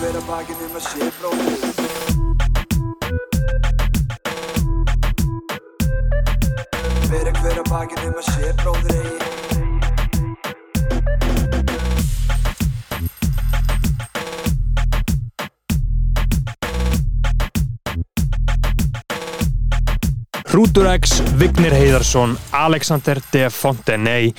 [0.00, 1.60] hver að bakinn um að sé bróðir
[7.10, 9.18] Fyrir hver að bakinn um að sé bróðir eigi.
[20.50, 24.32] Hrútur X, Vignir Heiðarsson, Alexander de Fontenay,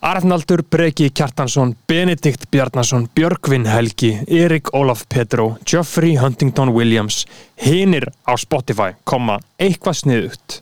[0.00, 7.26] Arnaldur Breki Kjartansson, Benedikt Bjarnason, Björgvin Helgi, Erik Ólaf Petró, Geoffrey Huntington Williams,
[7.66, 10.60] hinir á Spotify, koma, eitthvað sniðugt,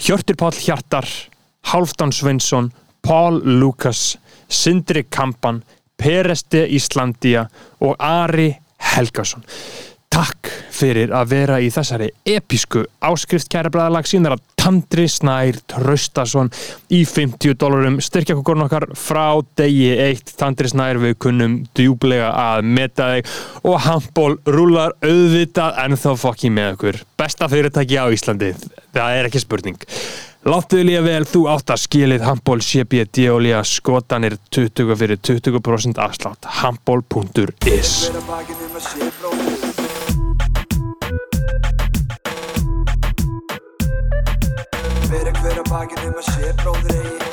[0.00, 1.04] Hjörtur Páll Hjartar,
[1.68, 2.72] Hálfdan Sveinsson,
[3.04, 5.60] Paul Lucas, Sindri Kampan,
[5.96, 7.50] Pereste Íslandia
[7.80, 8.54] og Ari
[8.94, 9.44] Helgason.
[10.10, 16.50] Takk fyrir að vera í þessari episku áskrift kæra bræðalag síðan að Tandri Snær Traustason
[16.92, 17.96] í 50 dólarum.
[18.04, 20.34] Styrkja okkur okkar frá degi eitt.
[20.36, 23.30] Tandri Snær við kunnum djúblega að meta þig.
[23.64, 27.00] Og handból rúlar auðvitað ennþá fokki með okkur.
[27.20, 28.52] Besta fyrirtæki á Íslandi.
[28.92, 29.80] Það er ekki spurning.
[30.50, 36.48] Láttuðu líka vel, þú átt að skilið handból og líka skotanir 20 fyrir 20% afslátt.
[36.60, 38.10] Handból.is
[45.80, 47.28] um að sé bróðir eigi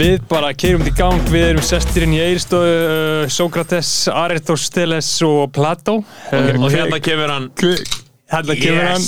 [0.00, 5.50] Við bara keirum þetta í gang, við erum sestirinn í Eirstóðu, uh, Sókrates, Aristoteles og
[5.52, 5.98] Plató.
[6.32, 9.04] Uh, og hérna kemur hann Hérna kemur hann.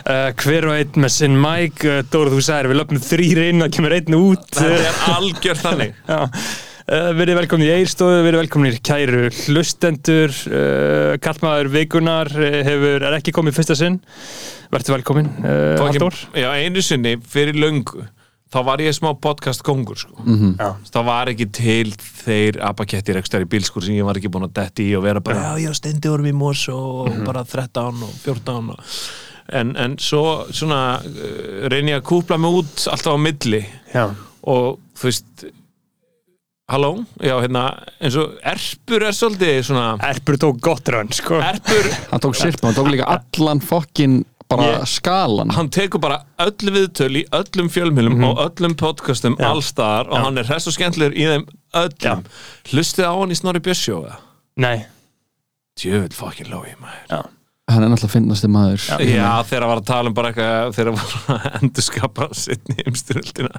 [0.00, 3.66] Uh, hver og einn með sinn mæk, uh, Dóra þú sagðir, við löpum þrýr inn
[3.66, 4.46] og kemur einn út.
[4.54, 6.20] þetta er algjör þannig Já.
[6.90, 13.04] Uh, verið velkomin í Eirstóðu, verið velkomin í kæru hlustendur, uh, kallmaður vikunar uh, hefur,
[13.06, 14.00] er ekki komið fyrsta sinn.
[14.74, 16.16] Verður velkomin, uh, ég- Halldór.
[16.34, 18.02] já, einu sinni fyrir löngu
[18.50, 20.24] þá var ég smá podcast kongur sko.
[20.58, 20.72] Já.
[20.90, 24.56] það var ekki til þeir abakettir ekstra í bílskur sem ég var ekki búin að
[24.58, 28.10] detti í og vera bara, já, já, steindi vorum í mós og bara 13 og
[28.24, 28.82] 14 og...
[29.54, 33.62] En, en svo svona uh, reyni ég að kúpla mig út alltaf á milli
[33.94, 34.08] Já.
[34.46, 35.46] og þú veist
[36.70, 37.64] halló, já, hérna
[38.00, 41.40] eins og Erpur er svolítið svona Erpur tók gott rönn, sko.
[41.42, 44.20] Erpur, hann tók sirpa, hann tók líka allan fokkin
[44.50, 49.36] bara Ég- skalan hann tekur bara öll viðtöl í öllum fjölmjölum og öllum podcastum.
[49.38, 49.46] Já.
[49.52, 50.22] allstaðar og Já.
[50.24, 51.44] hann er hress og skemmtilegur í þeim
[51.84, 52.24] öllum
[52.72, 54.00] hlustið á hann í Snorri Björsjó
[54.58, 54.86] Nei.
[55.78, 57.20] djöfull fokkin lói maður Já.
[57.70, 60.98] hann er náttúrulega finnasti maður Já, þegar hann var að tala um bara eitthvað hann
[60.98, 63.54] var að endurskapa sittni umstyröldina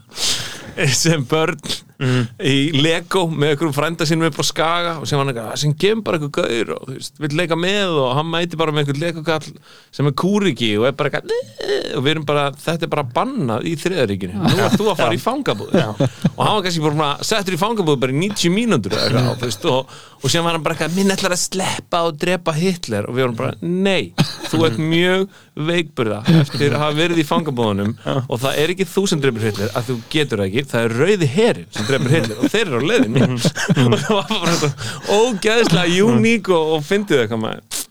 [1.03, 1.59] sem börn
[2.01, 2.23] Mm.
[2.41, 5.99] í Lego með einhverjum frænda sínum upp á Skaga og sem hann eitthvað, sem gefur
[6.07, 9.03] bara eitthvað gaur og þú veist, vill leika með og hann mæti bara með einhvern
[9.03, 9.51] Lego-kall
[9.93, 13.67] sem er kúriki og er bara eitthvað og við erum bara, þetta er bara bannað
[13.69, 15.75] í þriðaríkinu, nú er þú að fara í fangabúð.
[15.77, 19.69] Og hann var kannski bara settur í fangabúð bara í 90 mínútur eitthvað, þú veist,
[19.69, 19.93] og,
[20.23, 23.05] og sem var hann bara eitthvað, minn ætlar að sleppa og drepa Hitler.
[23.11, 24.15] Og við vorum bara, nei,
[24.49, 29.03] þú ert mjög veikburða eftir að hafa verið í fangabúðunum og það er ekki þú
[29.11, 32.39] sem drefur Hitler að þú getur það ekki, það er rauði herin sem drefur Hitler
[32.39, 37.25] og þeir eru á leiðinu og það var bara svona ógæðislega uník og, og fyndið
[37.25, 37.83] eitthvað maður.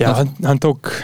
[0.00, 0.94] Já, hann, hann tók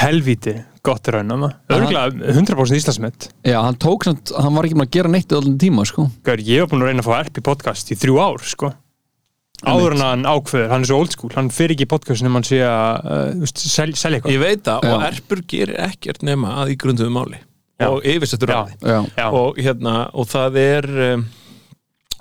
[0.00, 0.54] helvíti
[0.86, 1.50] gott raun ama.
[1.72, 3.28] Örgulega 100% Íslandsmet.
[3.42, 6.06] já, hann tók samt, hann var ekki maður að gera neitt í allan tíma, sko.
[6.24, 8.70] Gaur, ég var búin að reyna að fá erp í podcast í þrjú ár, sko.
[9.66, 12.38] Áður en hann ákveður, hann er svo old school, hann fyrir ekki í podcastinu um
[12.38, 14.34] hann sé að uh, þú veist, sel, selja eitthvað.
[14.36, 15.08] ég veit það og Já.
[15.10, 17.40] Erpur gerir ekkert nema að í grunduðu máli
[17.76, 17.88] Já.
[17.90, 18.60] og yfirsettur já,
[19.18, 21.26] Já, og, hérna, og það er um,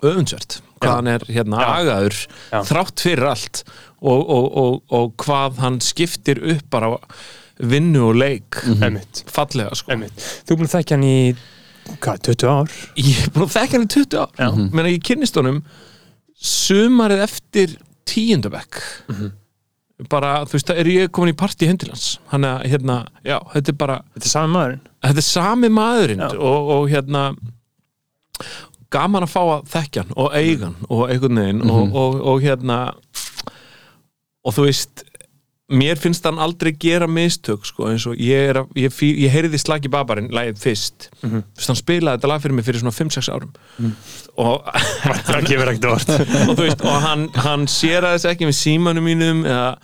[0.04, 1.70] öfundsvert hvað hann er hérna Já.
[1.80, 2.18] agaður
[2.52, 2.60] Já.
[2.68, 3.62] þrátt fyrir allt
[4.02, 6.92] og, og, og, og hvað hann skiptir upp bara
[7.56, 10.20] vinnu og leik einmitt, fallega sko einmitt.
[10.44, 11.20] Þú búin að þekkja hann í,
[12.04, 12.74] hvað, 20 ár?
[13.00, 14.50] ég er búin að þekka hann í 20 ár Já.
[14.60, 15.62] menn að ég kynnist honum
[16.36, 17.76] sumarið eftir
[18.06, 18.82] tíundabekk
[20.12, 23.72] bara, þú veist, það er ég komin í partí hendilans hann er hérna, já, þetta
[23.72, 24.82] er bara Þetta er sami maðurinn.
[25.06, 27.22] þetta er sami maðurinn og, og hérna
[28.96, 32.44] gaman að fá að þekkja hann og eiga hann og einhvern veginn og, og, og
[32.44, 32.80] hérna
[34.46, 35.06] og þú veist
[35.74, 39.32] mér finnst hann aldrei gera mistök sko, eins og ég, er, að- ég, fí- ég
[39.34, 41.44] heyrði Slagi Babarinn lagið fyrst mm -hmm.
[41.68, 43.52] hann spilaði þetta lag fyrir mig fyrir svona 5-6 árum
[44.38, 44.62] og,
[45.26, 46.10] Það gefur ekkert orð.
[46.50, 49.78] og veist og hann, hann sér að þess ekki með símanum mínum eða,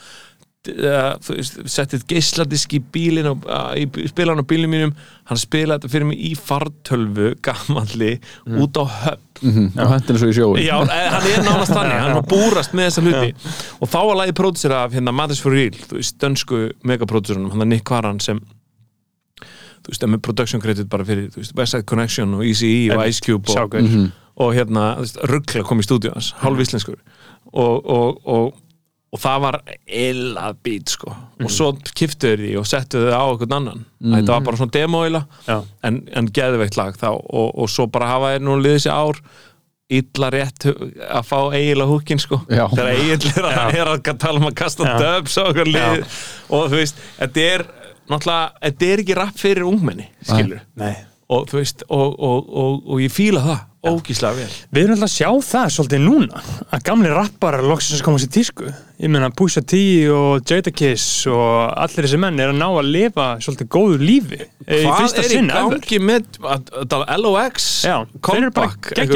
[0.61, 3.47] settið geisladisk í bílinn og
[3.81, 4.91] í spilan á bílinn mínum.
[5.25, 8.11] Hann spilaði þetta fyrir mig í fartölvu gamalli
[8.45, 9.27] út á höfn.
[9.41, 12.91] Mhm, og hendur svo í sjóin Já, hann er nánast þannig, hann var búrast með
[12.91, 13.31] þessa hluti.
[13.81, 17.65] Og þá var lagið pródusir af hérna Matters for Real, þú veist, dönsku megapródusurunum, hann
[17.65, 18.37] er Nick Varan sem
[19.81, 22.91] þú veist, er með production credit bara fyrir, þú veist, West Side Connection og Eazy-E
[22.93, 23.15] og Einmitt.
[23.17, 23.79] Ice Cube og,
[24.45, 26.99] og hérna, þú veist, ruggla kom í stúdíu hans, hálf íslenskur.
[27.49, 27.89] Og,
[29.11, 31.13] og, það var illa beat, sko.
[31.43, 33.85] Og svo kiftuðu því og settuðu þau á einhvern annan.
[33.99, 35.57] Þetta var bara svona demo-ila Já.
[35.87, 37.09] en, en geðveikt lag þá.
[37.11, 39.21] Og, og svo bara hafa þeir nú liðið sér ár
[39.91, 42.39] illa rétt að fá eiginlega húkin sko.
[42.47, 42.63] Já.
[42.71, 43.63] þegar eiginlega Já.
[43.81, 46.19] er að tala um að kasta dubs á okkur lið.
[46.55, 47.65] Og þú veist, þetta er
[48.11, 50.93] náttúrulega, þetta er ekki rapp fyrir ungmenni skilur, Nei.
[51.31, 54.49] Og þú veist og, og, og, og ég fíla það ógíslega vel.
[54.75, 56.41] Við erum alltaf að sjá það svolítið núna
[56.75, 58.67] að gamli rapparar loksins koma sér tísku.
[59.01, 59.79] Ég meina Pusha T
[60.13, 64.83] og Jadakiss og allir þessi menn er að ná að lifa svolítið góðu lífi í
[64.85, 65.79] hvað fyrsta er í sinn ever.
[65.79, 67.69] gangi með að- að tala LOX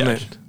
[0.10, 0.40] veginn?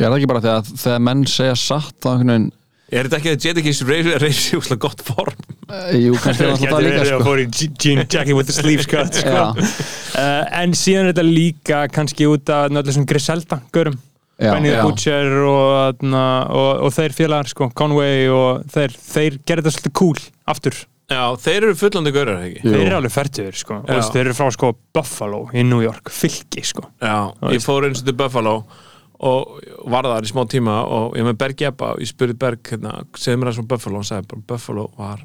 [0.00, 2.50] Ég er ekki bara þegar, þegar menn segja satt á einhvern veginn
[2.90, 3.82] er þetta ekki að Jadakiss
[4.22, 5.34] reysi úslega gott form
[5.70, 8.88] eh, Jú, kannski er það líka sko fór í je- jean jacket with the sleeves
[8.90, 9.44] cut sko.
[9.54, 13.98] Uh, en síðan er þetta líka kannski út af náttúrulega sem Griselda görum
[14.40, 14.82] Benny the.
[14.86, 19.96] Butcher og, og, og, og þeir félagar sko, Conway og þeir, þeir gerði þetta svolítið
[20.00, 20.78] cool aftur
[21.10, 22.70] já, þeir eru fullandi gaurar ekki Jú.
[22.72, 23.80] þeir eru alveg færtur sko.
[23.90, 26.86] þeir eru frá sko, Buffalo í New York fylki sko.
[27.02, 27.16] Já,
[27.52, 28.78] ég fór eins og til Buffalo og
[29.20, 32.94] var þar í smá tíma og ég með Berg Jebba og ég spurði Berg hérna,
[33.18, 33.94] segði mér að svona Buffalo.
[33.94, 35.24] Og hann sagði bara Buffalo var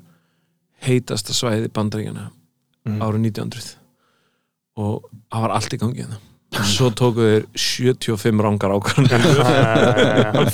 [0.85, 2.29] heitasta svæði bandaríkjana
[2.85, 3.75] árið 1900
[4.75, 6.19] og það var allt í gangi hérna.
[6.63, 8.71] Svo tóku þeir 75 rángar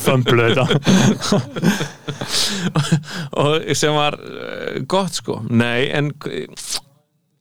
[0.01, 0.65] fömblu þetta.
[3.41, 5.41] Og sem var uh, gott sko.
[5.49, 6.55] Nei en mm,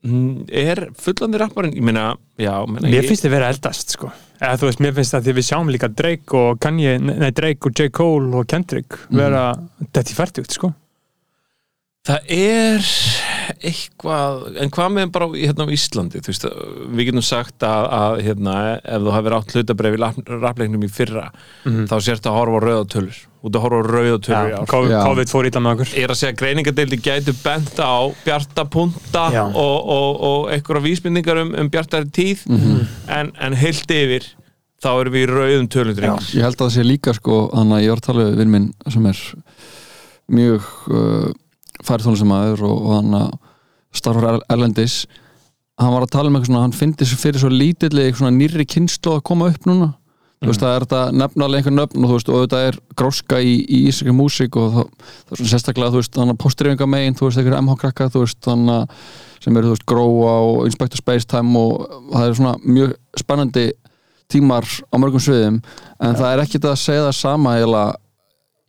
[0.00, 4.08] er fullandi rapparinn ég meina, já meina, mér finnst þið vera eldast sko.
[4.40, 7.74] Eða, veist, mér finnst það því við sjáum líka Drake og Kanye, nei Drake og
[7.76, 7.90] J.
[7.92, 9.50] Cole og Kendrick vera
[9.82, 10.72] þetta í færtugt sko.
[12.08, 12.86] Það er
[13.60, 16.46] eitthvað, en hvað með bara hérna á Íslandi, þú veist,
[16.96, 20.00] við getum sagt að, að hérna, ef þú hafið átt hlutabref í
[20.30, 21.26] rappleiknum í fyrra
[21.90, 24.56] þá sérst að horfa á rauða tölur út að horfa á rauða tölur í Já,
[24.60, 24.66] ár.
[25.06, 25.92] COVID, fór ítla með okkur.
[25.96, 27.94] Ég er að segja að greiningadeildi gætu bent á
[28.24, 29.42] bjarta punta Já.
[29.48, 34.26] og, og, og einhverja vísbendingar um, um bjartari tíð en, en heilt yfir
[34.80, 36.28] þá erum við í rauðum tölum drengur.
[36.36, 38.52] Ég held að það sé líka sko Þannig að ég var að tala við vinn
[38.54, 39.22] minn sem er
[40.30, 41.30] mjög uh,
[41.84, 43.32] færi tónlistamæður og, og hann að
[44.00, 45.00] starfar er- erlendis.
[45.80, 48.66] Hann var að tala um eitthvað svona hann fyndi sér fyrir svo lítilli svona nýrri
[48.68, 49.94] kynslu að koma upp núna
[50.40, 52.78] þú veist það er þetta nefna alveg einhver nöfn og þú veist og þetta er
[52.96, 56.40] gróska í, í ísækja músík og það, það er svona sérstaklega þú veist þannig að
[56.44, 59.06] postdreifinga megin þú veist einhver MH krakka þú veist þannig að
[59.44, 63.66] sem eru þú veist gróa og Inspector Spacetime og það er svona mjög spennandi
[64.30, 67.98] tímar á mörgum sviðum en það er ekkert að segja það sama eiginlega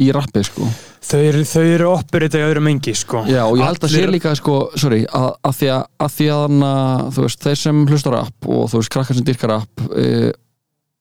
[0.02, 0.68] í rappi sko
[1.02, 3.24] þau eru, eru þetta í öðrum engi sko.
[3.30, 6.28] Já og ég held að sé líka sko, sorry, að, að því að, að því
[6.36, 6.72] að hana,
[7.16, 10.06] þú veist, þeir sem hlustar rapp og þú veist, krakkar sem dyrkar rapp e,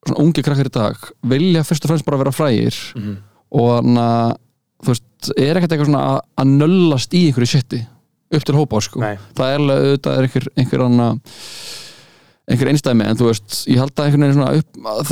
[0.06, 0.96] svona ungi krakkar í dag
[1.34, 3.16] vilja fyrst og fremst bara vera frægir Mhm.
[3.52, 4.34] og hana,
[4.82, 7.82] þú veist, er ekkert eitthvað svona að, að nöllast í einhverju shiti
[8.32, 9.00] upp til hópa sko
[9.34, 11.08] það er alveg auðvitað er einhver, einhver hana
[12.50, 15.10] einhver einstæmi en þú veist, ég held að einhvern veginn svona upp, að,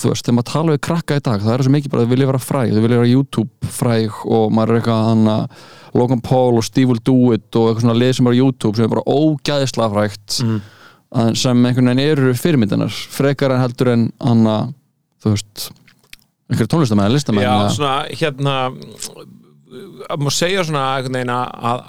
[0.00, 2.06] þú veist, þegar maður tala við krakka í dag það er svo mikið bara að
[2.08, 5.68] þau vilja vera fræg þau vilja vera YouTube fræg og maður er eitthvað hann að
[6.00, 8.76] Logan Paul og Steve Will Do It og eitthvað svona lið sem er á YouTube
[8.78, 10.60] sem er bara ógæðislega frægt Mhm.
[11.14, 14.74] Að- sem einhvern veginn eru fyrirmyndanar frekar en heldur en hann að
[15.24, 15.70] þú veist
[16.50, 18.54] einhverju tónlistamenn, listamenn Já, eða- svona, hérna
[20.10, 21.82] að má segja svona einhvern veginn að að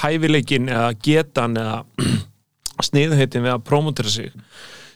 [0.00, 1.78] hæfileikin eða getan eða
[2.90, 4.30] sniðheitin við að promotera sig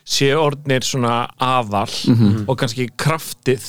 [0.05, 1.89] sé orðnir svona aðal
[2.47, 3.65] og kannski kraftið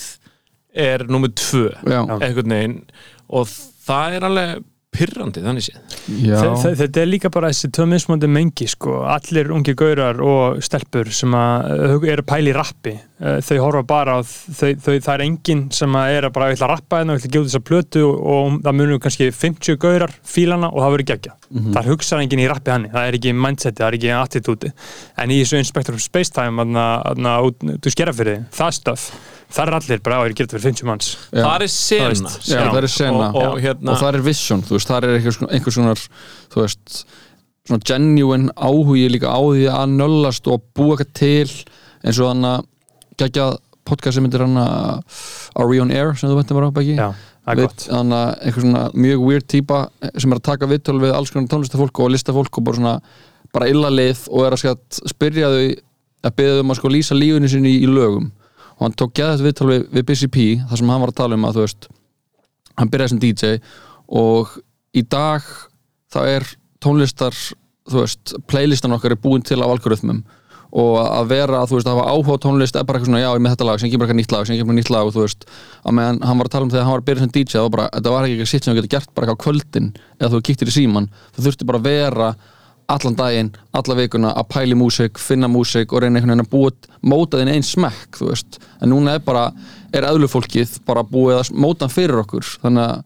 [0.76, 2.02] er númer tvö Já.
[2.20, 2.74] einhvern veginn.
[3.32, 4.64] Og það er alveg
[4.96, 5.78] pyrrandi þannig séð
[6.26, 6.40] Já.
[6.40, 9.02] Þe- þe- Þetta er líka bara þessi tvö mismöndi mengi sko.
[9.06, 13.80] allir ungi gaurar og stelpur sem að eru að pæla í rappi Eh, þau horfa
[13.88, 17.14] bara á þau, þau, það er enginn sem að er að bara að rappa hérna
[17.16, 21.06] að gefa þessa plötu og, og það munum kannski 50 gaurar fílana og það verður
[21.14, 21.72] geggja Mhm.
[21.72, 24.72] það hugsar enginn í rappi hann það er ekki mindseti, það er ekki attitúti
[25.16, 26.60] en í þessu Inspector of Spacetime
[27.80, 29.06] þú skera fyrir það stöf
[29.56, 31.10] það er allir bara á að gera þetta fyrir 50 manns.
[31.30, 31.42] Já.
[31.42, 34.76] það er sena Já, það er sena og, og, hérna, og það er vision, þú
[34.76, 35.94] veist, það er einhvers, einhvers svona,
[36.52, 37.04] þú veist
[37.66, 41.54] svona genuine áhugi líka á því að nöllast og búa eitthvað til
[42.06, 42.66] eins og hann að
[43.18, 43.46] gegja
[43.86, 45.22] podcast sem myndir hann að
[45.56, 47.08] Are We On Air sem þú veitum bara á bæki Já,
[47.46, 47.86] það er gott.
[47.96, 49.80] hann að einhver svona mjög weird típa
[50.14, 52.94] sem er að taka viðtöl við alls konar tónlistafólk og listafólk og bara svona
[53.54, 55.66] bara illa lið og er að skatt spyrja þau
[56.26, 58.30] að beða þau um að sko lýsa lífinu sinni í, í lögum
[58.76, 61.20] og hann tók geða þetta viðtöl við, við Busy P þar sem hann var að
[61.20, 61.88] tala um að þú veist
[62.76, 63.54] hann byrjaði sem DJ
[64.06, 64.56] og
[64.96, 65.46] í dag
[66.12, 66.50] það er
[66.84, 67.36] tónlistar
[67.86, 70.24] þú veist, playlistan okkar er búin til af algoritmum.
[70.76, 73.42] Og að vera, þú veist, að hafa áhuga tónlist er bara eitthvað svona, já, ég
[73.44, 75.46] með þetta lag, sem kemur eitthvað nýtt lag sem kemur nýtt lag þú veist,
[75.86, 77.64] að meðan hann var að tala um þegar hann var að byrja sem DJ, það
[77.66, 79.88] var bara, þetta var ekki eitthvað sitt sem þú getur gert bara eitthvað á kvöldin
[80.18, 82.28] eða þú kíktir í síman, þú þurfti bara að vera
[82.92, 86.70] allan daginn, alla vikuna að pæli músík, finna músík og reyna einhvern veginn að búa
[87.02, 88.58] móta þinn einn smekk, þú veist.
[88.80, 89.48] En núna er bara,
[89.94, 92.46] er eðlufólkið bara búið að móta hann fyrir okkur.
[92.62, 92.96] Þannig að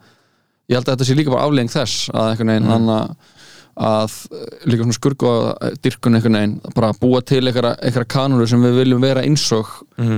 [0.70, 3.36] ég held að þetta sé líka bara aflegging þess að einhvern veginn þannig að
[3.80, 8.62] að eh, líka svona skurgu að dyrkun einhvern veginn, bara búa til einhverja, kanúru sem
[8.66, 9.70] við viljum vera einsog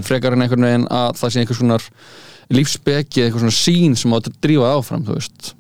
[0.06, 1.78] frekar en einhvern veginn að það sé einhvers svona
[2.52, 5.52] lífsbeki, einhvers svona sín sem á að drífa áfram, þú veist.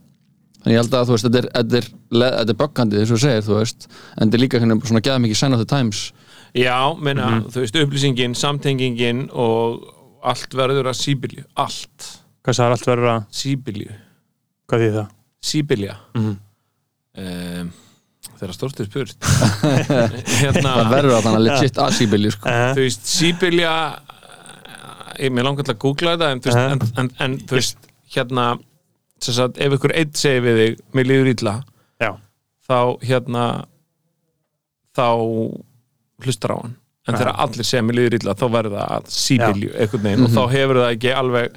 [0.64, 3.16] En ég held að þú veist, þetta er, þetta er, þetta er böggandi þess að
[3.16, 5.68] þú segir, þú veist en þetta er líka veginn svona geða mikið sign of the
[5.76, 6.02] times
[6.52, 9.86] Já, meina, þú veist, upplýsingin, samtengingin og
[10.22, 12.10] allt verður að síbilju, allt
[12.42, 13.92] Hvað sagði allt verður að, síbilju,
[14.68, 15.08] hvað þýð það?
[15.42, 16.34] síbilja Mhm.
[17.22, 17.72] um,
[18.38, 19.16] þeirra stórstu spurt
[20.42, 22.48] hérna, það verður að þannig að legit asíbili sko.
[22.50, 23.72] Uh, þú veist, síbilja
[25.22, 26.72] ég mér langar til að googla þetta en, þú veist, Mhm.
[26.72, 27.78] en, en, en þú veist,
[28.14, 28.46] hérna
[29.22, 31.71] sem sagt, ef ykkur einn segir við þig mér líður illa, já,
[32.72, 33.46] þá hérna
[34.96, 35.08] þá
[36.22, 36.78] hlustar á hann.
[37.02, 40.20] En þegar allir segja mér líður illa þá verður það að síbilju einhvern veginn.
[40.20, 40.26] Mhm.
[40.26, 41.56] og þá hefur það ekki alveg,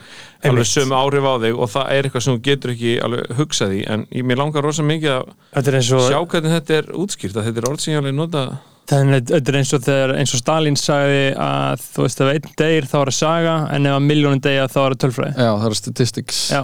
[0.50, 3.76] alveg sömu áhrif á þig og það er eitthvað sem þú getur ekki alveg hugsað
[3.76, 3.82] í.
[3.94, 7.62] En ég, mér langar rosa mikið að og sjá hvernig þetta er útskýrt að þetta
[7.62, 8.46] er orð sem ég alveg nota.
[8.90, 12.34] Þannig að þetta er eins og þegar eins og Stalin sagði að þú veist ef
[12.34, 15.38] einn deyr þá er að saga en ef að miljónin deyja þá er að tölfræði.
[15.38, 16.42] Já, það er statistics.
[16.54, 16.64] Já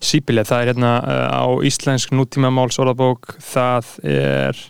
[0.00, 4.60] Síbilja, það er hérna uh, á íslensk nútímamáls orðabók það er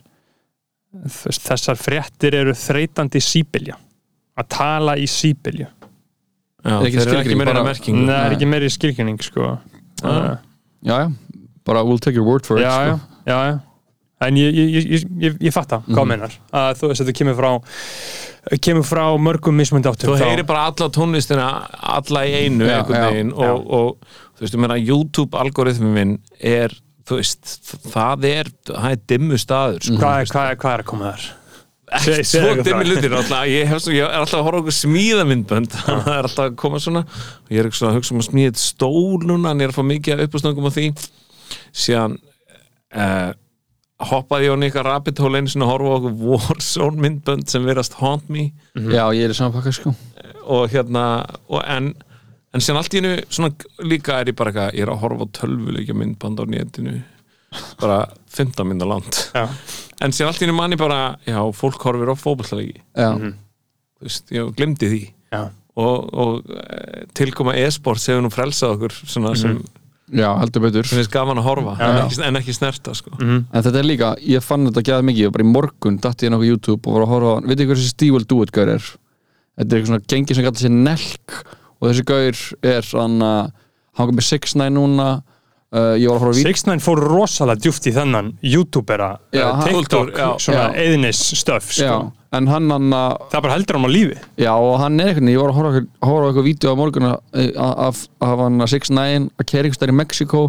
[1.06, 3.76] þú þessar fréttir eru þreytandi síbilja
[4.40, 5.68] að tala í síbilju
[6.60, 6.90] Já, Er
[7.22, 9.46] ekki bara- merkingu það er ekki meiri skilkynning sko
[10.02, 10.10] Já.
[10.10, 10.34] uh,
[10.84, 11.06] já, já,
[11.64, 13.00] bara we'll take your word for it já, sko.
[13.30, 13.60] já, já
[14.20, 16.08] en ég, ég, ég, ég, ég, ég fatta hvað Mhm.
[16.10, 17.50] meinar að þú veist þetta kemur frá
[18.60, 21.46] kemur frá mörgum mismundi áttum þú heyrir bara alla tónlistina
[21.80, 23.24] alla í einu Já, já, já.
[23.32, 23.96] og, og
[24.40, 26.72] þú veist, ég meina YouTube algoritmi minn er,
[27.04, 27.58] þú veist
[27.92, 29.98] það er, það er dimmu staður sko.
[30.00, 31.28] hvað, er, hvað, er, hvað er að koma þar?
[32.00, 32.86] Seg- svo dimmi frá.
[32.86, 36.44] hlutir alltaf, ég, hef, svo, ég er alltaf að horfa okkur smíðamindbönd það er alltaf
[36.46, 39.18] að koma svona og ég er ekki svona að hugsa um að smíða eitt stól
[39.26, 40.86] núna en ég er að fá mikið uppastangum á því
[41.82, 42.14] síðan
[42.94, 43.32] uh,
[44.10, 47.98] hoppaði ég á nýja rabbit hole sinni að horfa á okkur Warzone myndbönd sem verðast
[48.00, 48.46] haunt me
[48.94, 49.92] já, ég er í saman pakka sko.
[50.46, 51.04] og hérna
[51.50, 51.90] og en,
[52.54, 53.52] en síðan allt í hennu svona
[53.86, 56.96] líka er ég bara eitthvað, ég er að horfa á tölvuleikja myndband á netinu.
[57.80, 59.48] Bara 15 mynda land Já.
[60.00, 64.30] en síðan allt í hennu manni bara já, fólk horfir á fótballleiki já, þú veist,
[64.30, 65.00] ég glemdi því.
[65.34, 65.40] Já.
[65.74, 69.58] og, og e, tilkoma e-sport hefur nú frelsað okkur svona sem,
[70.14, 70.86] já, heldur betur.
[70.86, 71.84] sem finnst gaman að horfa Já.
[71.90, 73.12] en, ekki, en ekki snerta sko.
[73.18, 73.44] Mhm.
[73.50, 76.30] En þetta er líka, ég fann þetta gæða mikið og bara í morgun datt ég
[76.30, 78.42] inn á YouTube og var að horfa á veit ekki hvað þessi Steve Will Do
[78.46, 78.90] It gaur er?
[79.58, 81.40] Þetta er eitthvað svona gengi sem kallar sér Nelk
[81.80, 82.40] og þessi gaur
[82.74, 83.50] er hann að
[83.98, 87.64] hann kom með 6ix9ine núna uh, ég var að horfa á vídeo 6ix9ine fór rosalega
[87.64, 90.84] djúft í þennan youtubera, Já, uh, TikTok já, svona já.
[90.86, 91.98] eðnis stöf sko.
[92.36, 95.32] en hann hann að það bara heldur hann á lífi Já, og hann er eitthvað,
[95.34, 97.18] ég var að horfa, horfa á eitthvað vídeo á morgun af,
[97.88, 100.42] af, af hann að 6ix9ine að kæra eitthvað stær í Mexiko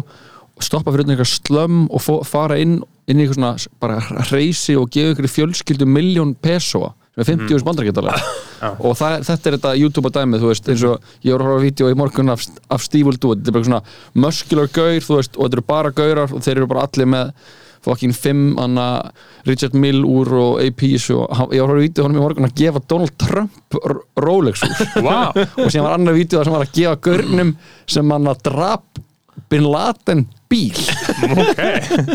[0.52, 2.78] og stoppa fyrir eitthvað slömm og fó, fara inn,
[3.10, 7.56] inn í eitthvað svona bara reysi og gefa ykkur fjölskyldu miljón pesoa sem er 50
[7.58, 7.64] mm.
[7.68, 8.20] bandarækjadalega
[8.86, 11.50] og það, þetta er þetta YouTube að dæmið, þú veist, eins og ég var að
[11.50, 13.82] horfa á vídeo í morgun af, af Steve It, þetta er bara svona
[14.24, 17.34] muscular gaur, þú veist, og þetta eru bara gaurar og þeir eru bara allir með
[17.82, 18.86] fokkin fimm, anna
[19.48, 22.22] Richard Mill úr og APs og hann- ég var að horfa á vídeo honum í
[22.22, 23.78] morgun að gefa Donald Trump
[24.16, 25.32] Rolex úr wow.
[25.34, 29.02] og síðan var annar vídeo sem var að gefa gaurnum sem hann að drap
[29.50, 30.76] Bin Laden bíl.
[31.32, 31.62] Ok.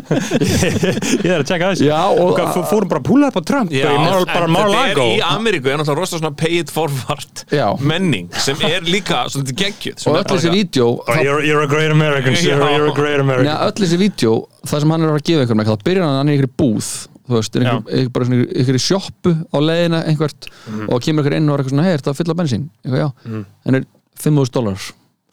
[1.25, 2.39] Ég er að tjekka þessi Já, og-
[2.69, 5.07] fórum bara að púla upp á Trump Já, í Mar- bara Mar-a-Lago.
[5.17, 7.67] í Ameríku er náttúrulega rosa svona pay it forward Já.
[7.81, 9.97] menning sem er líka svona geggjuð.
[9.99, 13.19] Sem og öll þessi vídeo Oh, you're, you're a great American sir, you're a great
[13.19, 13.47] American.
[13.49, 14.33] Neða, öll þessi vídeo,
[14.67, 16.89] það sem hann er að gefa einhvern veginn, þá byrjar hann í einhverju búð
[17.27, 20.47] þú veist, er einhver, einhver, bara svona einhverju sjoppu á leiðina einhvert
[20.87, 22.67] og kemur einhver inn og er eitthvað svona, hei, er þetta að fylla bensín?
[22.85, 23.41] Eitthvað, já, Mhm.
[23.67, 23.83] en er
[24.17, 24.85] 5.000 dólar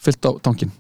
[0.05, 0.73] fyllt á tankin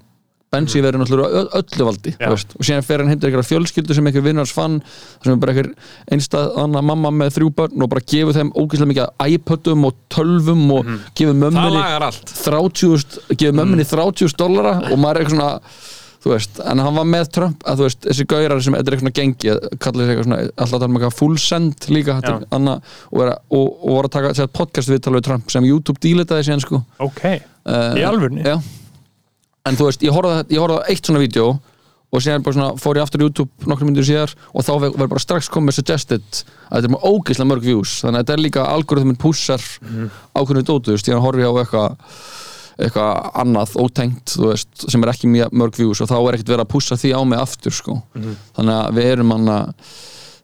[0.54, 4.54] bensín verður náttúrulega öllu valdi og síðan fer hann heimtir einhverja fjölskyldu sem einhver vinnars
[4.54, 4.78] fann
[5.25, 5.73] sem er bara einhver
[6.14, 10.94] einstað mamma með þrjú börn og bara gefur þeim ógeðslega mikið iPodum og tölvum og
[11.18, 12.32] gefur mömmunni lagar allt.
[12.44, 15.92] 30.000, gefur mömmunni 30.000 dollara og maður er eitthvað svona
[16.25, 19.16] þú veist, en hann var með Trump að þú veist, þessi gaurar sem, eitthvað svona
[19.18, 23.18] gengi þessi eitthvað svona, alltaf tala um eitthvað full send líka, þetta er annað og,
[23.20, 26.80] vera, og, og voru að taka podcast viðtal við Trump sem YouTube dílitaði síðan sko.
[27.04, 27.26] Ok,
[27.68, 28.56] uh, í alvörni já.
[29.64, 31.54] En þú veist, ég horfði á eitt svona vídeo
[32.14, 34.92] og síðan bara svona fór ég aftur á YouTube nokkrum myndir síðar og þá ver-
[34.94, 36.23] verður bara strax komið suggested
[36.68, 40.11] að þetta er með ógeðslega mörg views þannig að þetta er líka algoritmin pússar Mhm.
[40.37, 41.97] ákveðinu dótu, þú veist, ég horfi á eitthvað
[42.75, 46.52] eitthvað annað ótengt þú veist, sem er ekki mjög mörg views og þá er ekkert
[46.52, 48.02] verið að pússa því á mig aftur sko.
[48.14, 48.37] Mhm.
[48.56, 49.75] þannig að við erum hann að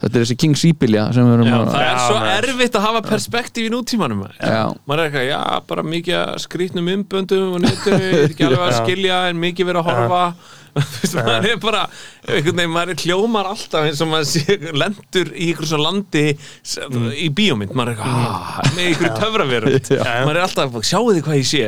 [0.01, 2.47] þetta er þessi King Síbilja sem við erum Já, að það er Já, svo maður.
[2.53, 4.39] erfitt að hafa perspektíf í nútímanum maður.
[4.41, 5.41] Er eitthvað, já,
[5.73, 9.93] bara mikið að skrýtnum umböndum og er ekki alveg að skilja en mikið verið að
[9.93, 10.25] horfa.
[10.71, 11.81] Maður er bara
[12.31, 16.23] einhvern veginn, maður er hljómar alltaf eins og maður sé, lendur í ykkur svo landi
[16.31, 20.05] í bíómynd, maður er eitthvað ah, með ykkur töfraverum Já.
[20.29, 21.65] maður er alltaf, sjáu þið hvað ég sé?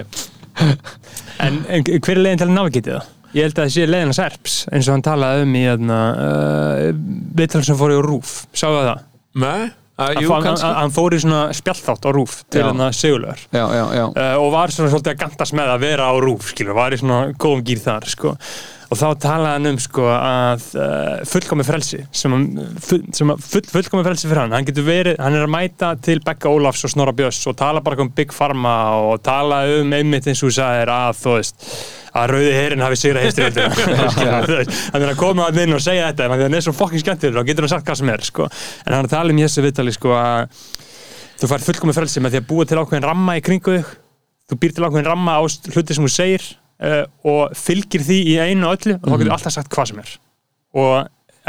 [1.42, 3.10] En, en hver er leiðin til að navigita það?
[3.32, 6.00] Ég held að það sé leiðin að Serps eins og hann talaði um í hérna,
[6.12, 6.82] uh,
[7.38, 9.06] viðtal sem fór í Rúf Sáðu það?
[9.42, 10.72] Nei, að, Hann, jú, hann, kannski.
[10.76, 12.60] hann fór í svona spjallþátt á Rúf til
[13.56, 16.52] já, já, já, uh, og var svona svolítið að gantast með að vera á Rúf
[16.52, 18.34] skilur, var í svona góðum gýr þar sko.
[18.92, 22.34] Og þá talaði hann um sko, að uh, fullkomi frelsi sem,
[22.84, 24.52] full, sem full, fullkomi frelsi fyrir hann.
[24.52, 27.80] Hann getur verið, hann er að mæta til Bekka Ólafs og Snorra Björns og tala
[27.84, 31.68] bara um Big Pharma og tala um einmitt eins og þú sagðir að þú veist
[32.12, 33.70] að rauði herin hafi sigra heisturöldina
[34.92, 37.40] hann er að koma að inn og segja þetta en hann er svo fokkin skemmtilegur
[37.40, 38.48] og getur hann sagt hvað sem er sko.
[38.84, 40.66] en hann er tala um í þessu viðtali sko, að
[41.40, 43.94] þú fær fullkomi frelsi með því að búa til ákveðin ramma í kringu þig.
[44.52, 46.44] Þú býr til ákveðin ramma á hluti sem þú segir
[46.82, 50.02] uh, og fylgir því í einu og öllu og þá getur alltaf sagt hvað sem
[50.02, 50.12] er.
[50.82, 50.94] Og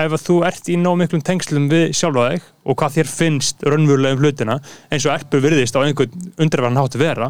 [0.03, 3.61] ef að þú ert í nóg miklum tengslum við sjálfa þig og hvað þér finnst
[3.67, 4.55] raunverulega um hlutina
[4.89, 7.27] eins og erpu virðist á einhvern undirverðan hátt vera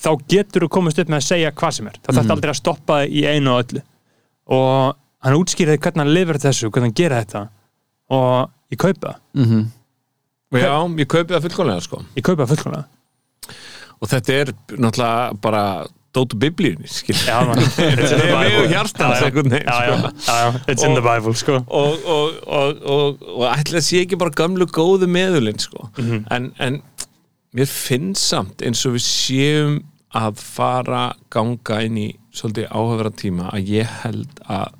[0.00, 1.98] þá getur þú komast upp með að segja hvað sem er.
[2.06, 3.82] Það þarf aldrei að stoppa þig í einu og öllu.
[4.56, 7.42] Og hann útskýrði hvernig hann lifir þessu, hvernig hann gera þetta.
[8.16, 9.20] Og ég kaupa það.
[9.44, 9.68] mhm.
[10.50, 12.00] Já, ég kaupi það fullkomlega sko.
[12.16, 13.58] Ég kaupa það fullkomlega.
[14.00, 15.64] Og þetta er náttúrulega bara
[16.16, 16.88] dótu biblíunni,
[18.50, 19.44] mjög hjartans sko.
[20.66, 21.60] it's in the Bible, sko.
[21.66, 22.82] og, og, og,
[23.22, 25.90] og, ætla að sé ekki bara gamlu góðu meðulinn sko.
[26.00, 26.80] en, en
[27.54, 29.78] mér finnst samt eins og við séum
[30.16, 34.74] að fara ganga inn í svolítið áhafra tíma að ég held að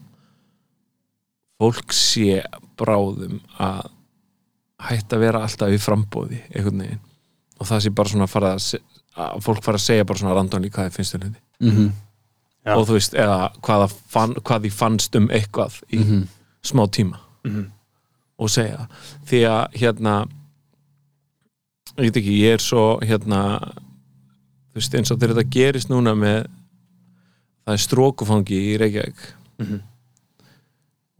[1.60, 2.40] fólk sé
[2.80, 3.90] bráðum að
[4.80, 6.40] hætta að vera alltaf í frambóði
[7.60, 8.68] og það sé bara svona að fara að,
[9.18, 11.40] að fólk fara að segja bara svona randónli hvað þið finnst um hluti.
[11.60, 11.92] Mhm,
[12.66, 12.74] Já.
[12.76, 16.22] og þú veist, eða hvað, fann, hvað því fannst um eitthvað í mhm.
[16.62, 17.20] smá tíma.
[18.40, 18.86] Og segja
[19.28, 20.14] því að hérna
[21.98, 23.42] ég veit ekki, ég er svo hérna
[24.70, 26.46] þú veist, eins og þegar þetta gerist núna með
[27.66, 29.28] það er strókufangi í Reykjavík.
[29.60, 29.80] Mhm.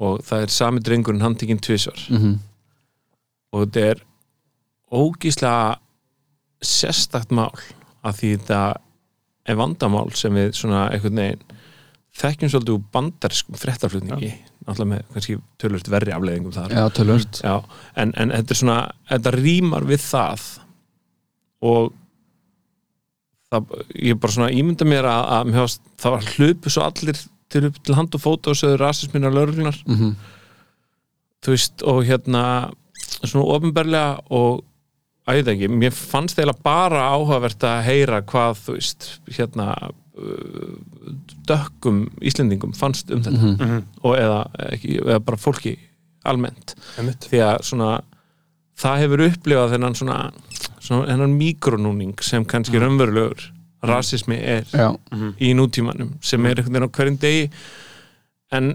[0.00, 2.00] og það er sami drengurinn handtekinn tvisvar.
[2.09, 2.38] Mhm.
[3.53, 3.98] Og þetta er
[4.90, 5.76] ógíslega
[6.64, 7.53] sérstakt mál
[8.06, 8.60] að því þetta
[9.50, 11.58] er vandamál sem við svona einhvern veginn
[12.20, 14.32] þekkjum svolítið úr bandarskum fréttaflutningi.
[14.66, 16.74] Náttúrulega með kannski tölvöld verri afleiðingum þar.
[16.74, 17.54] Já, tölvöld Já,
[18.02, 18.78] en, en þetta er svona
[19.12, 20.46] þetta rýmar við það
[21.70, 21.92] og
[23.50, 23.76] það,
[24.08, 27.96] ég bara svona ímynda mér að, að varst, það var hlupu svo allir til til
[27.98, 30.12] hand og fóta og sögðu rasisminna lögreglunar mhm.
[31.40, 32.42] Þú veist, og hérna
[33.22, 34.60] svona ofinberlega og
[35.31, 39.69] að ég veit ekki, mér fannst eiginlega bara áhugavert að heyra hvað þú veist, hérna
[39.81, 40.75] uh,
[41.49, 43.53] dökkum Íslendingum fannst um þetta.
[43.55, 43.81] Mhm.
[44.05, 44.40] Og eða,
[44.73, 45.77] ekki, eða bara fólki
[46.29, 47.31] almennt, Einmitt.
[47.31, 47.95] því að svona
[48.81, 50.19] það hefur upplifað þennan svona,
[50.81, 53.49] svona þennan mikronúning sem kannski raunverulegur
[53.88, 54.90] rasismi er Já,
[55.40, 57.51] í nútímanum sem er einhvern veginn á hverjum degi.
[58.53, 58.75] En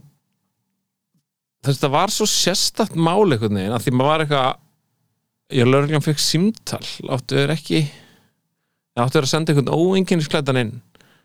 [1.66, 4.62] þess að það var svo sérstakt mál einhvern veginn að því maður var eitthvað
[5.54, 6.82] ég lögreglan fekk símtal.
[7.12, 7.84] Áttu þeir ekki
[8.96, 10.74] áttu þeir að senda einhvern óenginnisklætan inn?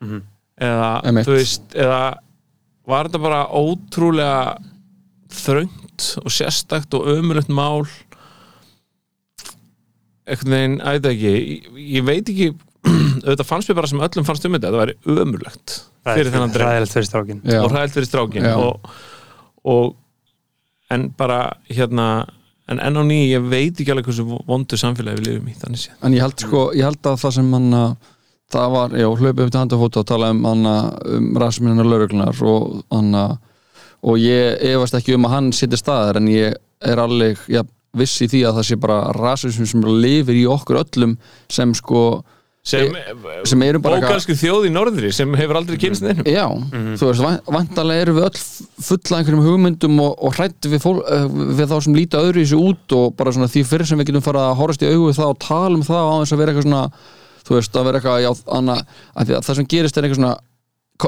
[0.01, 0.23] Mhm.
[0.61, 1.27] eða Einmitt.
[1.29, 2.01] þú veist eða
[2.91, 4.59] var þetta bara ótrúlega
[5.31, 7.87] þröngt og sérstakt og ömulegt mál?
[10.31, 12.51] Einhvern veginn, að þetta ekki ég, ég veit ekki
[13.25, 15.77] auðvitað fannst mér bara sem öllum fannst um þetta það væri ömulegt
[16.17, 16.69] fyrir þennan dreng.
[17.65, 18.93] og hræðilt fyrir strákin og,
[19.65, 19.97] og
[20.91, 22.07] en bara hérna
[22.71, 25.85] en enn á ný, ég veit ekki alveg hversu vondu samfélagi við lifum í þannig
[25.85, 25.99] séð.
[26.07, 27.93] En ég held sko, ég held að það sem hann að
[28.51, 32.81] það var, já, hlaupið upp til handafóta og tala um hann um rasminna lauruglunar og
[32.91, 33.15] hann
[34.01, 37.63] og ég efast ekki um að hann sittir staðar en ég er alveg já,
[37.97, 41.17] viss í því að það sé bara rasism sem lifir í okkur öllum
[41.53, 42.23] sem sko
[42.63, 42.91] sem,
[43.49, 46.27] sem eru bara bókalsku þjóð í norðri sem hefur aldrei kynst neinum.
[46.29, 46.45] Já,
[47.01, 48.43] þú veist, van- vantarlega erum við öll
[48.91, 51.25] fulla einhverjum hugmyndum og, og hrætt við, eh,
[51.61, 54.11] við þá sem líta öðru í þessu út og bara svona því fyrir sem við
[54.13, 56.53] getum fara að horfast í við það og tala um það á þess að vera
[56.55, 56.85] eitthvað svona
[57.49, 58.77] þú veist, að vera eitthvað, já, anna,
[59.17, 60.35] að að það sem gerist er eitthvað svona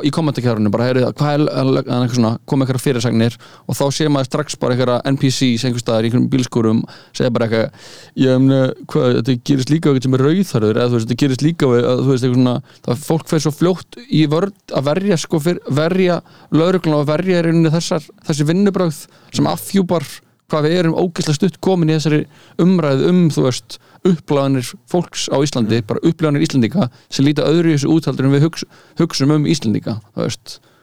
[0.06, 3.36] í kommentarkjárunum bara, hvað er, er eitthvað fyrirsagnir?
[3.68, 7.48] Og þá sé maður strax bara eitthvað NPCs einhver staðar í einhverjum bílskúrum segja bara
[7.48, 7.86] eitthvað,
[8.22, 8.60] ég meni
[8.92, 12.02] hvað, þetta gerist líka eitthvað sem er rauðharður eða þú veist, þetta gerist líka að,
[12.08, 12.56] veist, svona
[12.88, 15.42] það fólk fer svo fljótt í vörð að verja sko,
[15.82, 16.20] verja
[16.54, 20.06] lögreglun og verja þessar, þessi vinnubrögð sem affjúpar
[20.52, 22.24] hvað við erum ógeðslega stutt komin í þessari
[22.62, 23.78] umræð um, þú veist,
[24.08, 28.46] upplæðanir fólks á Íslandi, bara upplæðanir Íslandika sem líta öðru í þessu úthaldur en við
[28.48, 28.68] hugsa,
[29.00, 29.98] hugsum um Íslandika,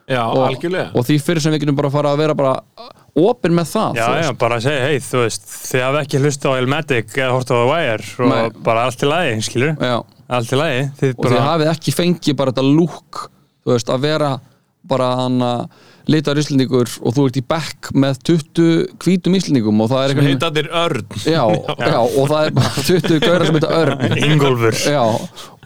[0.10, 0.90] Já, og, algjörlega.
[0.98, 2.54] og því fyrir sem við getum bara fara að vera bara
[3.20, 6.50] opin með það Já, já, bara að segja, hei, þú veist, þið hafði ekki hlusta
[6.50, 8.64] á Elmatic eða hort á The Wire og Nei.
[8.66, 9.98] bara allt í lagi, skilur, Já,
[10.40, 13.94] allt í lagi, þið og bara, þið hafið ekki fengið bara þetta lúk þú veist,
[13.94, 14.32] að vera
[14.90, 18.70] bara hann að litar Íslandingur og þú ert í bekk með 20
[19.04, 21.06] hvítum Íslandingum og það er sem eitthvað heita þér Örn.
[21.36, 21.44] Já,
[21.90, 24.18] já, og það er bara 20 gaurar sem heita Örn.
[24.30, 24.78] Ingólfur.
[24.90, 25.04] Já,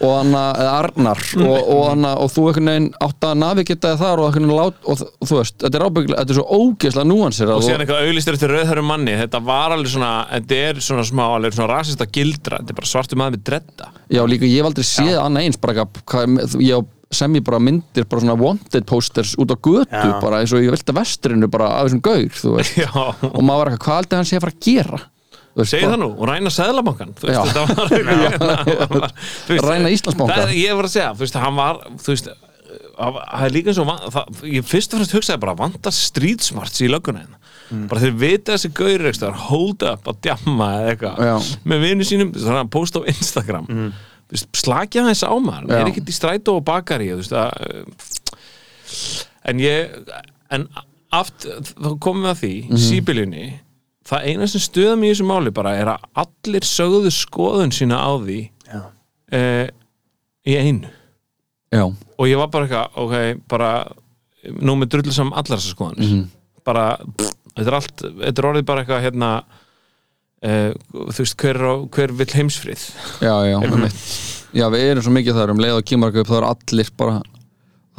[0.04, 1.22] og hann eða Arnar.
[1.38, 4.80] Og, og, hann og þú einhvern veginn átt að navigita þar og, einhvern veginn lát,
[4.90, 8.08] og, og þú veist, þetta er ábygglega, þetta er svo ógeðslega núansir og síðan eitthvað
[8.10, 9.16] auðlistur eftir rauðhörum manni.
[9.22, 12.92] Þetta var alveg svona, þetta er svona smá alveg svona rasista gildra, þetta er bara
[12.92, 13.92] svartu maður með dredda.
[14.18, 17.44] Já, líka ég hef aldrei séð annað eins bara eitthvað, hvað- ég á- sem ég
[17.48, 20.20] bara myndir bara svona wanted posters út á götu Já.
[20.24, 22.30] bara eins og ég vilta vestrinu bara af þessum gaur,
[23.34, 25.02] og maður var eitthvað, hvað aldrei hann sé að fara að gera?
[25.54, 26.50] Bara- það nú, og ræna
[26.82, 26.96] var
[27.94, 29.12] eitthvað
[29.46, 30.40] Þú veist, Ræna Íslandsbanka.
[30.40, 32.32] það- Ég var að segja, þú veist, hann var þú veist,
[32.98, 36.90] það er líka eins og það, ég fyrst og fremst hugsaði bara vantar streetsmarts í
[36.90, 37.40] lögguna hérna.
[37.74, 37.86] Mm.
[37.90, 39.02] bara þeir vita þessi gaur
[39.48, 41.46] hold up að djamma eða eitthvað.
[41.72, 43.66] Með vinu sínum, þannig að hann posta á Instagram.
[43.70, 43.94] Mm.
[44.36, 45.70] Slakja þess á maður.
[45.70, 45.80] Já.
[45.82, 47.22] er ekkert í strætó og bakari að
[49.50, 49.94] en ég
[50.54, 50.68] en
[51.14, 53.46] aft, þá komum við að því mm síbiljunni
[54.08, 58.02] það eina sem stuða mig í þessu máli bara er að allir sögðu skoðun sína
[58.04, 58.40] á því
[59.34, 59.68] eh,
[60.44, 60.90] í einu.
[61.74, 63.70] Já, og ég var bara eitthvað, ok, bara
[64.60, 66.10] nú með drullu saman allar þessar skoðanir.
[66.10, 66.26] Mhm.
[66.64, 66.84] bara,
[67.18, 69.30] pff, þetta er allt þetta er orðið bara eitthvað hérna
[70.44, 72.88] eh, þú veist, hver, er hver vill heimsfrið?
[73.24, 74.02] Já, já, einmitt.
[74.54, 76.92] já, við erum svo mikið þar um leið og kemur ekki upp, það er allir
[77.00, 77.22] bara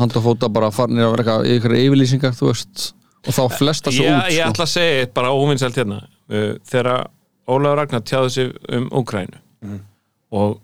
[0.01, 2.91] hand og fóta bara farnir að vera eitthvað yfirlýsingar, þú veist.
[3.25, 4.51] Og þá flesta svo ég, út ég sko.
[4.51, 6.03] ætla að segja bara óvinnsælt hérna.
[6.29, 7.09] Uh, þegar
[7.45, 9.41] Ólafur Ragnar tjáði sig um Úkrænu
[10.35, 10.55] og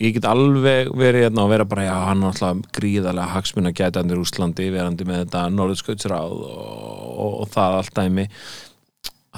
[0.00, 4.20] ég get alveg verið hérna og vera bara já, hann er alltaf gríðarlega hagsmuna gætandir
[4.20, 6.64] Úslandi verandi með þetta Norðurskautsráð og,
[7.12, 8.26] og, og það allt dæmi.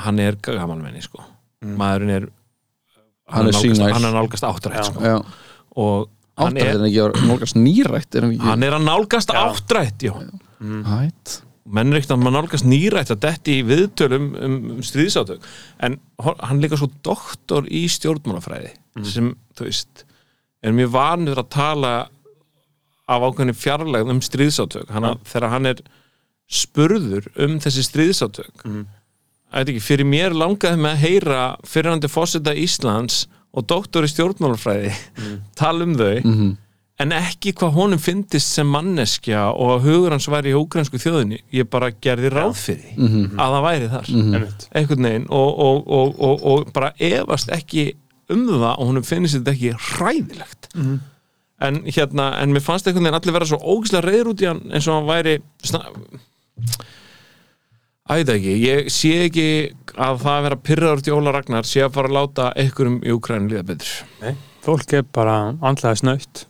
[0.06, 1.26] Hann er gamalmenni sko
[1.62, 2.30] maðurinn er
[3.32, 3.94] Hann er nálgast, sýnær.
[3.94, 5.04] hann er nálgast áttrætt sko.
[5.06, 5.14] Já,
[5.80, 8.44] og hann áttrætt er, er ekki að nálgast nýrætt er hann ekki?
[8.48, 10.12] Hann er að nálgast áttrætt já.
[10.90, 11.38] Hætt
[11.72, 15.44] menn er ekkert að maður nálgast nýrætt að detti í viðtölum um, um stríðsátök.
[15.86, 18.72] En hann líka svo doktor í stjórnmálafræði
[19.08, 20.04] sem, þú veist
[20.62, 21.92] er mjög vanur að tala
[23.10, 24.90] af ákveðni fjarlægð um stríðsátök.
[24.92, 25.84] Hann, þegar hann er
[26.52, 28.82] spurður um þessi stríðsátök mm.
[29.60, 34.92] Ekki, fyrir mér langaði með að heyra fyrirhandi fósita Íslands og doktor í stjórnmálafræði
[35.60, 36.50] tala um þau Mhm.
[37.02, 41.40] en ekki hvað honum fyndist sem manneskja og að hugur hans væri í ógrænsku þjóðinni.
[41.52, 43.38] Ég bara gerði ráð fyrir því Mhm.
[43.42, 44.10] að það væri þar.
[44.12, 44.68] Einmitt.
[44.74, 45.26] einhvern veginn.
[45.30, 47.94] Og, og, og, og, og bara efast ekki
[48.30, 50.68] um það og honum finnst þetta ekki hræðilegt.
[51.62, 54.62] En hérna, en mér fannst einhvern veginn allir vera svo ógislega reyður út í hann
[54.72, 55.82] eins og hann væri sna...
[58.12, 59.48] æða ekki, ég sé ekki
[59.96, 63.12] að það að vera pyrraður til Óla Ragnar sé að fara að láta einhverjum í
[63.16, 63.92] Úkrænu líða betur.
[64.22, 64.32] Nei,
[64.64, 66.46] fólk er bara andlega snöytt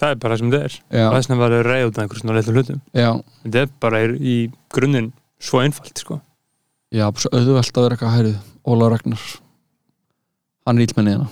[0.00, 0.76] það er bara það sem þetta er.
[0.96, 1.04] Já.
[1.04, 2.80] og þess vegna var það reyð út af einhverjum svona leilum hlutum.
[2.96, 3.10] Já,
[3.44, 4.36] þetta er bara í,
[4.74, 6.20] grunninn svo einfalt sko.
[6.90, 8.36] já, svo auðvelt að vera eitthvað hærið
[8.70, 9.26] Óla Ragnar.
[10.66, 11.28] Hann er ílmenni hérna.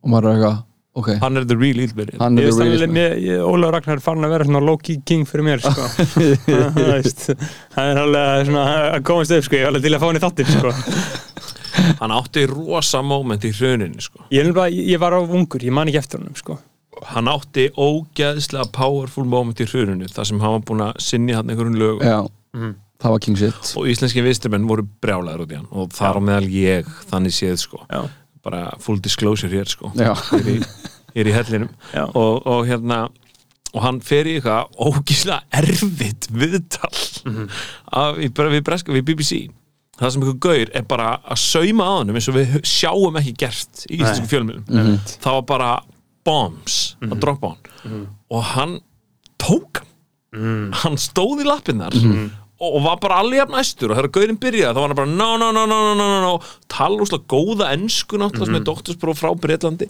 [0.00, 0.58] Og maður er eitthvað,
[0.98, 1.78] ok hann er the real
[2.18, 3.12] Hann er mér,
[3.46, 5.84] Ólaug Ragnar er farin að vera svona low-key king fyrir mér sko.
[7.74, 8.64] það er alveg svona
[8.96, 9.56] að komast upp sko.
[9.58, 10.72] ég er alveg til að fá hann í þáttir sko.
[12.02, 14.26] hann átti rosa moment í hruninu sko.
[14.34, 14.50] ég,
[14.90, 16.58] ég var á ungur, ég man ekki eftir honum sko.
[17.14, 21.48] hann átti ógeðslega powerful moment í hruninu þar sem hann var búin að sinni hann
[21.54, 22.72] einhverjum lögum Já, Mhm.
[23.00, 26.20] það var king shit og íslenski vistrimenn voru brjálæður út í hann og þar á
[26.26, 28.02] meðal ég þannig séð sko Já.
[28.46, 29.90] Bara full disclosure hér sko
[30.38, 30.58] er í,
[31.14, 31.70] er í hellinum.
[32.14, 33.08] Og, og hérna
[33.70, 36.90] og hann fer í eitthvað ógíslega erfitt viðtal
[37.92, 39.44] af, í, bara við, breska, við BBC
[40.00, 43.34] það sem einhver gaur er bara að sauma á hann eins og við sjáum ekki
[43.44, 45.12] gert í íslensku fjölmjölum Einmitt.
[45.22, 45.70] það var bara
[46.26, 48.06] bombs að droppa á hann.
[48.30, 48.74] Og hann
[49.40, 49.86] tók hann.
[50.82, 51.94] Hann stóð í lappinnar
[52.60, 55.28] og var bara alveg jafn æstur og þegar gaurin byrjaði þá var hann bara no,
[55.40, 56.32] no, no, no, no, no, no,
[56.68, 59.88] tala úrslega góða ensku náttúrulega með doktorspróf frá Breitlandi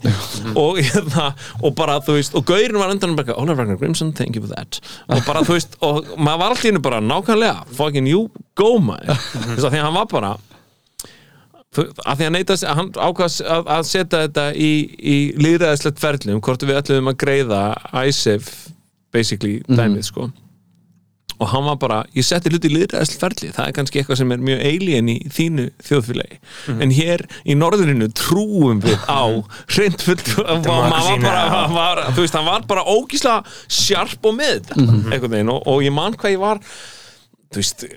[0.55, 4.37] og, hérna, og bara þú veist og gaurin var endan bara Ólaf Ragnar Grimson, thank
[4.37, 4.79] you for that.
[5.11, 9.19] Og bara þú veist og maður var alltaf innu bara nákvæmlega fucking you go maður.
[9.19, 10.31] Þú veist að því að hann var bara
[11.71, 16.35] að því að neita að hann ákvæðs að, að setja þetta í, í líðræðislegt ferli
[16.35, 17.61] um hvort við ætlum að greiða
[18.07, 18.49] ISIF
[19.15, 20.29] basically dæmið sko
[21.41, 24.33] og hann var bara, ég setti hluti í liðræðsl ferli, það er kannski eitthvað sem
[24.35, 26.37] er mjög alien í þínu þjóðfélagi.
[26.77, 29.25] En hér í norðurinu trúum við á
[29.73, 34.37] hreint fullt maður var bara, hann var, þú veist, hann var bara ógísla sjarp og
[34.37, 35.53] með þetta einhvern veginn.
[35.55, 36.61] Og, og ég man hvað ég var
[37.51, 37.87] þú veist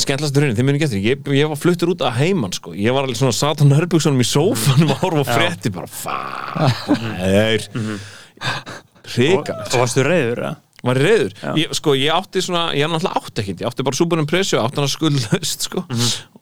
[0.00, 3.04] skemmtlast raunin, þið munið getur, ég, ég var fluttur út að heiman sko, ég var
[3.04, 7.66] alveg svona satan hörbuksunum í sófanum og horfa og frétti bara, fæður
[9.14, 9.74] hrikalegt.
[9.74, 10.54] Og varstu reyður, eða?
[10.84, 13.98] Var ég reyður ég, sko ég átti svona, ég náttúrulega átti ekkert ég átti bara
[13.98, 15.84] súbunum pressu, átti hann skuldlaust sko.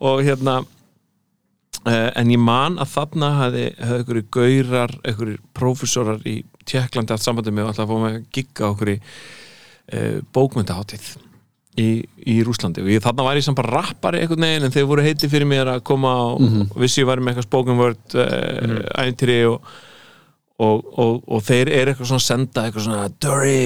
[0.02, 7.14] og hérna uh, en ég man að þarna hefði einhverju gaurar einhverju prófessorar í Tjekklandi
[7.14, 11.06] haft sambandið með og alltaf að mig að gigga okkur í uh, bókmyndaháttið
[11.82, 11.88] í,
[12.28, 15.06] í Rúslandi og ég, þarna var ég samt bara rappari einhvern veginn en þeir voru
[15.06, 18.76] heiti fyrir mér að koma og, og vissi ég var með eitthvað spoken word uh,
[19.06, 19.72] æntýri og
[20.62, 23.58] og, og, og þeir eru eitthvað svona að senda eitthvað svona Dory,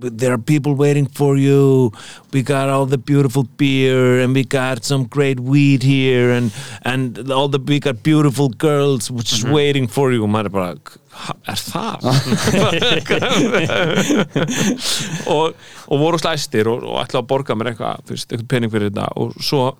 [0.00, 1.92] there are people waiting for you.
[2.32, 7.30] We got all the beautiful beer and we got some great weed here and, and
[7.30, 10.26] all the, we got beautiful girls which is waiting for you.
[10.26, 10.76] Maður bara,
[11.10, 12.04] "Ha, er það?
[15.36, 15.54] og,
[15.88, 19.08] og voru slæstir og, og ætla að borga mér eitthvað, eitthvað pening fyrir þetta.
[19.18, 19.72] Og svo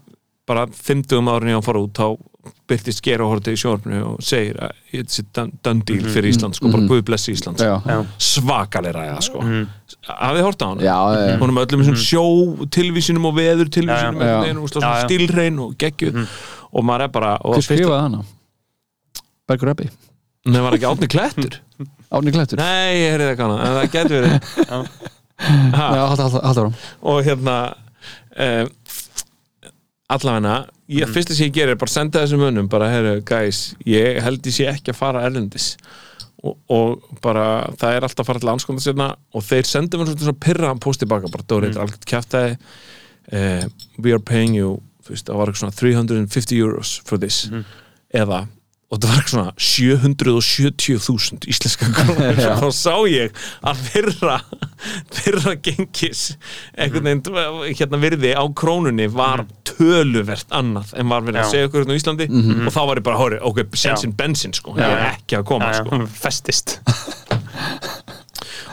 [0.48, 2.06] bara 50 árin ég á að fara út þá
[2.70, 6.30] byrtist gera og horfði í sjórnu og segir að it's a done, done deal fyrir
[6.30, 7.98] Ísland sko, bara Guð blessi Ísland Já, Já.
[8.22, 9.42] svakaleg ræða sko.
[10.08, 10.96] Hafið þið hort á hana?
[11.42, 12.24] hún er með öllum þessum sjó
[12.78, 14.90] tilvísinum og veður tilvísinum einhvern veginn, og já.
[15.04, 16.20] stilrein og geggjuð.
[16.68, 18.24] Og maður er bara Hver skrifaði hana?
[19.48, 19.90] Bergur Rebbi
[20.48, 21.60] það var ekki átni klettur?
[22.08, 22.56] Árni Klettur.
[22.60, 24.40] Nei, ég heyrði það kannan, en það getur verið.
[27.12, 27.56] Og hérna
[28.32, 28.64] uh,
[30.16, 30.54] allavegna
[30.88, 31.12] ég, Mm.
[31.14, 34.54] fyrsta sem ég gerir er bara senda þessum mönnum bara, herru, guys, ég held ég
[34.56, 35.76] sé ekki að fara erlendis.
[36.38, 40.12] Og, og bara, það er alltaf að fara til anskónda sérna og þeir senda mér
[40.14, 42.52] svona, pyrraðan post tilbaka, bara, Dóri, þetta er alveg kjæftæði
[43.32, 43.64] uh,
[43.98, 44.76] we are paying you
[45.08, 47.48] það var eitthvað svona 350 euros for this,
[48.14, 48.44] eða
[48.88, 52.38] og það var svona 770.000 íslenska krónur.
[52.40, 52.54] Já.
[52.56, 54.36] þá sá ég að fyrra
[55.18, 56.22] fyrra gengis
[56.72, 61.84] einhvern veginn hérna virði á krónunni var töluvert annað en var verið að segja okkur
[61.84, 62.28] hérna á Íslandi.
[62.64, 65.68] Og þá var ég bara, hóri, ok, sensin bensin sko, ég er ekki að koma
[65.68, 66.00] Já, já, sko.
[66.24, 66.78] Festist.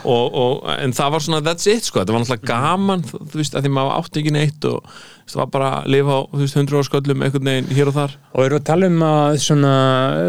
[0.06, 3.56] Og, og, en það var svona that's it sko, þetta var náttúrulega gaman þú, veist,
[3.58, 6.80] að því maður átti ekki neitt og það var bara að lifa á, veist, 100
[6.82, 8.16] ársköllum einhvern veginn hér og þar.
[8.34, 9.74] Og eru að tala um að svona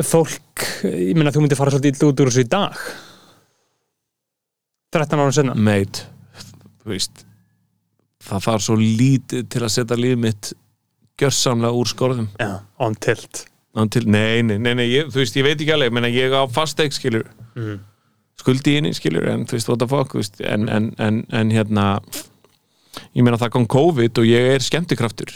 [0.07, 2.83] fólk, ég meina þú myndir fara svolítið illa út úr þessu í dag?
[4.97, 6.07] 13 árum senna mate,
[6.81, 7.27] þú veist
[8.27, 10.53] það þarf svo lítið til að setja lífið mitt
[11.21, 12.31] gjörsamlega úr skorðum.
[12.41, 13.45] Já, on tilt.
[13.77, 16.97] Nei, nei, nei, nei ég, þú veist, ég veit ekki alveg menna, ég á fasteig,
[16.97, 17.29] skilur.
[17.57, 17.83] Mm.
[18.37, 21.23] skuldi í henni, skilur, en þú veist, what the fuck þú veist, en, en, en,
[21.35, 21.87] en hérna
[23.17, 25.35] ég meina það kom COVID og ég er skemmtikraftur.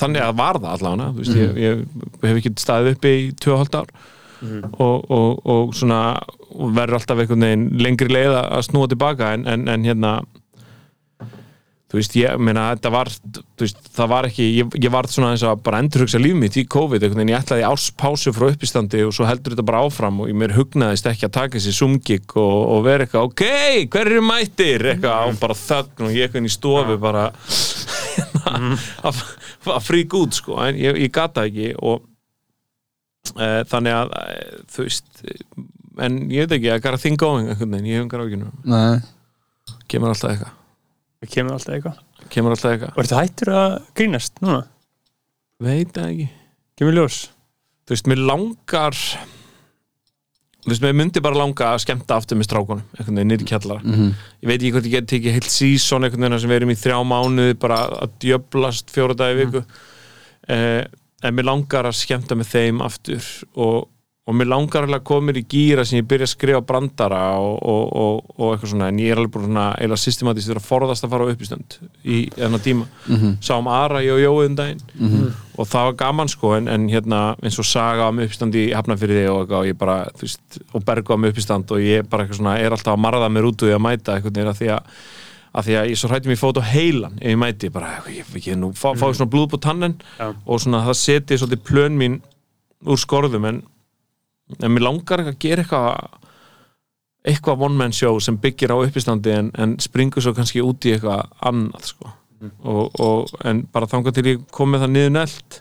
[0.00, 1.82] Þannig að var það allavega, veist, ég, ég
[2.24, 3.92] hef ekki staðið uppi í 2,5 ár.
[4.44, 6.00] Og, og, og svona
[6.52, 10.10] verður alltaf einhvern veginn lengri leið að snúa tilbaka en, en, en hérna
[11.94, 15.28] þú veist, ég meina þetta var þú veist, það var ekki, ég, ég var svona
[15.30, 19.12] eins og bara endurhugsa líf mitt í COVID veginn, ég ætlaði áspásu frá uppistandi og
[19.14, 22.56] svo heldur þetta bara áfram og ég mér hugnaðist ekki að taka þessi sumgig og,
[22.74, 23.44] og vera eitthvað, ok,
[23.94, 24.86] hver eru mættir?
[24.94, 27.28] Eitthvað, og bara þögn og ég eitthvað inn í stofu bara
[29.06, 29.22] að,
[29.76, 32.02] að frík út sko, en ég, ég gata ekki og
[33.38, 34.34] e, þannig að e,
[34.74, 35.24] þú veist
[36.02, 38.26] en ég veit ekki, I got a thing going einhvern veginn, ég hef engar
[38.66, 38.98] Nei,
[39.86, 40.60] kemur alltaf eitthvað
[41.22, 44.64] Það kemur alltaf eitthvað kemur alltaf eitthvað, Og ertu hættur að grínast núna?
[45.64, 46.28] veit það ekki
[46.78, 47.18] Kemur ljós?
[47.86, 48.96] þú veist, mér langar
[50.64, 53.82] þú veist, mér myndi bara langa að skemmta aftur með strákunum, einhvern veginn í kjallara
[53.84, 54.14] Mhm.
[54.42, 56.80] ég veit ekki hvort ég geti tekið heilt sísón einhvern veginn sem við erum í
[56.80, 59.64] þrjá mánuði bara að djöblast fjóra dagi í viku
[60.48, 60.84] eh,
[61.22, 63.22] en mér langar að skemmta með þeim aftur
[63.56, 63.88] og,
[64.24, 67.18] og mér langar alveg að koma mér í gýra sem ég byrja að skrifa brandara
[67.36, 70.62] og, og, og, og eitthvað svona en ég er alveg bara svona eila systematist að
[70.64, 71.76] forðast að fara á uppistönd
[72.08, 73.34] í þennan tíma Mhm.
[73.44, 74.80] sáum Ara, ég og Jói um daginn
[75.58, 79.26] og það var gaman sko en, en hérna eins og Saga um uppistand í Hafnafyrði
[79.28, 82.56] og, og ég bara, þú veist, og Bergo um uppistand og ég bara eitthvað svona
[82.64, 84.88] er alltaf að marða mér út úr því að mæta eitthvað nýra því að
[85.54, 88.24] af því að ég svo hrætti mér fót á heilan ef ég mæti, bara, ég,
[88.34, 90.32] ég, ég nú fá, fá svona blúð på tannen Já.
[90.32, 92.16] og svona það seti svolítið plön mín
[92.88, 93.60] úr skorðum en,
[94.60, 96.20] en mér langar ekki að gera eitthvað
[97.24, 100.92] eitthvað one man show sem byggir á uppistandi en, en springur svo kannski út í
[100.94, 102.12] eitthvað annað sko.
[102.60, 105.60] og, og, en bara þangað til ég kom með það niður nelt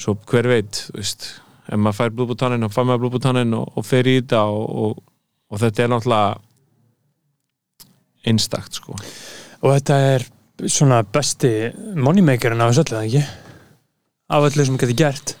[0.00, 1.28] svo hver veit þú veist,
[1.68, 5.04] ef maður fær blúðbútaninn og fær maður blúðbútaninn og, og fer í þetta og, og,
[5.52, 6.32] og þetta er náttúrulega
[8.24, 8.96] einstakt sko
[9.64, 10.24] Og þetta er
[10.68, 13.22] svona besti moneymakerinn af þessu öllu, ekki?
[14.32, 15.36] Af öllu sem getur gert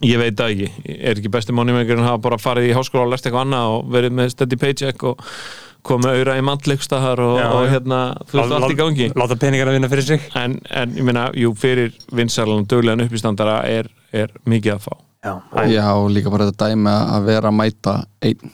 [0.00, 3.10] Ég veit það ekki, er ekki besti moneymaker en hafa bara farið í háskóla og
[3.12, 5.20] lært eitthvað annað og verið með steady paycheck og
[5.84, 7.70] komið auðra í mandleikstahar og, Já, og já.
[7.74, 7.98] hérna,
[8.30, 9.08] þú veist allt í gangi.
[9.20, 10.24] Láta peningar að vinna fyrir sig.
[10.38, 14.92] En, en ég meina, jú, fyrir vinsarlan og döglegan uppistandara er, er mikið að fá.
[15.22, 15.34] Já,
[15.70, 18.52] Já, og líka bara þetta dæmi að vera að mæta einn.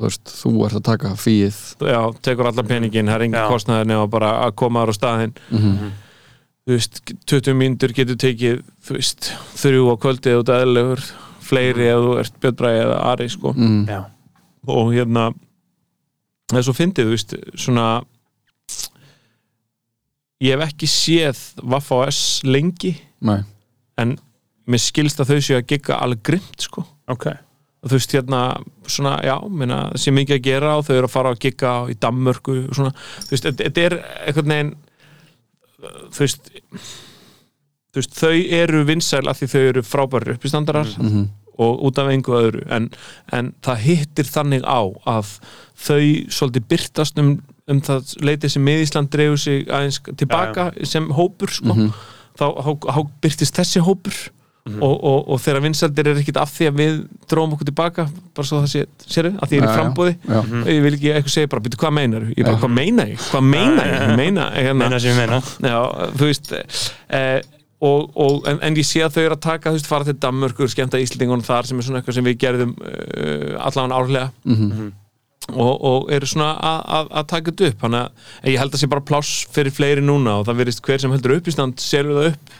[0.00, 1.58] Þú veist, þú ert að taka fíið.
[1.92, 3.48] Já, tekur allan peningin, það er engin Já.
[3.52, 5.36] kostnaður nema bara að koma þar á staðinn.
[5.52, 5.90] Mm
[6.70, 11.04] þú veist, 20 mínútur getur tekið þú veist, þrjú á kvöldið og dæðilegur,
[11.42, 13.52] fleiri ef þú ert Björnbræði eða Ari, sko.
[13.56, 13.80] Mm.
[13.90, 14.00] já,
[14.70, 15.24] og hérna
[16.50, 17.86] það er svo fyndið, þú veist, svona
[20.40, 22.94] ég hef ekki séð Vaffa OS lengi
[23.26, 23.40] Nei,
[24.00, 24.14] en
[24.70, 26.84] mér skilst að þau séu að gigga alveg grimt, sko.
[27.10, 27.26] Ok.
[27.80, 28.42] Og þú veist, hérna,
[28.86, 31.72] svona, já minna, það sé mikið að gera og þau eru að fara að gigga
[31.90, 34.72] í Danmörku og svona, þú veist, þetta er einhvern veginn
[35.80, 36.50] þú veist
[37.90, 41.28] þú veist, þau eru vinsæl af því þau eru frábæri uppistandarar mm.
[41.60, 42.62] Og út af engu öðru.
[42.72, 42.86] En,
[43.36, 45.34] en það hittir þannig á að
[45.76, 47.34] þau svolítið byrtast um,
[47.68, 51.74] um það leitið sem miðísland dreifur sig aðeins tilbaka sem hópur sko.
[51.74, 51.90] Mhm.
[52.40, 54.16] þá, þá, þá byrtist þessi hópur
[54.68, 56.98] og, og, og þegar vinsældir er ekkit af því að við
[57.30, 60.40] dróum okkur tilbaka bara svo það sé, séru, að því ég er í frambóði já,
[60.40, 62.60] og ég vil ekki eitthvað segja bara, byrju, hvað meinar ég bara, Já.
[62.64, 63.96] hvað meina ég, hvað meina ég?
[64.04, 65.40] Ég meina, hérna, Meina sem ég meina.
[65.64, 65.80] Já,
[66.20, 67.40] þú veist eh,
[67.80, 70.18] og, og, en, en ég sé að þau eru að taka þú veist, fara til
[70.20, 74.32] Danmörkur, skemmta Íslandingunum þar sem er svona eitthvað sem við gerðum uh, allan árlega.
[74.44, 74.90] Mm
[75.50, 77.78] og, og eru svona að, að, að taka þetta upp.
[77.84, 81.02] Þannig að ég held að sé bara pláss fyrir fleiri núna og það verist hver
[81.02, 82.58] sem heldur upp í stand selur það upp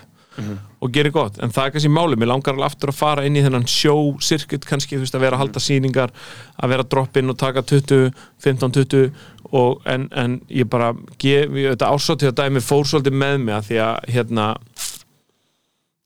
[0.80, 3.36] og gerir gott, en það er kannski máli mér langar alveg aftur að fara inn
[3.36, 6.14] í þennan show-circuit kannski, þú veist, að vera að halda sýningar
[6.56, 9.10] að vera að droppa inn og taka 20 15, 20
[9.50, 13.68] og en, en ég bara, gef, ég, þetta ásáttíða dæmi fór svolítið með mig að
[13.68, 14.48] því að hérna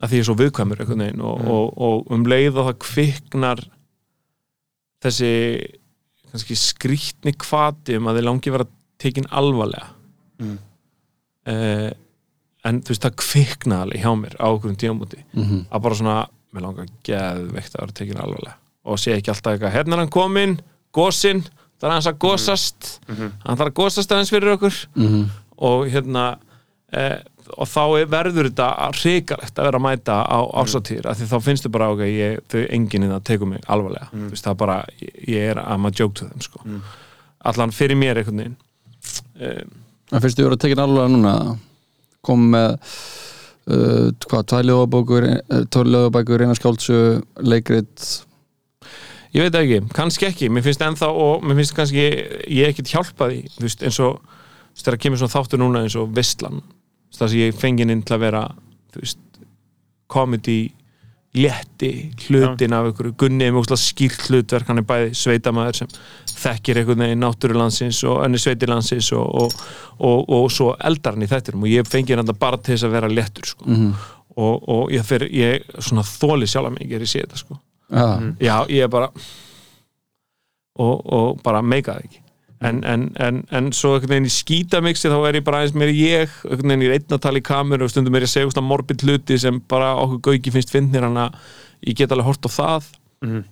[0.04, 2.78] að því ég er svo viðkvæmur einhvern veginn og, og, og um leið og það
[2.84, 3.64] kviknar
[5.04, 5.32] þessi
[6.32, 8.66] kannski skrýtni kvati um að þið langi vera
[9.00, 9.92] tekin alvarlega.
[10.42, 10.56] Mm.
[11.50, 11.90] eh,
[12.64, 15.64] en þú veist það kviknaði alveg hjá mér á okkur um tíamúti -hmm.
[15.70, 18.56] að bara svona, mér langar geðveikt að vera tekin alvarlega.
[18.84, 20.60] Og sé ekki alltaf eitthvað hérna er hann kominn,
[20.92, 21.42] gósinn
[21.80, 23.30] það er hans að gósast Mhm.
[23.46, 24.86] hann þarf að gósast aðeins fyrir okkur.
[24.96, 25.30] Mhm.
[25.58, 26.36] og hérna
[26.92, 27.18] eh,
[27.58, 31.40] og þá er- verður þetta hrikalegt að vera að mæta á ásatýr af því þá
[31.42, 34.84] finnst þau bara ok, ég, þau enginn það tekur mig alvarlega, þú veist það bara
[35.00, 36.60] ég, ég er I'm a joke to them sko.
[37.44, 38.56] Allan fyrir mér einhvern veginn.
[39.40, 39.64] Eh,
[40.12, 41.58] En fyrstu voru að tekja alveg núna
[42.26, 42.76] kom með
[43.70, 45.26] uh, hvað, tvær ljóðabókur
[45.72, 47.00] tvær ljóðabækur, eina skáldsö
[47.44, 48.06] leikrit.
[49.34, 52.06] Ég veit það ekki, kannski ekki, mér finnst ennþá og mér finnst kannski,
[52.54, 55.82] ég ekkert hjálpa því þú veist, eins og, þú veist, þegar kemur svona þáttur núna
[55.82, 56.62] eins og Vistlan
[57.14, 58.42] það sem ég fengið inn til að vera
[58.94, 59.20] þú veist,
[60.10, 60.58] comedy
[61.34, 61.90] létti
[62.28, 64.68] hlutin af ykkur Gunni er mjög skýrt hlutverk.
[64.70, 65.94] Hann er bæði sveitamæður sem
[66.34, 69.62] þekkir einhvern veginn náttúrulandsins og önni sveitilandsins og, og,
[69.98, 71.66] og, og svo eldar hann í þættinum.
[71.66, 73.70] Og ég fengið hann bara til þess að vera léttur sko.
[73.70, 73.94] mm
[74.36, 77.58] og, og ég, fer, ég svona þóli sjálf mig er ég sé þetta sko.
[77.94, 78.06] Ja.
[78.40, 79.10] já, ég er bara
[80.80, 82.23] og, og bara meika það ekki
[82.64, 85.94] en, en, en, en svo einhvern veginn í skítamixi þá er ég bara aðeins meira
[85.94, 89.04] ég einhvern veginn að tala í kameru og stundum er ég að segja svona morbid
[89.06, 91.38] hluti sem bara okkur gauki finnst finnir hann að
[91.84, 92.92] ég get alveg hort á það.
[93.24, 93.42] Mhm.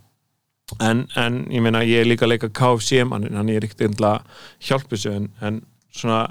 [0.81, 4.23] en, en ég meina ég er líka að leika KFC mannin, hann er ekkert einhverja
[4.69, 5.59] hjálpisu en, en
[5.93, 6.23] svona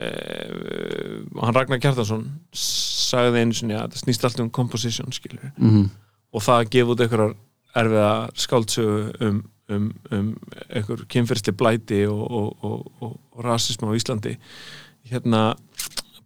[0.00, 2.24] eh, hann Ragnar Kjartansson
[2.56, 5.90] sagði einu sinni að það snýst alltaf um composition skilur mm
[6.32, 7.34] og það að gefa út einhverjar
[7.82, 8.12] erfiða
[8.44, 10.32] skáldsögu um, um, um
[10.68, 14.36] einhver kynferðsli blæti og, og, og, og, og rasism á Íslandi.
[15.10, 15.54] Hérna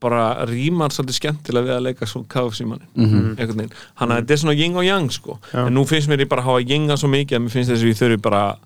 [0.00, 3.36] bara rýmar svolítið skemmtilega við að leika svo KFC mannin Mhm.
[3.38, 5.66] einhvern veginn, hann að þetta er svona yin og yang sko, Já.
[5.66, 7.82] en nú finnst mér ég bara að hafa yinga svo mikið að mér finnst þess
[7.82, 8.58] að ég þurfi bara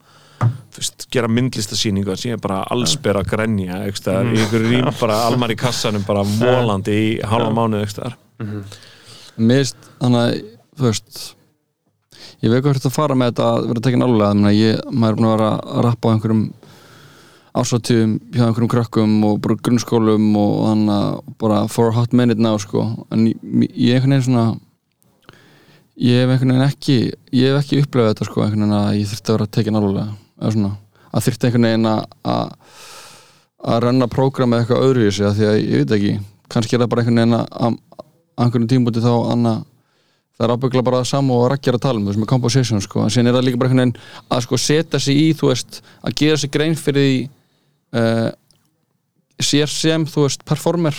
[0.77, 4.35] veist, gera myndlistasýningu sem ég bara allsber að grenja eitthvað, mm.
[4.35, 8.17] í ykkur rým bara almar í kassanum bara mólandi í halva mánuð eitthvað
[9.39, 10.43] Mér finnst þannig að
[10.77, 11.21] þú veist
[12.41, 15.19] ég veit hvað þetta að fara með þetta að vera tekin alveg ég, maður er
[15.21, 16.45] búin að vera að rappa á einhverjum
[17.51, 22.13] á ásatíðum hjá einhverjum krökkum og bara grunnskólum og þannig að bara for a hot
[22.15, 22.85] minute now sko.
[23.11, 23.37] En ég,
[23.75, 24.45] ég einhvern veginn svona
[26.01, 26.97] ég hef einhvern veginn ekki
[27.35, 30.07] ég hef ekki upplefað þetta sko einhvern veginn að ég þurfti að vera tekin alveg
[30.41, 30.73] eða svona.
[31.11, 32.01] Að þurfti einhvern veginn að
[32.35, 32.55] að-
[33.71, 36.13] að renna prógram eða eitthvað öðru í sig því að ég veit ekki
[36.49, 37.79] kannski er það bara einhvern veginn að
[38.41, 39.57] einhvern tímbúti þá anna
[40.41, 43.03] það er ábyggla bara það sama og er að tala um veist, með composition sko,
[43.05, 45.81] en síðan er það líka bara einhvern veginn að sko setja sig í, þú veist,
[46.01, 47.19] að gera sig grein fyrir því
[48.01, 48.29] uh,
[49.45, 50.97] sér sem, þú veist, performer.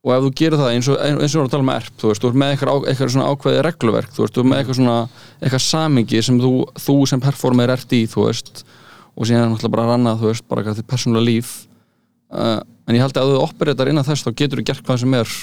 [0.00, 1.94] Og ef þú gerir það eins og, eins og við erum að tala um erp,
[2.00, 4.60] þú veist, þú ert með eitthvað, eitthvað svona ákveðið regluverk, þú veist, þú ert með
[4.60, 4.98] eitthvað svona
[5.38, 6.52] eitthvað samingi sem þú,
[6.86, 8.62] þú sem performer ert í, þú veist.
[9.14, 11.52] Og síðan er náttúrulega bara að ranna, þú veist, bara eitthvað til persónulega líf.
[12.32, 12.56] Uh,
[12.88, 15.18] en ég held að ef þú operatar innan þess, þá getur þú gert hvað sem
[15.20, 15.36] er.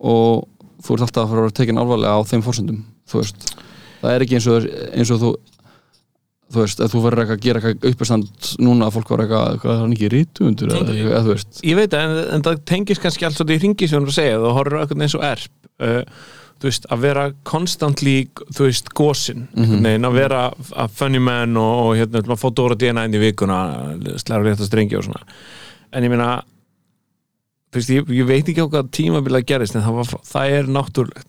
[0.00, 0.48] Og
[0.82, 2.42] þú ert alltaf að fara að vera tekin alvarlega á þeim
[3.12, 3.48] veist.
[4.02, 5.32] Það er ekki eins og, eins og þú
[6.52, 9.48] þú veist, ef þú verður eitthvað að gera eitthvað uppestand núna að fólk var eitthvað,
[9.54, 11.62] eitthvað það er ekki rítuundur eða eitthvað, þú veist.
[11.64, 14.38] Ég veit en, en það tengist kannski allt svolítið í ringi sem þú að segja,
[14.42, 15.54] þú horfir eitthvað eins og erp.
[15.82, 16.28] Uh,
[16.62, 18.16] þú veist, að vera constantly,
[18.52, 20.06] þú veist, gósin mm -hmm.
[20.06, 20.42] að vera
[20.84, 23.58] að funny man og, og hérna, maður fá Dóra DNA inn í vikuna
[24.16, 25.22] slæra létta strengi og svona.
[25.92, 26.42] En ég meina
[27.72, 30.72] þú veist, ég, ég veit ekki á hvað tímabila gerist en það, var, það er
[30.76, 31.28] náttúrulegt.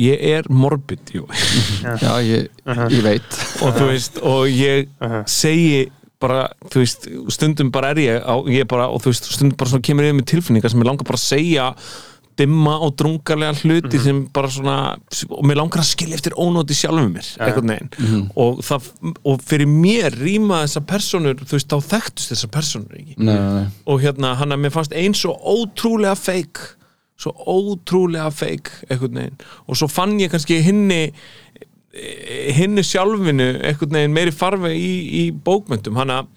[0.00, 1.26] Ég er morbid, jú.
[1.84, 2.48] Já, ég,
[2.88, 3.36] ég veit.
[3.60, 4.88] Og þú veist, og ég
[5.28, 5.84] segi
[6.24, 9.82] bara, þú veist, stundum bara er ég, á, ég bara, og þú veist, stundum bara
[9.84, 11.68] kemur yfir með tilfinningar sem ég langar bara að segja
[12.38, 14.76] dimma og drungarlega hluti sem bara svona,
[15.28, 18.24] og mér langar að skilja eftir ónóti sjálfum mér, einhvern veginn.
[18.40, 18.88] Og það,
[19.22, 23.18] og fyrir mér rýma þessar personur, þú veist, þá þekktust þessar personur ekki.
[23.28, 26.62] Nei, og hérna, hann að mér fannst eins og ótrúlega feik
[27.20, 29.42] svo ótrúlega feik einhvern veginn.
[29.68, 31.04] Og svo fann ég kannski hinni
[31.94, 36.32] hinni sjálfinu einhvern veginn meiri farfi í, í bókmyndum hann að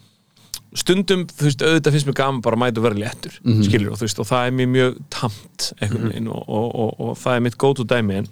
[0.75, 4.01] stundum, þú veist, auðvitað finnst mér gaman bara að mæta og vera léttur, skilur og
[4.01, 7.35] þú veist og það er mér mjög tamt einhvern veginn og, og, og, og það
[7.35, 8.27] er mitt gótu dæmi en,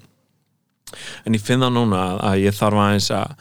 [1.26, 3.36] en ég finn það núna að, að ég þarf aðeins að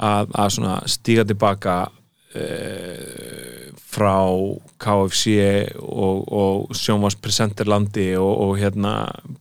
[0.00, 1.76] að, að svona stíga tilbaka
[2.40, 4.16] uh, frá
[4.80, 5.34] KFC
[5.82, 8.94] og, og sjónvarspresenterlandi og, og hérna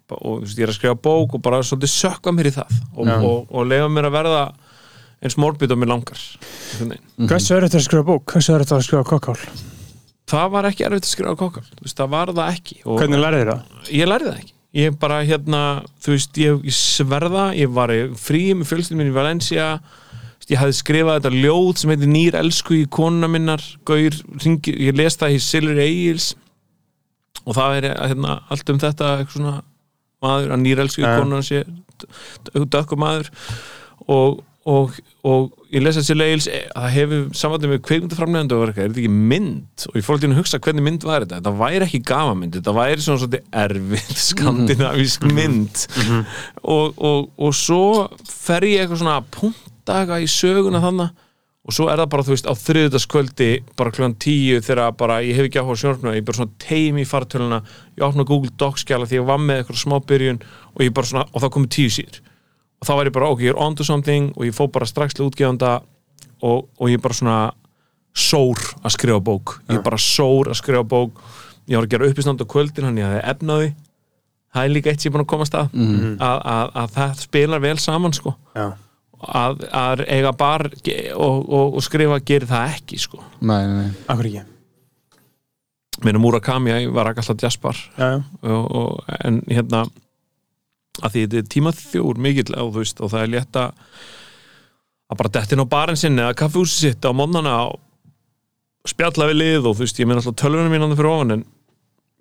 [0.09, 2.73] og þú veist, ég er að skrifa bók og bara svolítið sökka mér í það
[2.95, 3.15] og, Já.
[3.19, 4.41] og, og leifa mér að verða
[5.23, 6.21] eins morbid og mér langar
[6.79, 6.99] veginn.
[7.27, 8.25] Hversu er þetta að skrifa bók?
[8.31, 9.37] Hversu er þetta að skrifa kokkál?
[10.29, 13.51] það var ekki erfitt að skrifa kokkál það var það ekki og Hvernig lærið þér
[13.51, 13.79] það?
[13.95, 15.61] ég lærði það ekki ég bara hérna,
[16.03, 19.69] þú veist, ég, ég sverða ég var í frí með fjölskyldum minn í Valencia
[20.49, 24.97] ég hafði skrifað þetta ljóð sem heitir Nýr elsku í konuna minnar Gaur, ringi, ég
[24.97, 26.31] les það í Silur Egils
[27.45, 29.55] og það er hérna, allt um þetta eitthvað svona
[30.25, 31.63] maður, að nýr elsku í konuna sé
[32.53, 33.29] dökkum maður
[34.09, 38.83] og, og, og ég les þessi leils að það hefur samvættum með kveikmyndaframlegandi og verka,
[38.83, 39.85] er þetta ekki mynd?
[39.87, 41.39] Og ég fór til að hugsa hvernig mynd var þetta.
[41.39, 45.85] Þetta væri ekki gamamynd, þetta væri svona svolítið erfið skandinavísk mynd.
[46.63, 47.83] Og, og, og svo
[48.27, 51.25] fer ég eitthvað svona að punta í söguna þannig
[51.69, 55.37] og svo er það bara, þú veist, á þriðutaskvöldi bara klukkan tíu þegar bara ég
[55.37, 57.59] hef ekki áhuga sjónarfnum, ég bara svona teim í fartöluna
[57.93, 61.09] ég opna Google Docs skjala því ég var með eitthvað smá byrjun og ég bara
[61.11, 62.21] svona, og það komið tíu síður
[62.79, 64.87] og þá var ég bara, ok, ég er on to something og ég fó bara
[64.87, 65.79] strax til útgefanda
[66.41, 67.39] og, og ég bara svona
[68.15, 69.59] sór að skrifa bók.
[69.69, 71.21] Ég bara sór að skrifa bók.
[71.69, 73.71] Ég var að gera uppistand á kvöldin hann ég hafði efnaði
[74.49, 75.49] það er líka eitt sem ég er búin að koma að.
[75.51, 75.73] Stað
[76.25, 78.35] að, að, að það spilar vel saman sko.
[78.57, 78.67] Já.
[79.19, 83.21] að, að eiga bar og, og, og skrifa gerir það ekki sko.
[83.41, 83.91] Nei, nei, nei.
[84.07, 84.45] Akkur ekki?
[86.05, 88.19] meina Murakami ég var ekki alltaf jazzbar Já, já.
[88.47, 89.83] og, og, en hérna
[91.03, 93.69] að því þetta er tímaþjór mikill og, þú veist, og það er létt að
[95.09, 97.79] að bara dettin á barinn sinni eða kaffehúsi sitt á mónana og
[98.89, 101.43] spjalla við lið og þú veist, ég meina alltaf tölvunum mín fyrir ofan en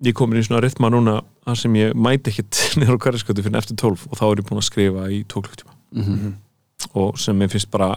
[0.07, 3.59] ég komin í svona rytma núna þar sem ég mæti ekkit niður á hverjasköldu fyrir
[3.61, 6.33] eftir 12 og þá er ég búin að skrifa í tóklugtíma Mhm.
[6.93, 7.95] og sem ég finnst bara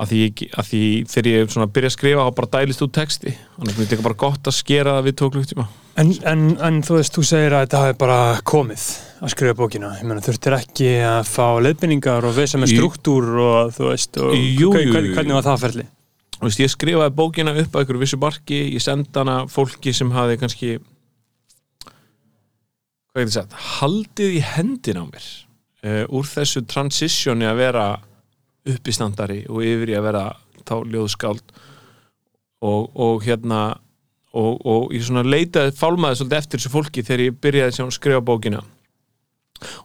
[0.00, 2.92] að því, ég, að því þegar ég svona byrja að skrifa þá bara dælist út
[2.94, 3.32] texti.
[3.58, 5.66] Þannig að þetta er bara gott að skera það við tóklugtíma
[6.00, 8.84] En, en, en þú veist, þú segir að þetta hafi bara komið
[9.20, 9.90] að skrifa bókina.
[10.00, 14.32] Ég meina, þurftir ekki að fá leiðbynningar og veisa með struktúr og þú veist, og
[14.36, 15.86] Jú, hver- jú, hvernig, hvernig var það ferli?
[16.40, 20.10] Þú veist, ég skrifaði bókina upp að einhverju vissu barki, ég sendi hana fólki sem
[20.14, 20.70] hafi kannski
[23.10, 25.26] hvað getur sagt haldið í hendin á mér
[25.84, 27.84] uh, úr þessu transitioni að vera
[28.70, 30.24] uppistandari og yfir í að vera
[30.68, 31.54] þá ljóðskáld
[32.62, 33.60] og, og hérna
[34.36, 38.22] og, og ég svona leitaði fálmaði svolítið eftir þessu fólki þegar ég byrjaði að skrifa
[38.30, 38.62] bókina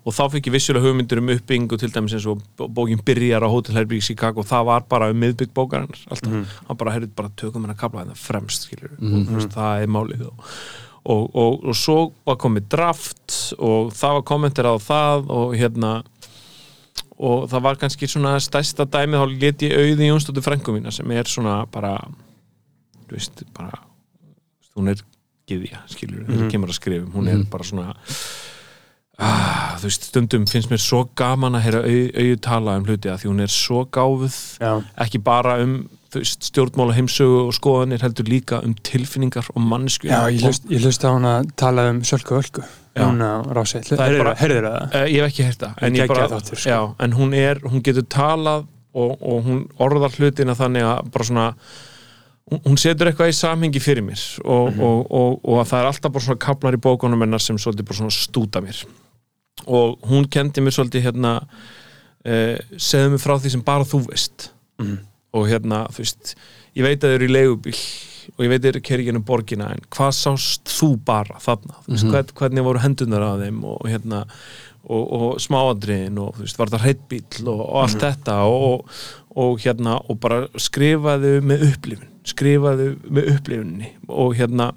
[0.06, 3.44] og þá fikk ég vissulega hugmyndir um uppbyggingu til dæmis eins og bó- bókin byrjar
[3.44, 4.44] á Hotel Herbygg í Chicago.
[4.44, 6.32] Það var bara um miðbygg bókarinnar alltaf,
[6.70, 9.88] hann bara, heyrðu, bara tökum hennar kapla þetta fremst, skilur og þú veist, það er
[9.98, 10.52] málið og,
[11.06, 15.94] og, og, og svo var komið draft og það var kommentir á það og hérna
[17.16, 19.22] og það var kannski svona stærsta dæmið.
[19.22, 21.94] Þá let ég auði Jónsdóttur frængu mína sem er svona bara
[23.08, 23.78] þú veist, bara
[24.76, 25.00] hún er
[25.48, 27.94] gyðja, skilur, þegar kemur að skrifum hún er bara svona
[29.20, 33.12] ah, þú veist, stundum finnst mér svo gaman að heyra au, auðu tala um hluti
[33.12, 34.72] að því hún er svo gáfuð Já.
[35.06, 35.76] ekki bara um
[36.16, 40.44] veist, stjórnmála heimsögu og skoðanir heldur líka um tilfinningar og mannsku Já, ég
[40.84, 42.64] hlust, á hún að tala um Sölku Ölku
[42.96, 43.04] Já.
[43.10, 44.84] Hún á rási Heyrður það?
[44.96, 46.70] Uh, ég hef ekki heyrt það en, bara, þáttur, sko.
[46.72, 51.28] já, en hún er, hún getur talað og, og hún orðar hlutina þannig að bara
[51.28, 51.48] svona
[52.64, 54.80] hún- setur eitthvað í samhengi fyrir mér og, Mhm.
[54.80, 57.90] og, og, og að það er alltaf bara svona kaplar í bókunum hennar sem svolítið
[57.92, 58.86] bara svona stúta mér
[59.64, 64.52] og hún kendi mér svolítið hérna uh, segðu mér frá því sem bara þú veist.
[64.82, 64.98] Mhm.
[65.36, 66.36] og hérna, þú veist
[66.76, 67.80] ég veit að þau eru í leigubíl
[68.36, 71.76] og ég veit að þau eru kerið gennum borgina en hvað sást þú bara þarna?
[71.86, 74.22] Þú veist, hvern, hvernig voru hendunar á þeim og hérna
[74.86, 79.00] og, og smáandriðin og þú veist, var þetta hreittbíl og, og allt þetta og, og,
[79.46, 84.72] og hérna, og bara skrifaðu með upplifun skrifaðu með upplifunni og hérna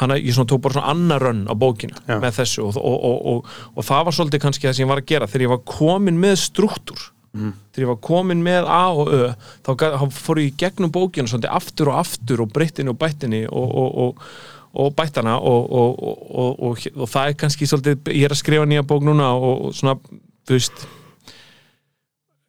[0.00, 2.18] hana, ég svona tók bara svona annar rönn á bókina Já.
[2.18, 5.02] með þessu og, og, og, og, og það var svolítið kannski það sem ég var
[5.02, 5.28] að gera.
[5.30, 9.20] Þegar ég var komin með struktúr þegar ég var komin með A og Ö
[9.64, 13.70] þá, þá fór ég gegnum bókina svolítið aftur og aftur og breyttinni og bættinni og,
[13.82, 14.26] og, og,
[14.72, 18.68] og bættana og, og, og, og, og það er kannski svolítið, ég er að skrifa
[18.68, 19.96] nýja bók núna og, og svona,
[20.44, 20.84] þú veist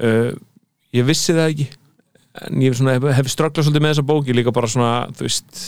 [0.03, 0.35] uh,
[0.93, 1.69] ég vissi það ekki.
[2.43, 5.65] En ég svona, hef, hef strögglað svolítið með þessa bóki líka bara svona, þú veist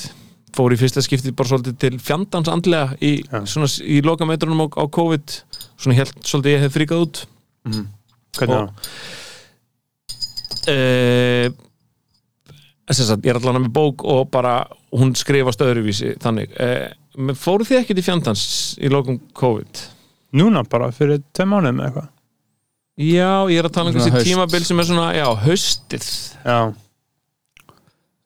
[0.55, 3.11] fór í fyrsta skipti bara svolítið til fjandans andlega í,
[3.49, 5.35] svona, í lokametrunum á, á COVID.
[5.75, 7.21] Svona helt svolítið ég hef fríkað út.
[8.39, 8.69] Hvernig Og- þá?
[10.71, 11.47] uh,
[12.95, 14.55] sagt, ég er allan með bók og bara
[14.95, 16.53] hún skrifast öðruvísi þannig.
[16.59, 18.43] Uh, fóru þið ekkert í fjandans
[18.79, 19.83] í lokum COVID?
[20.35, 22.11] Núna bara, fyrir tvei mánuðum eða eitthvað.
[22.95, 26.05] Já, ég er að tala um þessi tímabil sem er svona, já, haustið.
[26.45, 26.59] Já,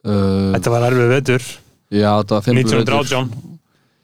[0.05, 1.47] uh, þetta var erfið vetur
[1.89, 2.95] Já, þetta var fimbul vetur.
[2.95, 3.57] 1918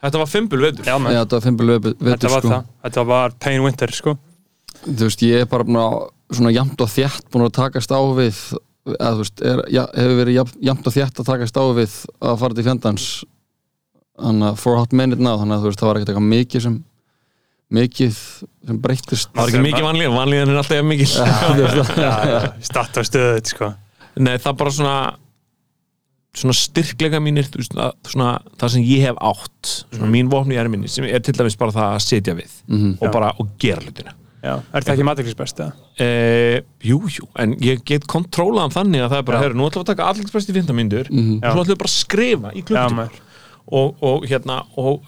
[0.06, 0.86] Þetta var fimbul vetur.
[0.86, 2.50] Já, Já, þetta var fimbul vetur, þetta var sko.
[2.52, 2.66] það.
[2.86, 4.14] Þetta var pain winter, sko.
[4.86, 5.96] Þú veist, ég er bara búin að
[6.36, 8.42] svona jafnt og þjætt búin að takast á við
[8.86, 11.96] eða þú veist, er, ja, hefur verið jafn- jafnt og þjætt að takast á við
[12.22, 13.06] að fara til fjandans
[14.22, 16.66] þannig að for hot minute now þannig að þú veist, það var ekkert eitthvað mikið
[16.68, 16.76] sem
[17.76, 18.14] mikið
[18.70, 19.30] sem breyttist.
[19.34, 21.10] Það var ekki mikið vanlíðan, vanlíðan er alltaf jafn mikil.
[22.06, 23.72] Já, já, statt á stöðut, sko.
[24.22, 24.96] Nei, það bara svona
[26.36, 30.90] svona styrkleika mínir að- svona, það sem ég hef átt svona mín vopni í erminni
[30.92, 32.98] sem er til dæmis bara það að setja við Mhm.
[33.02, 33.12] og Já.
[33.12, 34.14] bara og gera hlutina
[34.46, 35.74] Já, er það ekki matrixbest, eða?
[35.98, 39.82] Eh, jú, jú, en ég get kontrólað þannig að það er bara, herru, nú ætlum
[39.82, 41.40] við að taka allingsbest í 15 mínútur Mhm.
[41.44, 43.10] og svo ætlum við bara að skrifa í klukkutíma
[43.72, 45.02] og, og hérna og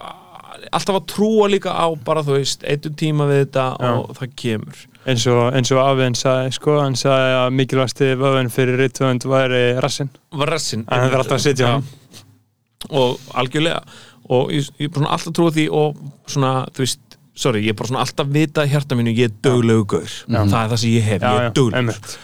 [0.73, 3.91] alltaf að trúa líka á bara þú veist, eittu tíma við þetta Já.
[3.99, 4.75] og það kemur
[5.08, 10.12] eins og, og afinn sagði, sko, hann sagði að mikilvægsti vöðun fyrir rittvönd væri rassin
[10.36, 11.89] var rassin En hann þarf alltaf að sitja hann.
[12.89, 13.82] og algjörlega.
[14.28, 17.80] Og ég, er bara svona alltaf trúa því og svona, þú veist, sorry, ég er
[17.80, 20.18] bara svona alltaf vita í hjarta mínu, ég er döglegu gaur.
[20.28, 22.18] Það er það sem ég hef, ég er einmitt.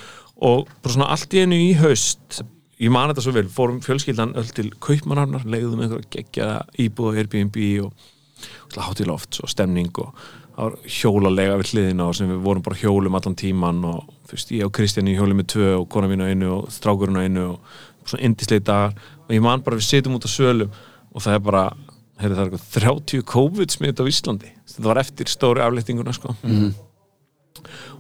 [0.44, 2.44] og bara svona allt í einu í haust
[2.84, 6.48] ég man þetta svo vel, fórum fjölskyldan öll til Kaupmannarnar, legðum einhverja geggja
[6.82, 8.08] íbúð á Airbnb og,
[8.74, 12.64] og hátt í loft og stemning og það hjólalega við hliðina og sem við vorum
[12.66, 15.88] bara hjólum allan tíman og þú veist, ég og Kristján í hjóli með tvö og
[15.90, 17.74] kona mín á einu og strákurinn á einu og
[18.06, 18.94] svona indisleið dagar.
[19.26, 20.74] Og ég man bara við sitjum út á sölum
[21.14, 21.64] og það er bara,
[22.22, 24.52] heyrðu það er eitthvað 30 COVID smitt á Íslandi.
[24.70, 26.36] Þetta var eftir stóri aflýtinguna sko.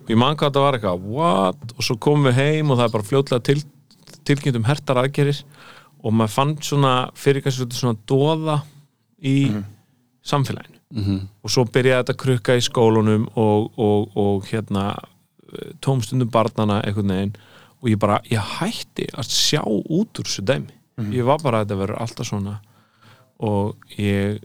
[0.03, 1.73] Og ég man hvað þetta var eitthvað what?
[1.77, 3.59] og svo komum við heim og það er bara fljótlega til,
[4.27, 5.41] tilkynnt um hertar aðgerir
[6.03, 8.57] og maður fann svona fyrir kannski svolítið svona dóða
[9.23, 9.37] í
[10.27, 11.19] samfélaginu Mhm.
[11.43, 16.81] og svo byrjaði þetta að krukka í skólunum og, og, og hérna eh, tómstundum barnana
[16.85, 17.35] einhvern veginn.
[17.81, 20.71] Og ég bara, ég hætti að sjá út úr þessu dæmi.
[21.11, 22.59] Ég var bara að þetta verður alltaf svona.
[23.41, 24.43] Og ég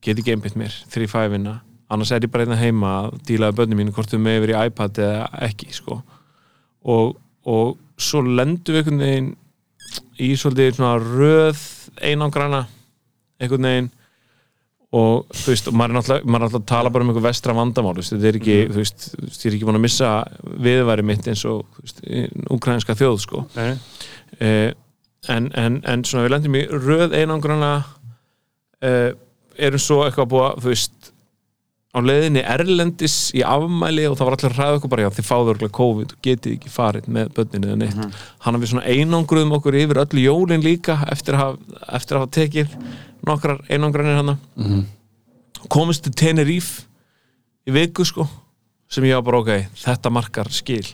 [0.00, 1.54] get ekki einbytt mér þegar ég fæ að vinna
[1.88, 4.56] annars er ég bara einna heima að dílaði börnum mínu hvort þau með yfir í
[4.68, 6.00] iPad eða ekki sko.
[6.84, 7.16] og,
[7.48, 9.30] og svo lendum við einhvern veginn
[10.20, 11.62] í svolítið svona röð
[12.04, 12.66] einangrana
[13.40, 13.90] einhvern veginn
[14.96, 17.24] og þú veist, og maður er náttúrulega, maður er náttúrulega að tala bara um einhver
[17.26, 19.84] vestra vandamál, þú veist, þetta er ekki veist, þú veist, ég er ekki búin að
[19.84, 20.12] missa
[20.66, 22.02] viðværi mitt eins og, þú veist,
[22.56, 23.42] ukrainska þjóð, sko.
[23.58, 23.68] Nei,
[24.40, 24.70] eh,
[25.34, 27.72] en, en, en svona við lendum í röð einangrana
[28.80, 29.10] eh,
[29.58, 30.97] erum svo eitthvað búið að, þú veist
[31.88, 35.28] á leiðinni erlendis í afmæli og það var allir að ræða okkur bara já þið
[35.28, 38.18] fáðu örgulega COVID og getið ekki farið með börninu eða neitt.
[38.44, 41.56] Hann við svona einangruðum okkur yfir öllu jólin líka eftir að
[41.96, 42.74] eftir að hafa tekið
[43.26, 44.38] nokkrar einangranir hana.
[44.56, 44.84] Mhm.
[45.68, 46.84] komist til Tenerife
[47.66, 48.28] í viku sko
[48.88, 50.84] sem ég var bara ok, þetta markar skil.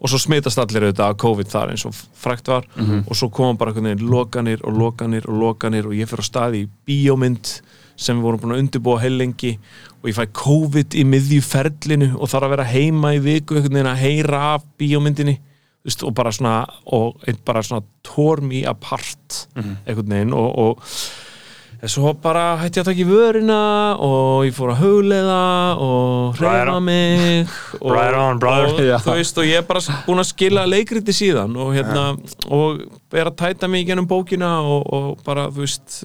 [0.00, 2.66] Og svo smitast allir auðvitað af COVID þar eins og frækt var.
[3.08, 6.30] Og svo koma bara einhvern veginn lokanir og lokanir og lokanir og ég fyrir á
[6.30, 7.60] staði í bíómynd
[7.96, 9.58] sem við vorum búin að undirbúa heilengi
[10.04, 13.88] og ég fæ COVID í miðjuferlinu og þarf að vera heima í viku einhvern veginn
[13.88, 15.38] að heyra af bíómyndinni
[15.84, 16.58] veist, og bara svona
[16.92, 22.90] og bara svona tore me apart einhvern veginn og, og svo bara hætti ég að
[22.90, 23.62] taka í vörina
[24.04, 25.40] og ég fór að hugleiða
[25.86, 26.84] og on.
[26.84, 27.48] mig
[27.80, 31.56] og, Right on, og, þú veist, og ég er bara búin að skila leikriti síðan
[31.56, 32.06] og, hérna,
[32.52, 36.04] og er að tæta mig í gennum bókina og, og bara, þú veist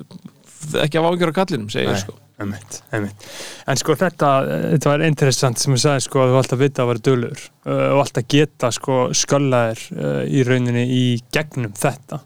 [0.88, 3.24] ekki af ágjör á kallinum, segir ég sko Einmitt, einmitt.
[3.68, 4.28] En sko þetta,
[4.72, 7.88] þetta var interessant sem ég sagði sko að þú alltaf vita að vera dölur uh,
[7.90, 11.02] og alltaf geta sko sköllaðir uh, í rauninni í
[11.36, 12.22] gegnum þetta.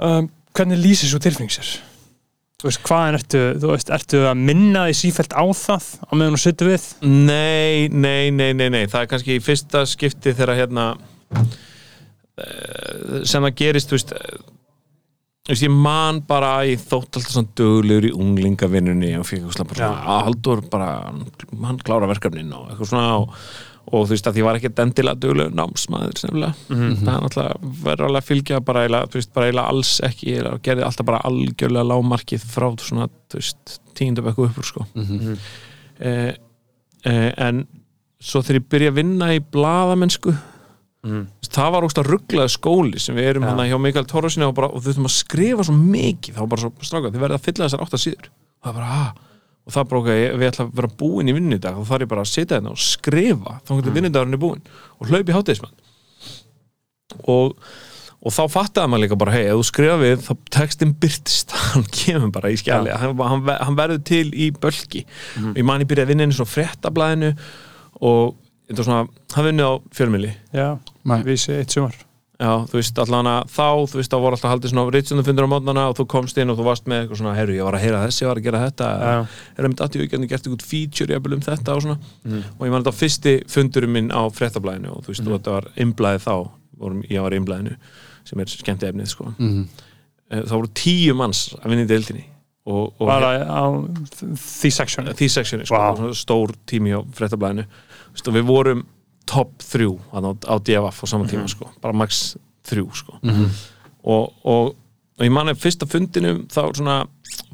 [0.00, 1.74] Um, hvernig lýsir svo tilfinning sér?
[2.62, 6.38] Þú veist, hvaðan ertu, þú veist, ertu að minna því sífælt á það á meðan
[6.38, 6.88] þú sittur við?
[7.04, 10.88] Nei, nei, nei, nei, nei það er kannski í fyrsta skipti þegar hérna
[13.28, 14.14] sem það gerist þú veist
[15.50, 19.70] veist, ég man bara að ég þótt alltaf svona duglegur í unglingavinnunni og fyrir eitthvað
[19.74, 20.88] bara svona, að Haldur bara
[21.68, 23.36] hann klára verkefnin og eitthvað svona og,
[23.90, 26.54] og þú veist að ég var ekkert endilega duglegur námsmaður semlega
[27.04, 30.30] það er náttúrulega verður alveg að fylgja bara eiginlega, þú veist, bara eiginlega alls ekki
[30.32, 34.88] ég gerði alltaf bara algjörlega lágmarkið frá svona, þú veist, tíundum eitthvað uppur sko.
[36.00, 36.32] Eh,
[37.06, 37.66] eh, en
[38.24, 40.32] svo þegar ég byrja að vinna í blaðamennsku
[41.04, 41.26] Mm.
[41.52, 43.50] það var ógst að rugglaði skóli sem við erum Já.
[43.50, 46.34] hérna hjá Mikael Torrasinni og, og þau þurfum að skrifa svo mikið.
[46.34, 48.30] Þá var bara svo stráka, þið verða að fylla þessar átta síður.
[48.32, 51.80] Og það bara, ah, og það bara ok við ætla að vera búin í vinnudag
[51.80, 53.58] þá þarf ég bara að sitja hérna og skrifa.
[53.64, 53.98] Þá getur mm.
[54.00, 54.64] vinnudagurinn búin
[54.98, 55.76] og hlaupi hátegismann
[57.30, 57.58] og
[58.24, 61.84] og þá fattaði maður líka bara, hei, ef þú skrifa við þá textin byrtist, hann
[61.92, 65.04] kemur bara í skjali, hann, hann, ver- hann verður til í bölki,
[65.42, 67.32] og ég man ég byrjaði að vinna inn í svona fréttablaðinu
[68.00, 68.34] og
[68.64, 70.68] þetta var svona, hann vinni á fjölmili Já.
[71.24, 71.94] Vísi eitt sumar.
[72.34, 75.50] Já, þú veist, allan að þá, þú veist, þá voru alltaf haldið svona reytsöndufundur á
[75.52, 77.84] mótnana og þú komst inn og þú varst með eitthvað svona, herru, ég var að
[77.84, 79.20] heyra þessi, ég var að gera þetta Já.
[79.54, 81.96] er einmitt að ég ekki gert eitthvað feature jafnvel um þetta og svona
[82.58, 85.54] og ég man þetta á fyrsti fundurum minn á fréttablaðinu og þú veist, og þetta
[85.54, 86.34] var innblæðið þá,
[86.82, 87.76] vorum, ég var innblæðinu
[88.26, 89.68] sem er skemmt efnið, sko Mhm.
[90.32, 92.24] Eh, þá voru tíu manns að vinna í deildinni
[92.66, 93.62] og, og Bara á
[94.34, 95.12] því seksjoni.
[95.14, 96.10] því sectioni, sko, wow.
[96.16, 98.84] stór tími á fréttablaðinu Þú veist, og við vorum
[99.30, 102.36] þrjú þarna á, á DFF á sama tíma sko, bara max
[102.68, 103.18] þrjú sko.
[104.04, 104.74] og, og,
[105.18, 107.00] og ég man að fyrsta fundinum þá svona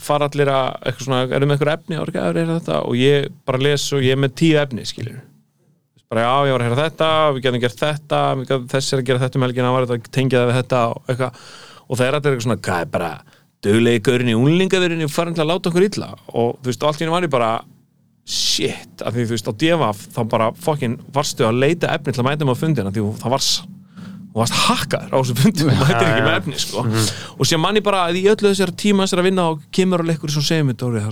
[0.03, 1.97] fara allir að svona, erum með eitthvað efni?
[1.97, 5.21] Er þetta og ég bara les og ég er með tíu efni skilur
[6.11, 9.05] bara já, ég var að heyra þetta, við getum gert þetta við þessi er að
[9.07, 11.45] gera þetta um helgina var þetta að tengja það við þetta og eitthvað.
[11.87, 13.11] Og það er allir eitthvað svona, hvað er bara
[13.61, 16.09] döglegi gaurin í unlingaverinu farin til að láta okkur illa?
[16.35, 17.53] Og þú veist, allt í henni var ég bara
[18.31, 22.23] shit, af því þú veist, á DFF þá bara fokkin varstu að leita efni til
[22.23, 23.45] að mæta mig á fundina því það var
[24.31, 26.85] þú varst hakkaður á þessu fundi og mættir ekki með efni sko.
[27.35, 30.11] og sér manni bara að í öllu þessar tíma þessar að vinna og kemur og
[30.11, 31.03] leikur sem segir mig Dóri,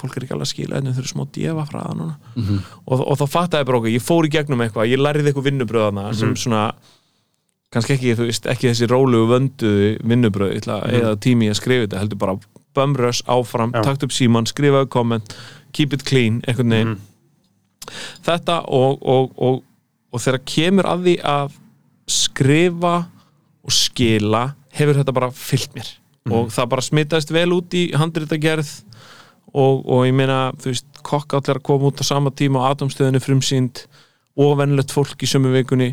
[0.00, 2.16] fólk er ekki alveg að skila en þau eru smá DFF frá það núna.
[2.82, 6.08] Og, og þá fattaði bara okkur, ég fór í gegnum eitthvað ég lærði eitthvað vinnubröðana
[6.18, 6.64] sem svona
[7.74, 11.86] kannski ekki, þú veist, ekki þessi rólugu vönduðu vinnubröð ég að eða tími að skrifa
[11.86, 12.38] þetta, heldur bara
[12.76, 13.82] bumröss áfram, Já.
[13.86, 15.36] takt upp síman, skrifaðu komment
[15.76, 16.96] keep it clean, einhvern veginn.
[18.26, 19.60] Þetta og, og, og,
[20.12, 21.54] og þegar kemur að því að
[22.10, 22.94] skrifa
[23.66, 24.42] og skila
[24.76, 25.92] hefur þetta bara fyllt mér.
[26.26, 28.70] Og það bara smitaðist vel út í handritagerð
[29.56, 32.72] og, og ég meina, þú veist, kokka allir að koma út á sama tíma og
[32.74, 33.84] atomstöðinu frumsýnd
[34.42, 35.92] og venlegt fólk í sömu vikunni.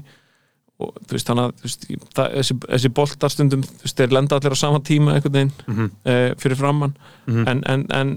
[0.82, 1.86] Og þú veist, þannig að veist,
[2.18, 5.92] það, þessi, þessi boltarstundum, þú veist, þeir lenda allir á sama tíma einhvern veginn Mhm.
[6.10, 6.98] eh, fyrir framann
[7.30, 8.16] en, en, en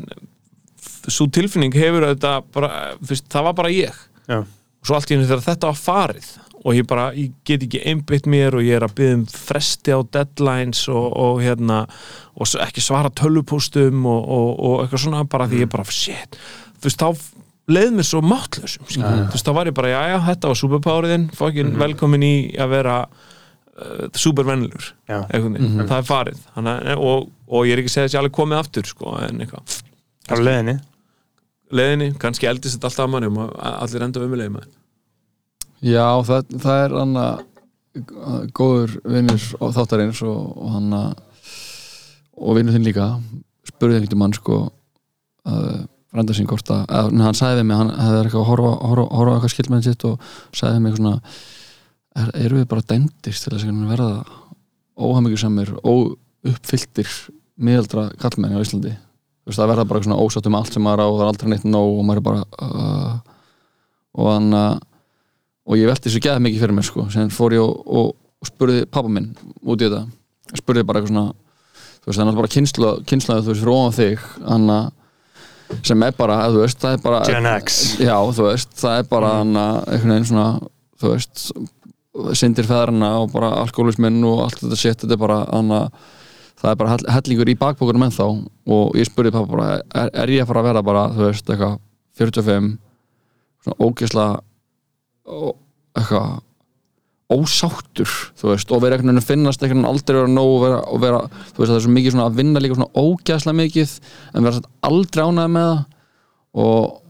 [1.13, 4.03] svo tilfinning hefur þetta bara, veist, það var bara ég.
[4.27, 4.41] Já.
[4.43, 6.33] og svo allt í henni þegar þetta var farið
[6.67, 9.93] og ég bara, ég get ekki einbytt mér og ég er að byggja um fresti
[9.95, 11.85] á deadlines og, og hérna
[12.35, 16.35] og ekki svara tölvupústum og, og, og eitthvað svona bara því ég bara, shit.
[16.83, 17.33] Þú veist, þá
[17.77, 20.59] leið mér svo máttlausum ja, þú veist, þá var ég bara, já, já, þetta var
[20.65, 25.21] superpoweriðin fokkin velkomin í að vera uh, supervennlur Já.
[25.87, 26.43] það er farið.
[26.57, 29.43] Þannig, að- og, og ég er ekki að segja þessi alveg komið aftur sko, en
[29.45, 29.79] eitthvað.
[30.31, 30.77] Á leðinni.
[31.75, 34.69] Leðinni, kannski eldist þetta alltaf að manni og allir enda umlega með
[35.85, 37.17] Já, það, það er hann
[38.57, 39.43] góður vinnur
[39.77, 40.95] þáttarins og, og hann
[42.37, 43.11] og vinnur þinn líka
[43.67, 44.59] spurði ekkert um hann sko
[45.47, 45.69] að
[46.17, 49.07] frænda sín hvort að, að nei, hann við mig, hann hefði eitthvað að horfa, horfa,
[49.19, 51.15] horfa eitthvað skildmenn sitt og við mig svona
[52.17, 54.11] er, eru við bara dæmdist til þess að verða
[54.97, 57.11] óhamingjusamir óuppfylltir
[57.57, 58.95] miðaldra kallmenni á Íslandi
[59.47, 61.51] veist, það verða bara svona ósátt um allt sem maður á og það er aldrei
[61.53, 63.17] neitt nóg og maður er bara uh,
[64.17, 64.77] og hann uh,
[65.67, 67.05] og ég velti þessu geða mikið fyrir mér sko.
[67.11, 69.33] Sem fór ég og, og, og spurði pappa minn
[69.67, 70.05] út í þetta,
[70.61, 73.97] spurði bara eitthvað svona þú veist, það er náttúrulega bara kynsla, kynsla þú veist, ofan
[73.97, 74.71] þig hann
[75.83, 77.79] sem er bara, þú veist, það er bara Gen X.
[77.99, 80.51] já, þú veist, það er bara hann einhvern veginn svona,
[81.03, 81.43] þú veist
[82.39, 86.79] syndir feðrana og bara alkoholisminn og allt þetta shit, þetta er bara hann það er
[86.81, 88.29] bara hell- hellingur í bakbókunum ennþá
[88.67, 91.47] og ég spurði pappa bara er, er ég að fara að vera bara, þú veist,
[91.53, 91.79] eitthvað
[92.19, 92.73] 45
[93.67, 94.27] svona ógeðsla
[95.27, 95.57] ó-
[95.97, 96.35] eitthvað
[97.27, 100.77] ósáttur, þú veist, og vera einhvern veginn finnast einhvern veginn aldrei vera nóg og vera,
[100.95, 103.95] og vera þú veist, það er svo mikið svona að vinna líka svona ógeðslega mikið
[104.39, 105.81] en vera satt aldrei ánægð með það.
[106.57, 107.01] Og,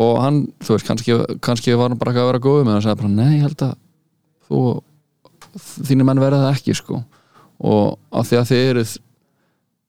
[0.00, 2.78] og hann, þú veist, kannski, kannski var hann bara ekki að vera góð með það
[2.80, 3.74] og sagði bara, nei, ég held að
[4.48, 4.62] þú,
[5.90, 7.02] þínir menn verða það ekki, sko.
[7.66, 7.84] Og
[8.16, 8.96] af því að þið eruð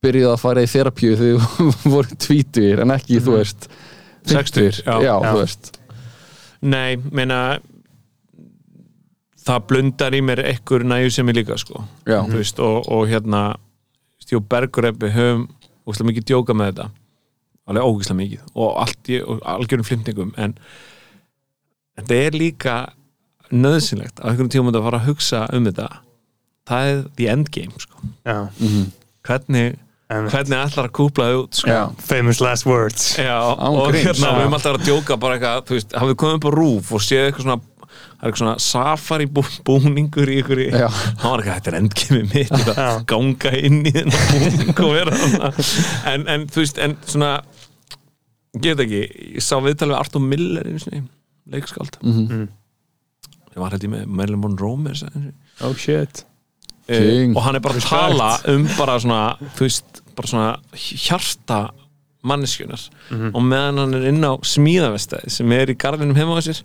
[0.06, 3.70] byrjuð að fara í þerapíu þegar þið voru tvítur en ekki, þú veist
[4.28, 4.94] Sextugir, já.
[5.02, 5.32] já, Já.
[5.32, 5.74] þú veist
[6.68, 7.38] Nei, meina
[9.48, 11.84] það blundar í mér ekkur næju sem ég líka sko.
[12.04, 13.44] Þú veist, og, og hérna
[14.20, 15.46] Stjó Bergureppi höfum
[15.88, 16.88] ógæslega mikið djóka með þetta
[17.72, 18.82] alveg ógæslega mikið og
[19.32, 20.58] og algjörum flimtingum en
[21.98, 22.76] þetta er líka
[23.54, 25.88] nöðsynlegt á einhvern tíma að fara að hugsa um þetta
[26.68, 28.50] það er the endgame sko Já.
[29.30, 29.78] hvernig,
[30.10, 31.82] En- hvernig ætlar að kúpla þau út sko Já.
[32.00, 34.06] Famous last words Já, Án og gríns.
[34.08, 34.36] hérna, Já.
[34.38, 37.02] við höfum alltaf að djóka bara eitthvað, þú veist, hafið komið upp á rúf og
[37.04, 40.88] séð eitthvað svona það er eitthvað svona safari bú, búningur í ykkur Já.
[40.88, 44.82] hann var eitthvað, þetta er endkemi mitt ég ætla að ganga inn í þennan búning
[44.86, 45.52] og vera þarna
[46.14, 47.34] en, en þú veist, en svona
[48.64, 49.02] ég veit ekki,
[49.36, 51.04] ég sá viðtal við Artur Miller einu sinni,
[51.52, 52.48] leikskáld Mhm.
[53.54, 55.32] sem var hætti með Marilyn Monroe með þess að
[55.68, 56.24] Oh shit
[56.88, 57.36] King.
[57.36, 59.22] og hann er bara að tala um bara svona,
[59.58, 61.62] þú veist, bara svona hjarta
[62.28, 62.88] manneskjunar
[63.34, 66.64] og meðan hann er inn á smíðavestæði sem er í garðinum heima á sér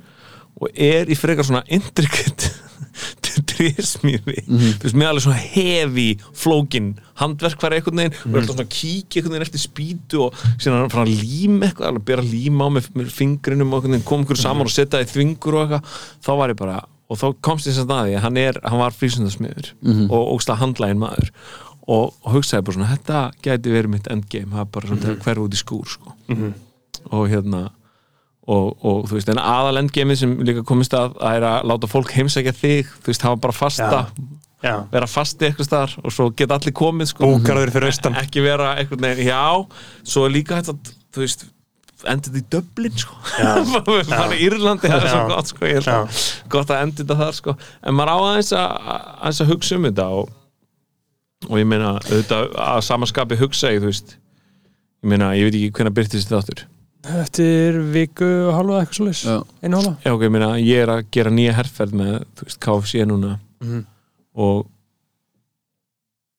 [0.61, 2.51] og er í frekar svona intricate
[3.49, 6.07] trésmíði þú veist, með alveg svona hefi
[6.37, 10.43] flókin handverkfæri einhvern veginn og er alltaf svona að kíkja einhvern veginn eftir spýtu og
[10.61, 13.97] síðan hann frá að líma eitthvað alveg bera líma á með, með fingrinum og koma
[14.25, 15.97] einhverju saman og setja það í þvingur og eitthvað.
[16.27, 16.77] Þá var ég bara,
[17.13, 19.73] og þá komst ég sem staði hann, er, hann var frísundasmiður
[20.09, 21.31] og ógstlega handlægin maður
[21.83, 25.23] og, og hugsaði bara svona, þetta gæti verið mitt endgame, það er bara svona mm
[25.27, 26.15] hverf út í skúr sko.
[27.11, 27.63] og hérna
[28.47, 31.91] og, og þú veist, en aðal endgameið sem líka komist að, að er að láta
[31.91, 34.01] fólk heimsækja þig, þú veist, hafa bara fasta
[34.63, 34.77] Já.
[34.93, 37.27] vera fasti eitthvað staðar og svo geta allir komið sko.
[37.27, 38.15] Búkarður fyrir austan.
[38.21, 39.43] ekki vera eitthvað neginn, já
[40.07, 41.47] svo er líka að, þú veist
[42.11, 43.17] endið í Dublin sko.
[44.11, 46.21] Bara í Írlandi, það er svo gott sko ég held að,
[46.53, 47.55] gott að endið þetta þar sko.
[47.83, 48.91] En maður á aðeins að,
[49.21, 50.35] aðeins að hugsa um þetta og,
[51.49, 54.15] og ég meina auðvitað að samaskapi hugsa ég, þú veist.
[55.03, 56.69] Ég meina, ég veit ekki hvenær byrtist þetta áttur
[57.23, 59.39] Eftir viku og hálfa eitthvað svo leys Já.
[59.67, 59.95] Einu hálfa.
[60.05, 63.33] Já, ok, ég meina, ég er að gera nýja herrferð með, þú veist, KFC núna.
[63.63, 63.81] Mhm.
[64.39, 64.69] og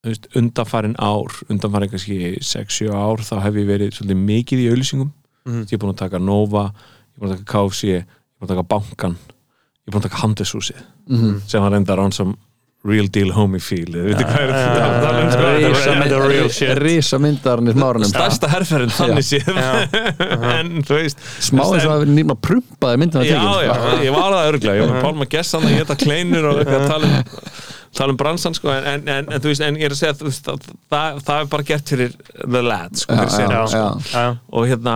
[0.04, 4.70] þú veist, undanfarin ár undanfarin kannski 6-7 ár þá hef ég verið svolítið mikið í
[4.72, 5.12] auðlýsingum
[5.46, 5.64] Mhm.
[5.68, 8.06] ég er búin að taka Nova ég er búin að taka KFC, ég er
[8.40, 11.42] búin að taka Bankan ég er búin að taka Handeshúsið Mhm.
[11.48, 12.36] sem var reyndar án sem
[12.86, 13.88] real deal homie feel?
[16.84, 19.52] Risa- smárunum stærsta herrferðin þannig séð
[20.60, 24.36] en þú veist Smá eins og að við nýma prumpaði myndina já, já, ég var
[24.36, 27.16] það örglega ég var með Pálma Gessan að geta kleinur og tala um
[27.94, 30.16] tala um bransan sko en, en, en, en þú veist, en ég er að segja
[30.18, 33.78] það, það, það er bara gert fyrir the lad sko, Já, já, sko.
[33.78, 33.90] já.
[34.14, 34.24] Já.
[34.50, 34.96] og hérna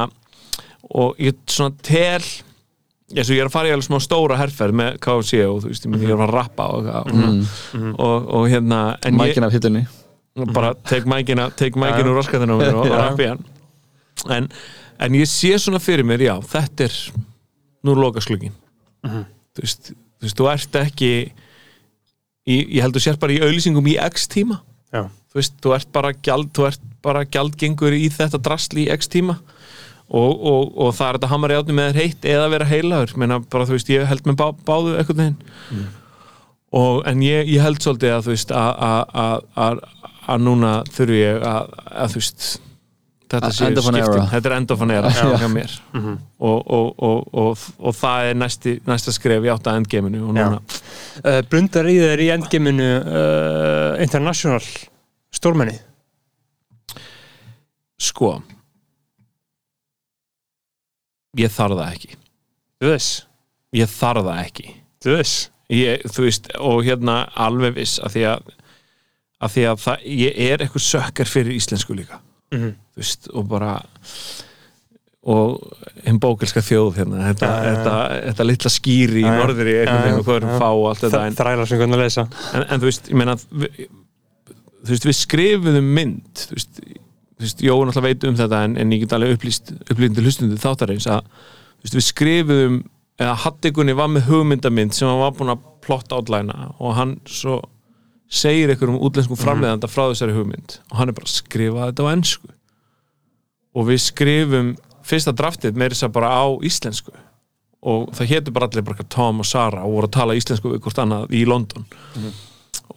[0.96, 4.78] og ég svona tel ég, svo ég er að fara í alveg smá stóra herferð
[4.80, 8.28] með KFC og þú veist, ég, ég er að fara að rappa og, eitthvað, og,
[8.40, 9.86] og hérna en ég, Mækin af hittunni.
[10.54, 11.10] Bara take
[11.80, 13.42] mækina úr raskatinu og, og rappi hann.
[14.34, 14.50] En,
[15.02, 16.98] en ég sé svona fyrir mér, já, þetta er
[17.86, 18.56] nú er loka slugin
[19.04, 21.12] þú, veist, þú veist, þú ert ekki
[22.48, 24.62] í, ég held þú sér bara í auðlýsingum í x tíma.
[24.94, 25.04] Já.
[25.32, 29.10] þú veist, þú ert bara gjald þú ert bara gjaldgengur í þetta drasli í x
[29.12, 29.38] tíma
[30.10, 33.16] og, og, og það er þetta hamar í átni með þér heitt eða vera heilagur,
[33.20, 35.89] menna bara þú veist ég held með bá, báðu eitthvað neginn
[36.78, 39.84] og, en ég, ég held svolítið að þú veist að- að- að að-
[40.28, 41.70] að núna þurfi ég að,
[42.03, 42.47] að þú veist
[43.28, 44.26] þetta A- sé end of an skiptin, era.
[44.32, 45.24] þetta er end of an era Já.
[45.41, 45.72] hjá mér.
[46.39, 50.36] Og, og, og, og, og það er næsti, næsta skref í átt að endgeiminu og
[50.38, 50.62] núna,
[51.24, 54.64] uh, Brundar í þeir í endgeminu uh, International
[55.36, 55.76] stórmenni?
[57.99, 58.38] Sko
[61.36, 62.15] ég þarf það ekki.
[62.82, 63.28] Þú veist,
[63.75, 64.67] ég þarf það ekki.
[65.03, 65.51] Þú veist.
[65.67, 68.51] Ég, þú veist, og hérna alveg viss að því að,
[69.43, 72.21] að því að það, ég er eitthvað sökkar fyrir íslensku líka.
[72.55, 72.69] Mhm.
[72.95, 73.71] þú veist, og bara
[75.28, 75.57] og
[76.05, 77.71] hinn bókelska þjóð hérna, þetta, Ja, ja, ja.
[77.75, 77.95] þetta,
[78.30, 79.39] þetta litla skýri í Ja, ja.
[79.43, 82.23] norðri einhvern veginn og hvað erum fá allt þetta en, Þrælar sem hvernig að lesa.
[82.55, 83.82] En, en þú veist, ég meina við,
[84.88, 86.80] þú veist, við skrifuðum mynd þú veist,
[87.38, 91.28] Jói náttúrulega veit um þetta en, en ég get alveg upplýst til hlustundu þáttarins að
[91.86, 92.80] við skrifuðum
[93.22, 97.60] eða Hattikunni var með hugmyndamind sem hann var búin að plotta átlæna og hann svo
[98.28, 102.14] segir einhverjum útlenskum framleiðanda frá þessari hugmynd og hann er bara að skrifa þetta á
[102.16, 102.52] ennsku
[103.78, 104.74] og við skrifum
[105.08, 107.16] fyrsta draftið með þess að bara á íslensku.
[107.88, 110.82] Og það hétur bara allir bara Tom og Sara og voru að tala íslensku við
[110.84, 111.86] hvort annað í London.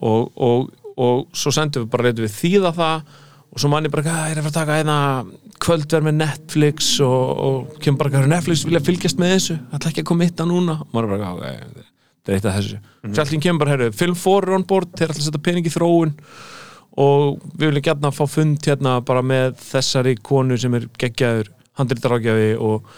[0.00, 3.18] Og, og, og svo sendum við bara reyndum við þýða það
[3.50, 5.26] og svo mann ég bara, "Ah, ég er að fara að taka eina
[5.60, 9.90] kvöldverð með Netflix og, og kemur bara, "Hvað, Netflix vilja fylgjast með þessu það ætla
[9.90, 11.44] ekki að koma eitt að núna og maður bara, ok,
[12.20, 13.14] þetta er eitt af þessu mm.
[13.14, 15.74] Sjálfinn kemur bara, herru, Film 4 er on board þeir ætla að setja pening í
[15.74, 16.14] þróun
[17.00, 21.50] og við viljum gætna að fá fund hérna bara með þessari konu sem er geggjaður
[21.78, 22.88] handritarágjafi og,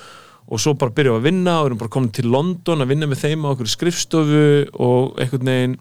[0.48, 3.24] og svo bara byrjum að vinna og erum bara komin til London að vinna með
[3.26, 5.76] þeim á okkur skrifstofu og einhvern veginn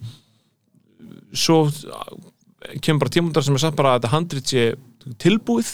[1.31, 1.63] svo
[2.81, 4.65] kemur bara tímundar sem er satt bara að þetta handrit sé
[5.23, 5.71] tilbúið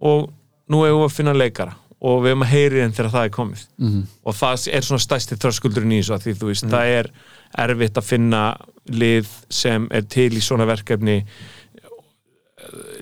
[0.00, 0.30] og
[0.70, 3.32] nú hefur við að finna leikara og við hefum að heyri henn þegar það er
[3.36, 4.02] komið Mhm.
[4.24, 7.10] og það er svona stæsti þröskuldurinn í þessu að því þú veist, það er
[7.58, 8.42] erfitt að finna
[8.88, 11.24] lið sem er til í svona verkefni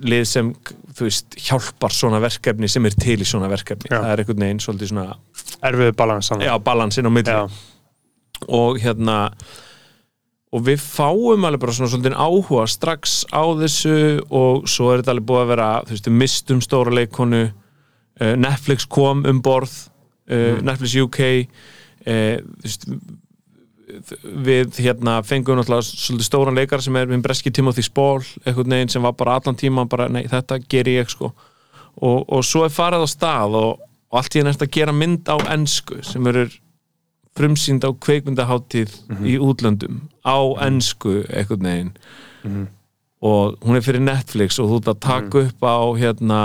[0.07, 0.51] lið sem
[0.95, 3.99] þú veist, hjálpar svona verkefni sem er til í svona verkefni Já.
[4.01, 5.17] það er einhvern veginn svolítið svona
[5.69, 7.49] Erfiðu balans já, balansinn á milli Já.
[8.49, 9.17] og hérna
[10.49, 13.97] og við fáum alveg bara svona svolítið áhuga strax á þessu
[14.33, 18.89] og svo er þetta alveg búið að vera þú veist, mistum stóra leikonu uh, Netflix
[18.89, 19.75] kom um borð
[20.33, 22.89] uh, Netflix UK uh, þú veist
[24.23, 28.93] við hérna fengum náttúrulega svolítið stóran leikar sem er minn breski Timothy Spall einhvern veginn
[28.93, 31.33] sem var bara allan tíma bara, nei, þetta ger ég sko.
[31.99, 34.95] Og, og svo er farið á stað og, og allt í enn eftir að gera
[34.95, 36.47] mynd á ensku sem eru
[37.37, 38.95] frumsýnd á kveikmyndaháttíð
[39.27, 41.93] í útlöndum á ensku einhvern veginn.
[43.21, 46.41] Og hún er fyrir Netflix og þú ert að taka upp á hérna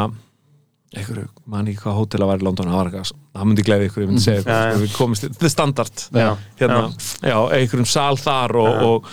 [0.94, 3.88] einhverju, man ekki hvað hótel að vera í London það var eitthvað, það myndi gleði
[3.90, 4.74] ykkur, ég myndi segja Já, já.
[4.74, 6.04] sko, við komist, the standard.
[6.14, 6.28] Já.
[6.60, 6.82] hérna,
[7.22, 9.08] já, einhverjum sal þar og, og,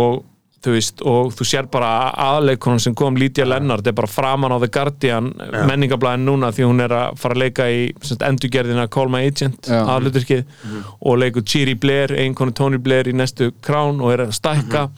[0.00, 0.16] og
[0.60, 1.90] þú veist, og þú sér bara
[2.20, 5.30] aðleikonum sem kom, Lídia Lennart er bara framan á The Guardian
[5.68, 7.86] menningablaðin núna því hún er að fara að leika í
[8.28, 9.80] endurgerðina Call My Agent Já.
[9.94, 10.44] aðluturkið
[11.00, 14.88] og leikur Chiri Blair, einkonu Tony Blair í næstu krán og er að stækka.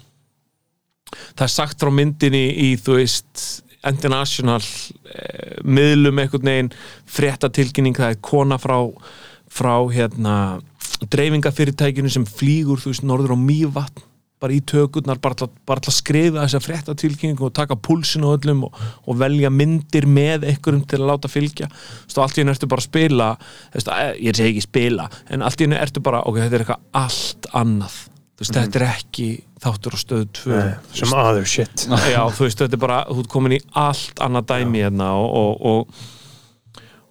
[1.36, 3.46] Það er sagt frá myndinni í þú veist
[3.86, 6.72] international eh, miðlum einhvern veginn
[7.10, 8.78] fréttatilkynning, það er kona frá
[9.52, 10.36] frá hérna
[11.12, 14.08] dreifingafyrirtækinu sem flýgur þú veist norður á Mývatn
[14.42, 18.32] bara í tökurnar, bara til að, bara til að skrifa þessa fréttatilkynningu og taka púlsinu
[18.34, 21.70] öllum og, og velja myndir með einhverjum til að láta fylgja.
[21.70, 23.28] Og allt í hennu ertu bara að spila
[23.74, 26.66] veist, eh, ég segi ekki spila en allt í hennu ertu bara, ok, þetta er
[26.66, 28.00] eitthvað allt annað.
[28.32, 29.28] Þú veist, þetta er ekki
[29.62, 30.62] þáttur á stöðu 2
[30.98, 31.86] Sem other shit.
[32.10, 35.28] Já, þú veist, þetta er bara, þú ert komin í allt annað dæmi hérna og,
[35.38, 36.02] og, og,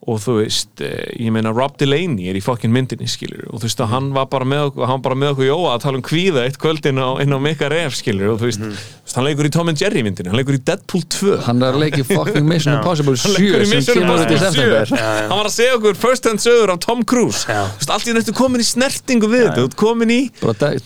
[0.10, 3.68] og þú veist, eh, ég meina Rob Delaney er í fokkin myndinni, skilur og þú
[3.68, 6.00] veist að hann var bara með okkur, hann var bara með okkur Jóa að tala
[6.00, 9.16] um kvíða eitt kvöldin á, inn á Mika Ref, skilur og þú veist, þú veist,
[9.20, 11.84] hann leikur í Tom and Jerry myndinni, hann leikur í Deadpool 2 hann er að
[11.86, 14.56] leiki fucking Mission Impossible hann 7 leikur í sem Mission kemur út í Impossible 7
[14.58, 17.46] september hann var að segja okkur first hand sögur af Tom Cruise.
[17.46, 20.22] Þú veist, allt í nættu komin í snertingu við þetta, þú ert komin í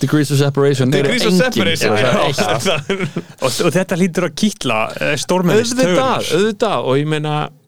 [0.03, 1.85] degrees of separation
[3.45, 4.79] og, og þetta lítur að kýtla
[5.23, 5.79] stórmennist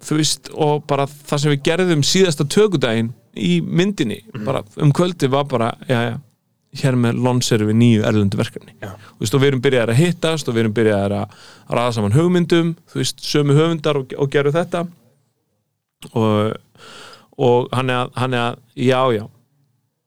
[0.03, 5.29] þú veist, og bara það sem við gerðum síðasta tökudaginn í myndinni, bara um kvöldi
[5.31, 6.15] var bara, já, já,
[6.81, 8.75] hér með lonserum við nýju erlendu verkefni.
[8.81, 8.91] Já.
[9.15, 11.37] Þú veist, og við erum byrjaðar að hittast og við erum byrjaðar að
[11.77, 14.83] raða saman hugmyndum þú veist, sömu höfundar og, og gerum þetta.
[16.11, 16.57] Og,
[17.37, 19.23] og hann er að, hann er að já, já,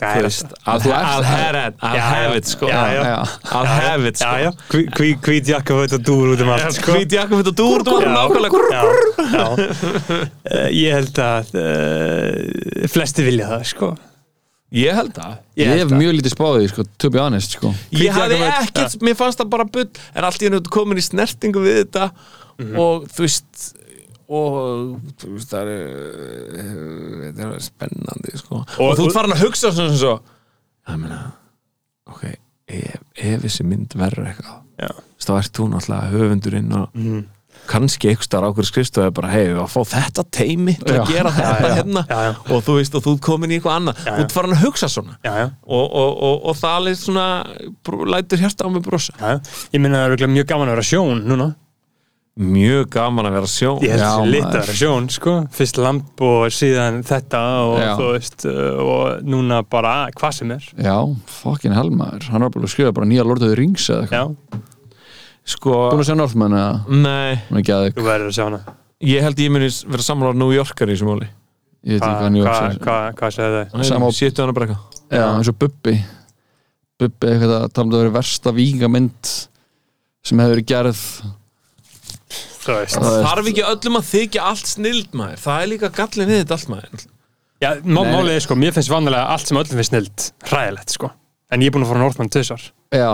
[0.00, 2.36] veist I'll, Þú ert- I'll have it, I'll Já, have já.
[2.40, 2.66] it, sko.
[2.70, 4.52] I'll have it, sko.
[5.26, 6.94] hvít jakka veit að dúr út um allt sko.
[6.96, 8.62] Hvít jakkaföt og dúr, nákvæmlega.
[8.70, 8.84] Já,
[9.30, 9.46] já.
[10.50, 13.90] Eh, Ég held að uh, flesti vilja það sko.
[14.70, 17.72] Ég held það ég held hef að- mjög lítið spáðið sko, to be honest sko.
[17.90, 21.04] Ég hafði jakkaföt, ekkert, mér fannst það bara bull en allt í hennu komin í
[21.04, 22.10] snertingu við þetta
[22.78, 23.70] og þú veist
[24.30, 25.90] og þú veist það er
[26.60, 28.62] uh, þetta er spennandi sko.
[28.62, 30.14] og, Og- þú ert farin að hugsa svona svo
[30.90, 31.20] ég meina
[32.10, 32.24] ok,
[32.70, 36.96] ef, ef þessi mynd verður eitthvað þá ert þú náttúrulega höfundurinn og
[37.70, 41.30] kannski einhver starf á okkur skrifstofu bara, hei, að fá þetta teimi til að gera
[41.34, 42.02] þetta já, hérna.
[42.08, 42.30] Já, já.
[42.56, 44.00] og þú veist, og þú komin í eitthvað annað.
[44.06, 45.18] Þú ert farin að hugsa svona.
[45.28, 47.26] Og, og, og, og það alveg svona
[48.14, 49.14] lætur hérsta á mig brosa.
[49.74, 51.50] Ég minna það er mjög gaman að vera sjón núna
[52.40, 53.78] mjög gaman að vera sjón.
[53.84, 54.50] Ég held Já, þessi lit maður.
[54.50, 55.34] að vera sjón sko.
[55.58, 57.90] Fyrst lamp og síðan þetta og Já.
[58.00, 60.66] þú veist uh, og núna bara hvað sem er.
[60.80, 60.96] Já,
[61.40, 62.28] fucking hell maður.
[62.32, 64.62] Hann var bara að skrifa bara nýja Lord of the Rings eða já, eitthvað
[65.50, 66.72] sko, Búin að sjá Northman eða?
[66.88, 67.40] Nei.
[67.50, 68.62] Að þú verður að sjá hana.
[69.10, 71.28] Ég held ég muni vera sammála New Yorker í þessu máli.
[71.88, 73.84] Ég veit ekki hvað New York hva, segir hva, hvað segir þau?
[73.88, 74.74] Sama á- sétu hann að breka
[75.10, 75.94] Já, eins og Bubbi.
[77.00, 79.30] Bubbi eitthvað að tala um það að vera versta vígamynd
[80.28, 85.16] sem hefur verið gerð þú veist Það er- þarf ekki öllum að þykja allt snild
[85.16, 85.42] maður?
[85.44, 87.06] Það er líka gallin við þetta allt maður.
[87.60, 91.10] Já, má, málið er sko, mér finnst vanlega allt sem öllum finnst snild hræðilegt sko.
[91.50, 92.62] En ég er búin að fara Northman tvisar
[92.94, 93.10] Já,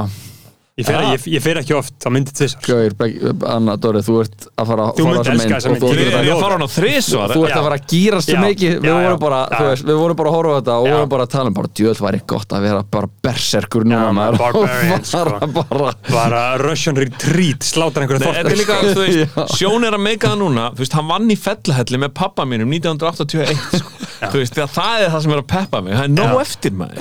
[0.77, 1.13] ég fer, Ah.
[1.15, 4.67] ég, ég fer ekki oft á myndi tvisar Gauir, Begg- Anna Dóri, þú ert að
[4.69, 5.83] fara Þú á þessa elska mynd þessa og mynd.
[5.83, 8.37] þú Ég- ég, að- fara hann á þrisvar þú ert að fara að gýrast svo
[8.37, 8.73] Já, mikið.
[8.85, 10.93] Við vorum bara, þú veist, við vorum bara að horfa á þetta og Já.
[10.97, 14.53] vorum bara að tala um bara djöðl væri gott að vera bara berserkur núna bara,
[15.03, 15.25] sko.
[15.73, 19.93] bara bara Russian Retreat slátar einhverju Nei, þetta er líka, þorpar þú veist, Sjón er
[19.97, 23.89] að meika það núna Þú veist, hann vann í fellahelli með pappa mínum 1981 sko.
[24.31, 27.01] Þú veist, það, er það sem er að peppa mig Það er nóg eftir maður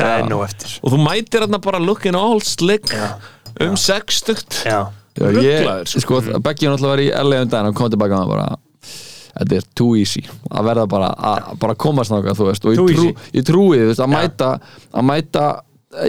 [3.60, 4.62] Og Um sextugt.
[4.66, 8.18] Já, Já, Ruglaður, ég, sko, Beggi er náttúrulega í LA um daginn og kom tilbaka
[8.26, 8.48] og bara
[9.36, 10.24] þetta er too easy.
[10.52, 13.08] Að verða bara að bara komast náttúrulega, þú veist og ég, trú,
[13.40, 14.50] ég trúi, þú veist, að mæta
[14.92, 15.46] að mæta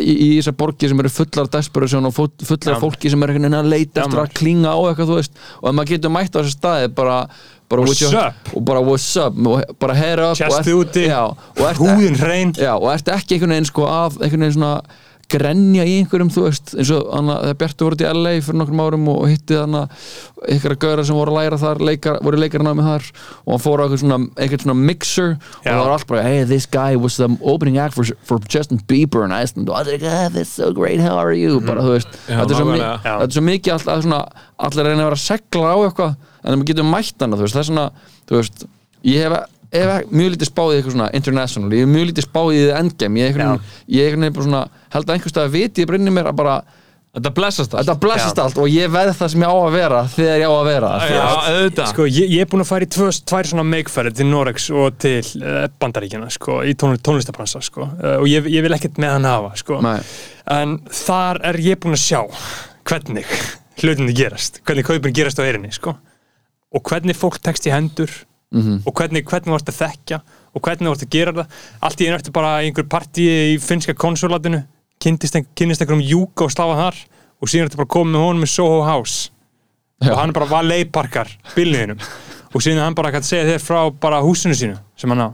[0.03, 2.81] í, í þessar borgir sem eru fullar desperation og fu- fullar Já.
[2.83, 5.69] fólki sem er einhvern veginn að leita eftir að klinga á eitthvað, þú veist og
[5.71, 7.17] ef maður getur mætt á þessu staði bara,
[7.71, 8.51] bara What's your- up?
[8.57, 12.73] og bara what's up og bara head up og Chestið úti, já, og ert, Já,
[12.75, 14.75] og ertu ekki einhvern veginn sko að einhvern veginn svona
[15.33, 18.59] grenja í einhverjum, þú veist, eins og hana, þegar Bjartu voru út í LA fyrir
[18.61, 19.83] nokkrum árum og hitti hana
[20.47, 23.09] einhverja gauðra sem voru að læra þar leikar, voru leikarinn á mig þar
[23.43, 24.19] og hann fór á einhvern svona,
[24.63, 25.73] svona mixer og Já.
[25.73, 29.27] það var allt bara, hey, this guy was the opening act for, for Justin Bieber
[29.27, 29.73] in Iceland.
[29.73, 31.59] Og allir, ah, that's so great, how are you?
[31.65, 32.63] Bara, þú veist, þetta,
[33.19, 34.23] er svo mikið allt, að svona,
[34.69, 36.17] allir reyna að vera að segla á eitthvað
[36.47, 37.89] en það getur mætt hana, þú veist, það er svona
[38.27, 38.67] þú veist,
[39.07, 42.51] ég hef hef mjög lítið spáð í eitthvað svona international ég hef mjög lítið spáð
[42.55, 43.21] í the endgame.
[43.21, 44.65] Ég hef bara svona
[44.95, 46.59] held að einhvers stað að viti ég brinni mér að bara
[47.17, 47.87] Þetta blessast allt.
[47.87, 50.53] Þetta blessast allt og ég veð það sem ég á að vera þegar ég á
[50.53, 50.89] að vera.
[51.09, 51.87] Já, auðvitað.
[51.95, 54.99] Sko, ég, ég er búin að fara í tvö, tvær svona meikferði til Norex og
[55.01, 59.15] til uh, Bandaríkjana, sko, í tón, tónlistabransa, sko, uh, og ég, ég vil ekkert með
[59.15, 59.97] hann hafa, sko, Nei.
[60.59, 62.21] en þar er ég búin að sjá
[62.85, 63.33] hvernig
[63.81, 65.97] hlutinni gerast, hvernig kaupin gerast á eirinni, sko,
[66.77, 68.13] og hvernig fólk tekst í hendur
[68.55, 68.83] Mhm.
[68.87, 70.21] og hvernig, hvernig ert að þekkja
[70.55, 71.47] og hvernig ert að gera það,
[71.83, 74.63] allt í einu eftir bara í einhver partíi í finnska konsulatinu,
[75.03, 77.01] kynnist einhverjum júka og slafa þar
[77.43, 79.31] og síðan ertu bara komið með honum með Soho House
[80.01, 80.13] Já.
[80.13, 82.01] og hann bara valet parkar bílniðinum
[82.55, 85.29] og síðan hann bara kann segja þér frá bara húsinu sínu sem hann á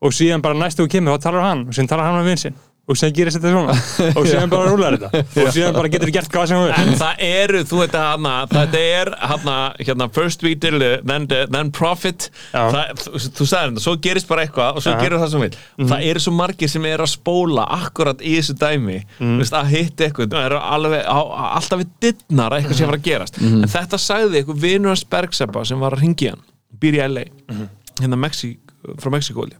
[0.00, 2.42] og síðan bara næstu þú kemur þá talar hann og síðan talar hann með vinn
[2.44, 2.58] sinn
[2.90, 3.74] og síðan gerist þetta svona.
[4.18, 5.20] Og síðan bara rúlar þetta.
[5.44, 8.32] Og síðan bara getur gert hvað sem þú En það eru, þú veit að hana,
[8.50, 12.26] þetta er hana, hérna, first we deal, then, then profit.
[12.50, 14.96] Það, þú, þú sagði þetta, svo gerist bara eitthvað og svo Já.
[14.96, 15.04] Mhm.
[15.06, 18.58] gerir það sem vil það eru svo margir sem eru að spóla akkurat í þessu
[18.60, 19.36] dæmi Mhm.
[19.36, 21.18] þú veist, að hitta eitthvað, það eru alveg á,
[21.60, 23.40] alltaf við dittnar að eitthvað sé að fara að gerast.
[23.40, 23.62] Mhm.
[23.62, 26.42] en þetta sagði eitthvað vinur hans Bergseppa sem var að ringi hann,
[26.80, 27.68] býr í LA Mhm.
[28.00, 28.56] hérna Mexi,
[28.98, 29.54] frá Mexikóli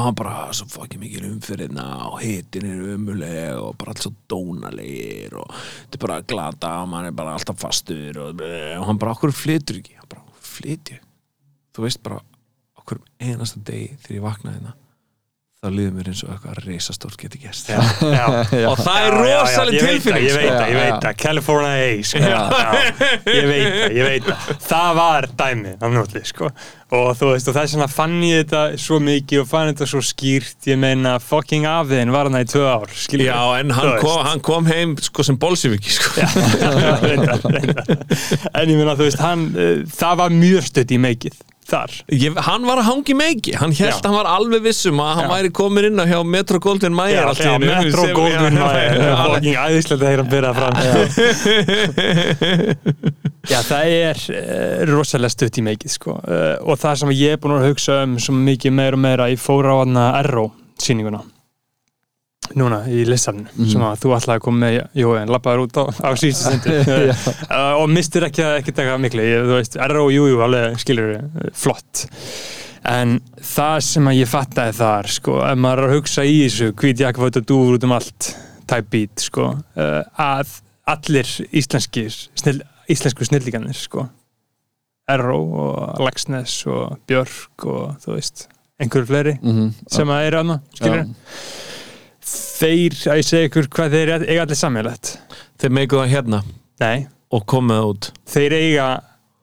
[0.00, 4.14] og hann bara svo fokkin mikið umfyrirna og hitin er umuleg og bara allt svo
[4.32, 9.00] dónalegir og þetta er bara glata og mann er bara alltaf fastur og, og hann
[9.00, 9.98] bara, okkur flytur ekki?
[10.00, 10.96] Hann bara, flytju
[11.76, 12.22] þú veist bara,
[12.80, 14.76] okkur einasta degi þegar ég vaknaði hérna
[15.60, 17.76] þá líður mér eins og eitthvað gerst já,
[18.16, 18.68] já.
[18.70, 20.54] og það er Já, já, já, rosaleg ég veit það, tilfinning ég veit sko.
[20.56, 22.16] það, ég veit það, California A sko.
[22.24, 22.40] já.
[23.28, 26.48] ég veit það, ég veit það það var dæmi af nótli sko.
[26.96, 29.90] og þú veist, og það er svona fann ég þetta svo mikið og fann þetta
[29.92, 33.92] svo skýrt ég meina, fucking afiðin var hana í tvö ár skilur já, en hann
[34.00, 36.24] kom, hann kom heim sko sem bolsiviki sko.
[38.56, 41.36] en ég meina, þú veist, hann uh, það var mjög stutt í meikið
[41.70, 44.00] þar Ég, hann var að hangi meiki hann held Já.
[44.06, 45.32] hann var alveg vissum að hann Já.
[45.36, 47.66] væri komin inn á hjá Metro Golden Mayer Já, allt í já, einu.
[47.70, 49.34] Metro Sem- Goldwyn já, Mayer já, alveg.
[49.38, 50.74] fucking æðislega þegar hann byrjaði fram
[53.50, 56.12] Já, það er uh, rosalega stutt í meikið sko.
[56.20, 59.28] uh, og það sem ég er búin að hugsa um svo mikið meira og meira,
[59.32, 60.50] ég fór á hana Erró
[60.80, 61.22] sýninguna
[62.58, 65.84] núna í listafninu sem að þú ætlaði að koma með jú, en lappaður út á,
[66.06, 66.78] á síðustu stundu.
[67.50, 71.48] Uh, og mistir ekki taka miklu, ég, þú veist, Erró, jú, jú alveg skilur uh,
[71.54, 72.04] flott.
[72.90, 76.70] En það sem að ég fattaði þar sko, ef maður er að hugsa í þessu
[76.80, 78.30] hvít jakaföt og dúfur út um allt
[78.70, 80.54] type beat, sko uh, að
[80.90, 81.28] allir
[81.60, 84.06] íslenskir snill, íslensku snillíkanir sko
[85.10, 88.46] Erró og Lagsnes og Björk og þú veist
[88.80, 89.72] einhverju fleiri Mhm.
[89.90, 91.08] sem að eru aðna skilur Já.
[92.24, 95.14] Þeir, að ég segi ykkur hvað þeir eiga allir sammeilegt
[95.60, 96.42] Þeir meiku það hérna
[96.80, 98.10] nei, og komið það út.
[98.32, 98.88] Þeir eiga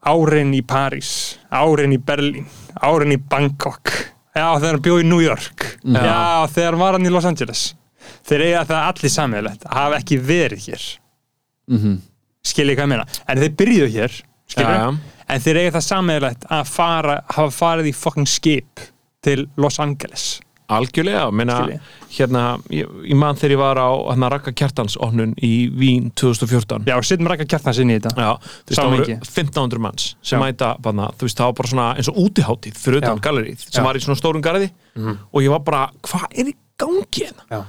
[0.07, 1.11] árin í París
[1.53, 2.47] árin í Berlín,
[2.81, 3.91] árin í Bangkok.
[4.37, 5.77] Já, hann bjóð í New York.
[5.83, 5.95] Mhm.
[5.95, 7.73] já, þegar hann var hann í Los Angeles.
[8.27, 10.87] Þeir eiga það allir sammeilegt að hafa ekki verið hér.
[11.67, 11.97] Mhm.
[12.47, 14.13] skiljið hvað ég meina, en þeir byrjuðu hér
[14.55, 14.97] Já, já.
[15.27, 18.79] en þeir eiga það sammeilegt að fara, hafa farið í fucking skip
[19.25, 21.77] til Los Angeles Algjörlega, meina, Skilji.
[22.17, 22.41] hérna,
[22.75, 26.95] ég, ég man þegar ég var á hérna, Raka Kjartans opnun í Vín 2014 já,
[27.07, 30.43] setjum rækka kjartans inn í þetta Já, þú veist, það voru 1500 manns sem Já.
[30.43, 33.23] mæta, bana, þú veist, það var bara svona eins og útiháttið fyrir utan Já.
[33.29, 33.85] gallerið sem Já.
[33.87, 34.67] var í svona stórum garði
[35.31, 37.47] og ég var bara, hvað er í gangi hérna?
[37.53, 37.61] Já.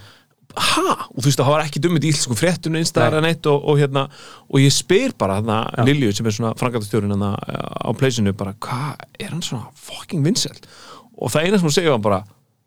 [0.59, 0.95] Ha?
[1.15, 3.79] Og þú veist, það var ekki dummið í íslensku fréttun einstæðar en eitt og, og
[3.79, 4.09] hérna
[4.49, 5.85] og ég spyr bara þarna Já.
[5.87, 10.67] Lilju sem er svona frangatastjórinn hérna á pleysinu bara, hvað er hann svona fucking vinsælt?
[11.15, 12.21] Og það eina sem hún segja var bara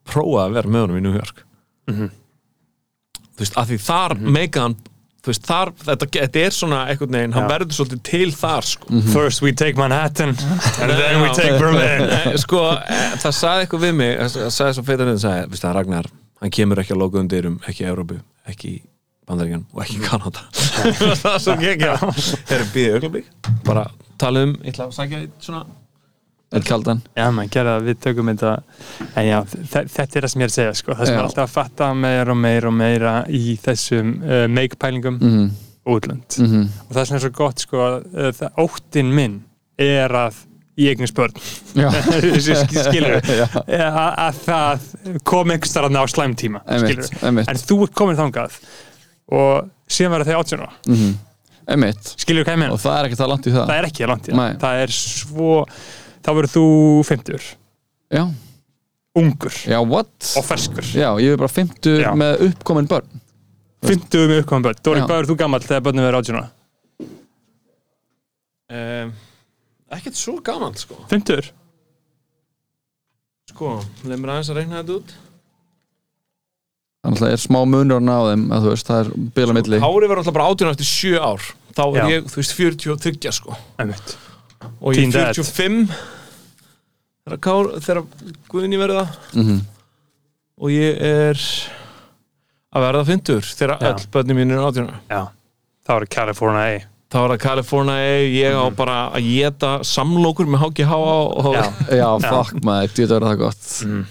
[0.08, 1.44] prófa að vera með honum í New York.
[1.92, 4.60] Þú veist, að því þar mm -hmm.
[4.62, 4.76] hann
[5.22, 9.02] þú veist, þar, þetta, þetta er svona einhvern veginn, hann verður svolítið til þar sko.
[9.14, 12.38] first we take Manhattan and then we take Berlin.
[12.42, 15.76] Sko, eh, það sagði eitthvað við mig það sagði svo feitar niður, sagði, veist það
[15.78, 16.10] Ragnar
[16.42, 18.18] hann kemur ekki að loka undir um, ekki Európu
[18.50, 18.82] ekki
[19.30, 20.42] Bandaríkan og ekki Kanada.
[21.22, 23.28] Það er svo ekki þeir eru býðið augnablik.
[23.68, 23.84] Bara
[24.20, 25.62] tala um, ég ætla að sækja eitt svona
[27.16, 28.54] Já, gerði það, við tökum þetta.
[29.16, 29.38] En já,
[29.72, 30.94] þe- þetta er það sem ég er að segja sko.
[31.00, 35.20] það sem er alltaf að fatta meira og meira og meira í þessum uh, make-pælingum
[35.22, 35.50] Mhm.
[35.88, 36.38] útlönd.
[36.40, 36.68] Mhm.
[36.90, 39.40] og það sem er svo gott sko, uh, það, óttin minn
[39.80, 40.34] er að
[40.78, 41.34] ég eignast börn.
[41.76, 41.90] Já,
[42.90, 43.22] skilur.
[43.72, 44.86] Að, að það
[45.24, 47.50] kom einhvers þar á slæmtíma skilur Einmitt, einmitt.
[47.52, 48.60] En þú ert komin þangað
[49.32, 50.72] og síðan verða þeir 18 ára.
[51.72, 52.74] Ég meina?
[52.76, 53.66] Og það er ekki það langt í það.
[53.70, 54.56] Það er ekki langt í það.
[54.64, 55.52] Það er svo
[56.22, 56.64] þá verður þú
[57.10, 57.50] 50
[58.12, 58.24] Já,
[59.22, 60.12] ungur já, what?
[60.40, 62.12] og ferskur Já, ég er bara 50 Já.
[62.20, 63.08] með uppkomin börn
[63.88, 65.08] 50 með uppkomin börn Dóri, Já.
[65.10, 66.52] hvað er þú gammal þegar börnum verður 18 ára?
[68.72, 69.12] um,
[69.98, 71.52] ekkert svo gaman sko, 50?
[73.52, 73.74] sko
[74.08, 75.18] leið mér aðeins að reyna þetta út
[77.02, 79.08] Þannig að það er smá munur á þeim að þú veist, það er
[79.40, 82.04] bila milli Hári var alltaf bara 18 eftir 7 ár þá er Já.
[82.14, 84.14] ég, þú veist, 43 sko Einmitt.
[84.82, 85.36] Og er Dad.
[85.36, 85.90] 45
[87.26, 88.04] þegar, Kár, þegar
[88.52, 89.04] Guðni verða
[89.34, 89.60] Mhm.
[90.62, 91.36] og ég er
[92.74, 95.00] að verða 50 þegar öll börnum mín er 18 ára.
[95.10, 95.22] Já,
[95.88, 96.80] það var California A.
[97.12, 102.20] Þá var það California ég á bara að geta samlokur með HGH og Já, Já,
[102.24, 104.08] fuck maður, þetta verður það gott.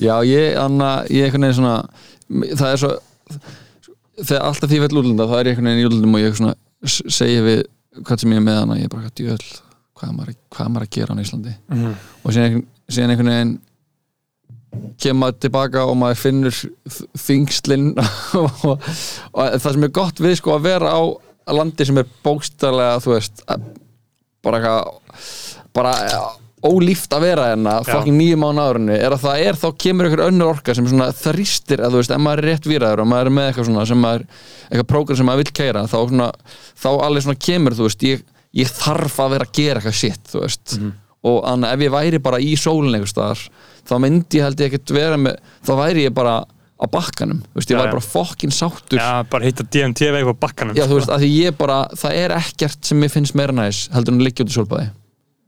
[0.00, 1.88] Já, ég, anna, ég einhvern veginn svona
[2.56, 2.92] það er svo
[4.18, 6.36] þegar alltaf því ég veit útlunda, það er ég einhvern veginn í útlundum og ég
[6.38, 7.64] svona s- segi við
[8.02, 9.60] hvað sem ég er með hana, ég er bara djöl
[9.98, 11.94] hvað maður, hvað maður að gera á Íslandi Mhm.
[12.24, 13.54] og síðan síðan einhvern veginn
[15.00, 17.86] kemur maður tilbaka og maður finnur þ- þyngslin
[18.42, 21.00] og, og það sem er gott við sko að vera á
[21.56, 23.64] landi sem er bókstarlega þú veist að-
[24.44, 25.32] bara eitthvað
[25.78, 25.94] bara
[26.68, 30.24] ólíft að vera hérna fucking nýjum á náðurinni er að það er þá kemur einhver
[30.26, 33.30] önnur orka sem svona þrýstir að þú veist, ef maður er rétt výraður og maður
[33.30, 34.24] er með eitthvað svona sem maður
[34.68, 36.28] eitthvað prógram sem maður vill keira þá svona,
[36.82, 38.24] þá alveg svona kemur þú veist, ég,
[38.54, 40.76] ég þarf að vera að gera eitthvað shit, þú veist.
[41.28, 43.40] Og þannig ef ég væri bara í sólin einhvers staðar
[43.88, 45.36] þá myndi ég held ég ekkert vera með
[45.66, 46.36] þá væri ég bara
[46.78, 47.94] á bakkanum þú veist, ég Já, væri já.
[47.96, 49.00] bara fokkin sáttur.
[49.00, 52.84] Já, bara hitta DMT veik á bakkanum Já, þú veist, ég bara, það er ekkert
[52.86, 54.88] sem mér finnst meira næs heldur en að liggja út í sólbæði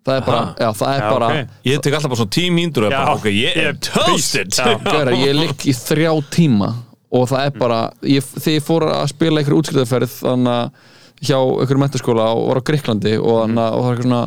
[0.01, 1.57] það er bara, já, það er Já, bara ok.
[1.71, 3.01] ég tek alltaf bara svona 10 mínútur og er Já.
[3.05, 4.55] bara, ok, ég er Ég- toasted.
[4.89, 6.71] Gauðra, ég ligg í þrjá tíma
[7.13, 10.89] og það er bara, ég, þegar ég fór að spila einhver útskriðaferð þannig að
[11.21, 14.23] hjá einhverjum mentaskóla og var á Greiklandi og þannig að það var eitthvað svona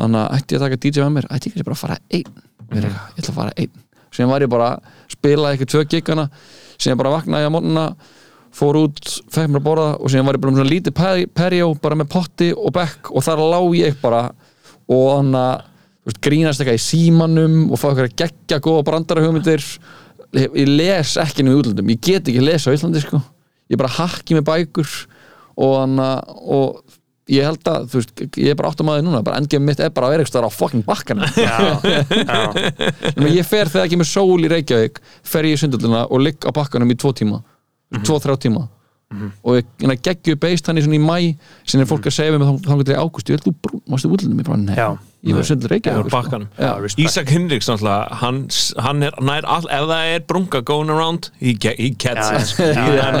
[0.00, 1.98] þannig að ætti ég að taka DJ með mér ætti ég ekki bara að fara
[2.10, 2.40] einn?
[2.70, 3.84] Mér eitthvað, ég ætla að fara einn.
[4.10, 6.26] Síðan var ég bara að spila eitthvað tvö gigana
[6.80, 7.86] síðan bara vaknaði ég á mótnuna
[8.60, 11.68] fór út, fekk mér að borða og síðan var ég bara með svona lítið perjó
[11.82, 14.22] bara með potti og bekk og þar lá ég bara
[14.90, 19.62] og þannig að grínast eitthvað í símanum og fá eitthvað að geggja góða brandara hugmyndir.
[20.34, 23.18] Ég, ég les ekki nú í útlöndum, ég get ekki lesa á Íslandi sko,
[23.70, 24.90] ég bara hakki með bækur
[25.60, 26.96] og að og
[27.30, 29.80] ég held að, þú veist, ég er bara áttum að því núna bara endgjöfum mitt
[29.84, 30.82] er bara að vera eitthvað á fucking
[33.20, 34.98] að ég fer þegar ekki með sól í Reykjavík
[35.30, 37.38] fer ég í sundölduna og ligg á bakkanum í tvo tíma
[38.02, 38.66] tvo, þrjá tíma
[39.10, 42.30] og ég hérna, geggju beist hann í svona í mæ sem er fólk að segja
[42.30, 43.80] við mig þá- þangað til í ágúst, ég held þú brún,
[44.14, 44.86] útlöndum ég bara, nei, já,
[45.26, 45.46] ég var
[46.06, 46.14] sko.
[46.14, 46.48] bakkanum.
[46.56, 46.70] Já,
[47.04, 48.38] Ísak Hinriks náttúrulega hann,
[48.86, 52.46] hann er nær all, ef það er brunga going around he, ge- he gets it.
[52.52, 52.62] sko.
[52.62, 53.18] hann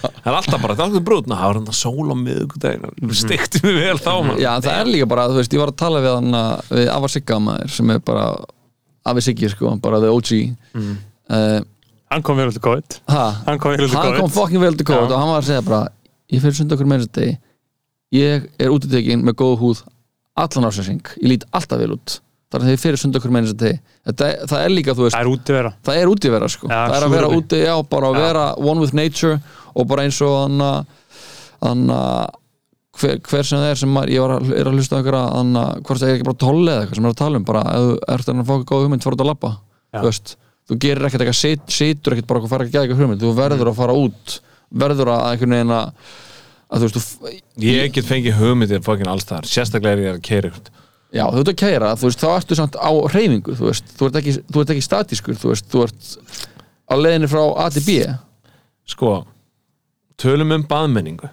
[0.00, 3.14] það er alltaf bara, það er alltaf brútna það var hann að sól á miðugudaginn
[3.20, 4.40] stikti mig vel þá man.
[4.40, 6.40] Já, það er líka bara, þú veist, ég var að tala við hann
[6.72, 8.26] við Afa Sigga maður sem er bara
[9.04, 10.32] Afi Siggi, sko, bara the OG
[10.72, 10.96] mm.
[12.12, 12.98] Hann kom vel út í COVID.
[13.12, 14.20] Ha, Hann kom vel út í hann COVID.
[14.20, 15.06] kom fucking vel til kóð Já.
[15.08, 15.80] og hann var að segja bara,
[16.32, 17.38] ég fyrir sund okkur með þessu degi.
[18.12, 19.80] Ég er útitekinn með góða húð
[20.36, 22.18] allan ásinsing, ég lít alltaf vel út.
[22.52, 25.04] Þar að þegar ég fyrir sund okkur með þessu degi Þetta, það er líka, þú
[25.06, 25.70] veist, Það er út að vera.
[25.88, 26.68] það er úti að vera sko.
[26.68, 27.42] Já, það er að vera súrefni.
[27.46, 29.36] úti, já, bara að vera one with nature
[29.72, 30.86] og bara eins og hann
[31.62, 31.84] hann
[32.98, 35.28] hver, hver sem það er sem maður, ég var að, er að hlusta okkur að
[35.38, 35.52] hann
[35.86, 37.86] hvort það er ekki bara tolli eða eitthvað sem er að tala um bara ef
[37.86, 39.52] þú ert að fá eitthvað góð hugmynd fara út að labba
[39.96, 40.34] þú veist,
[40.70, 43.22] þú gerir ekkert eitthvað sit, situr ekkert bara að fara að geða eitthvað hugmynd.
[43.24, 44.36] Þú verður að fara út
[44.82, 46.12] verður að einhvern veginn að
[46.72, 47.32] að þú veist, þú,
[47.66, 50.70] ég get fengið hugmyndir fokkin alls þar, sérstaklega er ég að keira ykkur
[51.12, 54.08] já, þú ert að kæra þú veist, þá ertu samt á hreyfingu þú veist, þú
[54.08, 56.12] ert ekki, þú ert ekki statískur þú veist, þú ert
[56.88, 57.96] á leiðinni frá A til B.
[58.92, 59.12] Sko,
[60.20, 61.28] tölum um baðmenningu.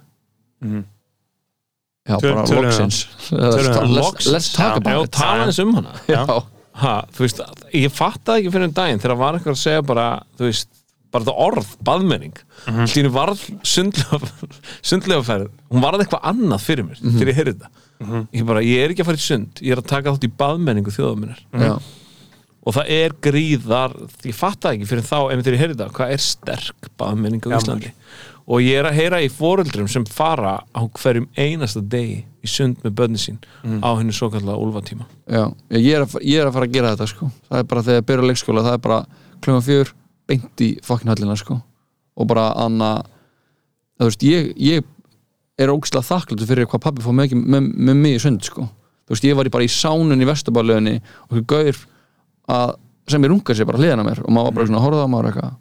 [2.10, 3.00] Já, Töl- bara loksins.
[3.32, 5.12] Let's, let's, talk about Já, it.
[5.16, 5.96] tala eins um hana.
[6.08, 6.24] Já,
[6.84, 7.40] ha, þú veist,
[7.76, 10.08] ég fattaði ekki fyrir en daginn þegar var eitthvað að segja bara
[10.40, 10.70] þú veist,
[11.10, 12.36] bara það orð, baðmenning.
[12.68, 12.86] Mm Mhm.
[12.86, 13.12] -hmm.
[13.16, 13.40] varð
[14.84, 17.16] sundlega ferð hún varð eitthvað annað fyrir mér Mhm.
[17.20, 17.70] þegar ég heyrði þetta.
[18.32, 20.32] Ég, bara, ég er ekki að fara í sund, ég er að taka þátt í
[20.40, 21.74] baðmenningu þjóðaminnar já,
[22.64, 23.92] og það er gríðar,
[24.24, 27.50] ég fattaði ekki fyrir þá ef þegar ég heyrði þetta, hvað er sterk baðmenning á
[27.52, 27.92] Já, Íslandi
[28.50, 32.80] og ég er að heyra í foreldrum sem fara á hverjum einasta degi í sund
[32.84, 33.82] með börni sín Mhm.
[33.86, 35.06] á henni svo kallega úlfatíma.
[35.30, 37.32] Já ég er, að, ég er að fara að gera þetta sko.
[37.50, 39.00] Það er bara þegar ég byrja leikskóla Það er bara
[39.42, 39.92] klunga fjör
[40.28, 41.62] beint í fucking höllina sko.
[42.18, 43.04] Og bara anna
[44.00, 44.84] Þú veist, ég, ég
[45.60, 48.64] er ógstlega þakkláttur fyrir hvað pabbi fór með, með, með mig í sund sko.
[49.06, 51.80] Þú veist, ég var í bara í sánun í vestubarlöginni og þú gaur
[52.48, 52.76] að
[53.10, 55.04] sem ég runga sér bara hliðina á mér og maður var bara svona að horfa
[55.04, 55.56] á maður eitthvað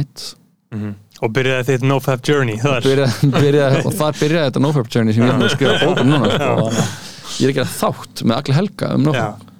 [0.00, 0.24] Ætt,
[1.22, 5.24] Og byrjaði þitt NoFap Journey þar byrja, byrja, og þar byrjaði þetta NoFap Journey sem
[5.24, 6.50] ég er að skrifa bókum núna sko.
[6.66, 6.80] Að
[7.36, 9.52] ég er ekki að þátt með allir helga um Já, NoFap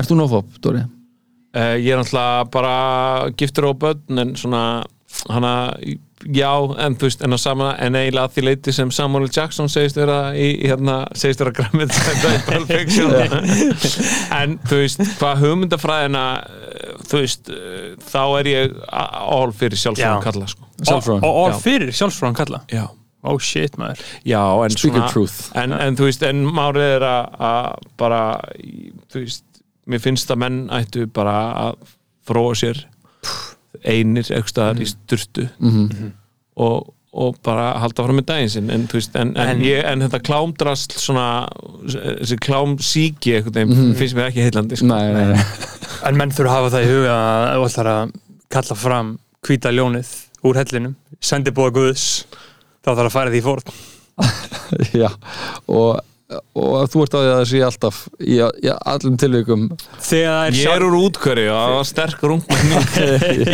[0.00, 0.86] Ert þú NoFap, Dóri?
[1.50, 2.74] Uh, ég er náttúrulega bara
[3.34, 4.62] giftur á börn en svona
[5.28, 5.72] hana,
[6.30, 9.26] já, en þú veist en, að sama, en eiginlega að því leiti sem Samuel.
[9.34, 11.90] Jackson segist vera í, í hérna, segist vera græmið
[14.38, 16.69] en þú veist, hvað hugmyndafræðina eh,
[17.10, 20.24] þú veist, eh, þá er ég all fyrir sjálfsögum Já.
[20.28, 20.66] kalla sko.
[21.26, 21.58] og, Já.
[21.64, 22.86] fyrir sjálfsfróðan kalla já,
[23.22, 25.08] Oh shit maður já, en Speak svona
[25.60, 28.20] en, en þú veist, en márið er að, bara,
[29.12, 29.44] þú veist
[29.90, 31.34] mér finnst að menn ættu bara
[31.66, 31.74] að
[32.30, 32.80] fróa sér
[33.84, 36.08] einir eitthvað staðar í sturtu Mhm.
[36.56, 39.84] og, og bara halda fram með daginn sinn en, þú veist, en, en, En- ég,
[39.84, 41.26] en þetta klámdrast svona
[41.90, 44.86] þessi klámsíki eitthvað mm finnst mér ekki heillandi sko.
[44.86, 45.44] Nei, nei, nei
[46.08, 48.12] En menn þurfa að hafa það í huga að þú ætlar að
[48.50, 49.10] kalla fram
[49.46, 50.12] hvíta ljónið
[50.48, 52.06] úr hellinum, sendi búa Guðs
[52.80, 53.74] þá þarf að færa því fórn
[55.00, 55.08] Já,
[55.68, 56.00] og,
[56.56, 60.78] og þú ert á því að það sé alltaf í, í allum það ég er
[60.78, 62.74] er úr útkverju og það var sterk rungmenn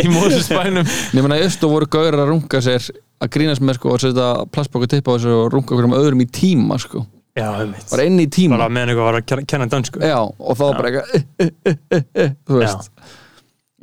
[0.03, 2.87] í Mósusbænum Nefnir að austu voru gaurar að runga sér
[3.17, 6.31] að grínast með sko og setja plastbóku tippa á þessu og runga hverjum öðrum í
[6.31, 7.03] tíma sko
[7.37, 8.57] bara inn í tíma.
[8.57, 12.35] Bara meðan eitthvað var að kenna- dansku Já, og þá bara eitthvað eh, eh, eh,
[12.47, 12.91] þú veist.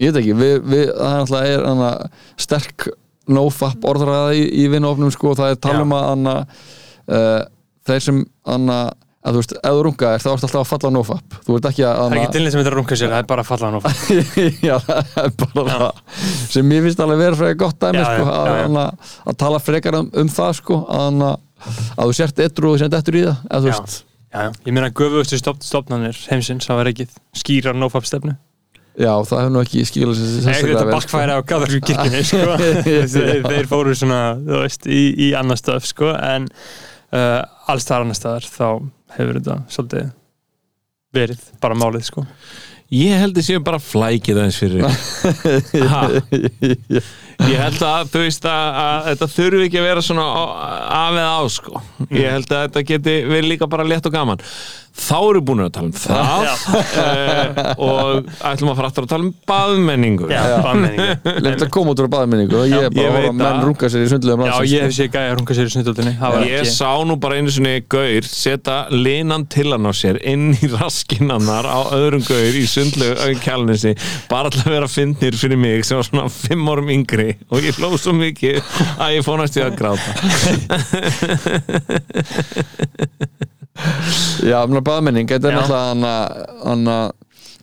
[0.03, 1.91] Ég veit ekki, við, við, það er alltaf er hana,
[2.43, 2.89] sterk
[3.31, 5.85] nofap orðræða í, í vinnuofnum sko og það er tala Já.
[5.87, 6.35] um að hana,
[7.15, 7.39] uh,
[7.89, 8.19] þeir sem
[8.51, 8.79] hana,
[9.25, 11.39] að þú veist, ef þú runga er þá ertu alltaf að falla á nofap.
[11.47, 13.31] Þú ert ekki að Það er ekki til þess að þetta runga sér, það er
[13.31, 13.87] bara að falla hann of
[14.69, 16.03] já, það er bara það.
[16.53, 19.19] Sem ég finnst alveg vera frekar gott dæmi Já, sko, já, að, já, já.
[19.31, 21.23] að tala frekar um, um það sko, að,
[21.95, 24.01] að þú sért etru og þú sért etru í það eða, Já.
[24.35, 24.51] Já, já.
[24.67, 27.07] ég meina göfuðustu stop, stopnarnir heimsins hafa ekki
[27.39, 28.35] skýrar NoFap stefnu
[28.95, 29.85] já, það hefur nú ekki
[30.75, 30.97] þetta vel, sko.
[30.97, 31.41] bakkfæri á
[31.89, 32.59] kirkjunni sko.
[33.49, 34.21] þeir, fóru svona
[34.63, 36.13] veist, í, í annar stöð sko.
[36.15, 36.51] en
[37.15, 38.69] uh, alls þar annar staðar þá
[39.17, 40.13] hefur þetta svolítið
[41.15, 42.27] verið bara málið sko.
[42.95, 44.85] Ég held að séu bara flækið aðeins fyrir
[47.51, 50.27] ég held að þú veist að, að þetta þurfi ekki að vera svona
[50.95, 51.83] af eða á sko.
[52.15, 54.41] Ég held að þetta geti verið líka bara létt og gaman
[54.95, 56.45] þá eru búin að tala um það.
[56.95, 57.49] Uh,
[57.85, 60.29] og ætlum að fara aftur að tala um baðmenningu.
[60.31, 61.35] Baðmenningu.
[61.45, 63.91] Lemt að koma út úr baðminningu og ég er ég bara að á menn runga
[63.91, 65.73] sér í sundlegum Já, ég hef séð gæja að runga sér í
[66.21, 66.73] var Ég ekki.
[66.75, 71.67] sá nú bara einu sinni gaur setja linan til hann á sér inn í raskinannar
[71.69, 73.15] á öðrum gaur í sundlegu
[73.45, 73.93] kjálnesi
[74.31, 77.35] bara að vera fyndnir fyrir mig sem var svona fimm árum yngri.
[77.51, 78.57] Og ég hlóð svo mikið
[78.99, 80.11] að ég fór næstu að gráta
[84.51, 87.13] Já, mér baðmenning, þetta er náttúrulega hann að,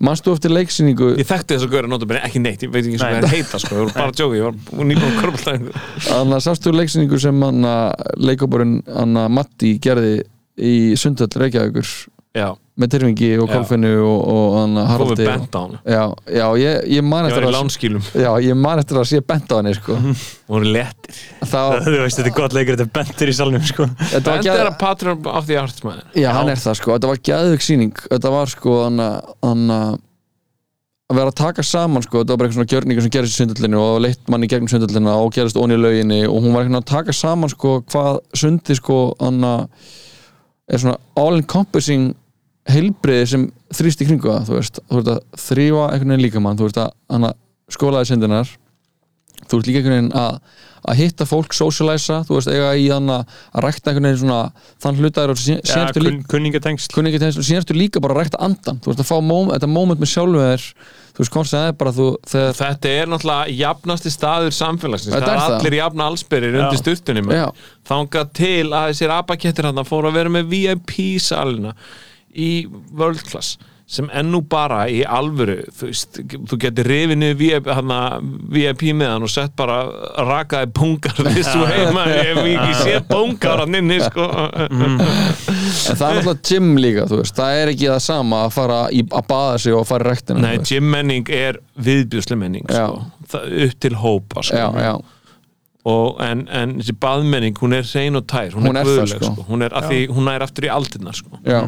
[0.01, 1.11] Manstu eftir leiksýningu?
[1.19, 3.75] Ég þekkti þess að gauðra notabene ekki neitt Ég veit ekki sem það heita sko
[3.75, 5.73] Ég var bara að jóka Ég var nýbúin að korfaldæðingu
[6.07, 10.15] Þannig að sástu leiksýningu sem að Matti gerði
[10.57, 11.91] í Sundhöll Reykjavíkur?
[12.33, 12.47] Já,
[12.81, 13.53] með Tyrfingi og Já.
[13.53, 15.79] Kolfinu og, og hann að komið Haraldi bent á hana.
[15.85, 16.03] Já,
[16.37, 19.73] já, ég, ég man eftir að Já, ég man eftir að sé bent á henni
[19.77, 19.97] sko.
[20.49, 23.35] og hún er lettir Þá, Þú veist, þetta er gott leikur, þetta er bentur í
[23.37, 23.89] salnum sko.
[24.03, 24.61] þetta var Bent geð...
[24.65, 28.07] er að Patreon af því artsmæður Já, hann er það sko, þetta var geðvik sýning.
[28.07, 29.75] Þetta var sko hann að hann
[31.11, 33.79] vera að taka saman sko, þetta var bara eitthvað svona gjörningar sem gerist í sundöllinu
[33.81, 36.79] og leitt mann í gegnum sundöllina og gerist onni í lauginni og hún var eitthvað
[36.79, 39.65] að taka saman sko hvað sundi sko hann að
[40.71, 42.13] er svona all encompassing
[42.69, 46.43] heilbriði sem þrýst í kringu það þú veist, þú ert að þrýfa einhvern veginn líka
[46.43, 47.31] mann þú ert að að
[47.71, 48.51] skólaði syndinar
[49.47, 50.37] þú ert líka einhvern veginn að,
[50.91, 54.41] að hitta fólk, socialæsa, þú veist, eiga í hann að að rækta einhvern veginn svona
[54.83, 56.97] þann hlutaður og ertu líka kun, kunningatengst.
[57.41, 60.13] síðan ertu líka bara að rækta andan þú veist að fá móm, þetta moment með
[60.13, 60.67] sjálfu þér
[61.11, 65.11] þú veist, konstið er bara þú þegar, Þetta er náttúrulega jafnasti staður samfélagsins.
[65.11, 65.55] Það er það.
[65.57, 67.33] allir jafna allsbyrjir undir sturtunum.
[67.35, 67.43] Já.
[67.91, 71.75] Þangað til að þessir abakettir hann fóru að vera með VIP-salina
[72.35, 72.51] í
[72.95, 73.57] World Class
[73.91, 77.97] sem ennú bara í alvöru þú veist, þú getur rifið niður VIP, hana,
[78.55, 79.81] VIP með hann og sett bara
[80.29, 85.03] rakaði pungar þessu heima, ég hef ekki séð pungar hann inni sko en
[85.99, 89.03] það er alltaf gym líka þú veist, það er ekki það sama að fara í,
[89.11, 93.03] að baða sig og að fara í ræktina Nei, gym menning er viðbjörsle menning sko.
[93.41, 94.55] Upp til hópa sko.
[94.55, 94.93] já, já,
[95.91, 99.15] og, en, en þessi baðmenning hún er hrein og tær, hún, Hún er er guðleg
[99.19, 99.35] sko.
[99.35, 99.49] sko.
[99.51, 99.75] hún er,
[100.15, 101.43] hún er aftur í aldina sko.
[101.43, 101.65] já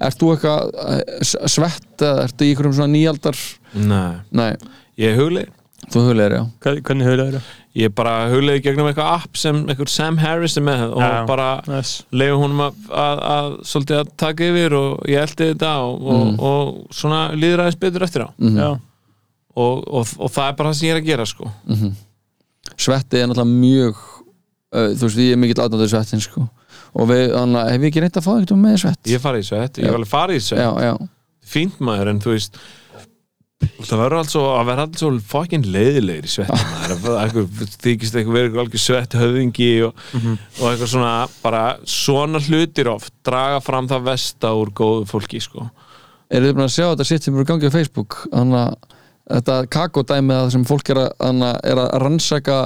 [0.00, 1.02] Ert þú eitthvað eh,
[1.46, 3.36] svett eða ertu í einhverjum svona nýjaldar
[3.74, 4.52] Nei, Nei,
[4.98, 5.52] ég er hugleið
[5.92, 7.42] þú hulir, já Hvað- Hvernig höfðu það
[7.74, 11.26] ég er bara hugleið gegnum eitthvað app sem einhver Sam Harris er með og Já.
[11.26, 12.04] bara Yes.
[12.12, 16.22] leiði honum að, að, að svolítið að taka yfir og ég eldi þetta og, og,
[16.24, 16.38] Mm.
[16.38, 18.56] og svona líður aðeins betur eftir á Mhm.
[18.62, 18.70] Já,
[19.56, 21.50] og, og, og það er bara það sem ég er að gera sko.
[22.80, 23.94] Svetti er náttúrulega mjög
[24.74, 26.46] uh, þú veist, ég er mikill aðdándur svettin sko
[26.94, 29.02] og við, þannig að hef ég ekki reynt að fá eitthvað með svett?
[29.10, 31.12] Ég farið í svett, ég var alveg farið í svett.
[31.44, 32.58] Fínt maður en þú veist
[33.84, 36.50] það verður alls að vera alls svo fucking leiðilegir í svett
[37.84, 41.12] þykist eitthvað verið alveg svett höfðingi og, og eitthvað svona
[41.42, 45.68] bara svona hlutir oft draga fram það vesta úr góðu fólki sko.
[46.32, 48.18] Eru þið búin að sjá þetta sitt sem eru gangið á Facebook?
[48.32, 49.00] Þannig að
[49.38, 52.58] þetta kakodæmi að sem fólk er að, að, er að rannsaka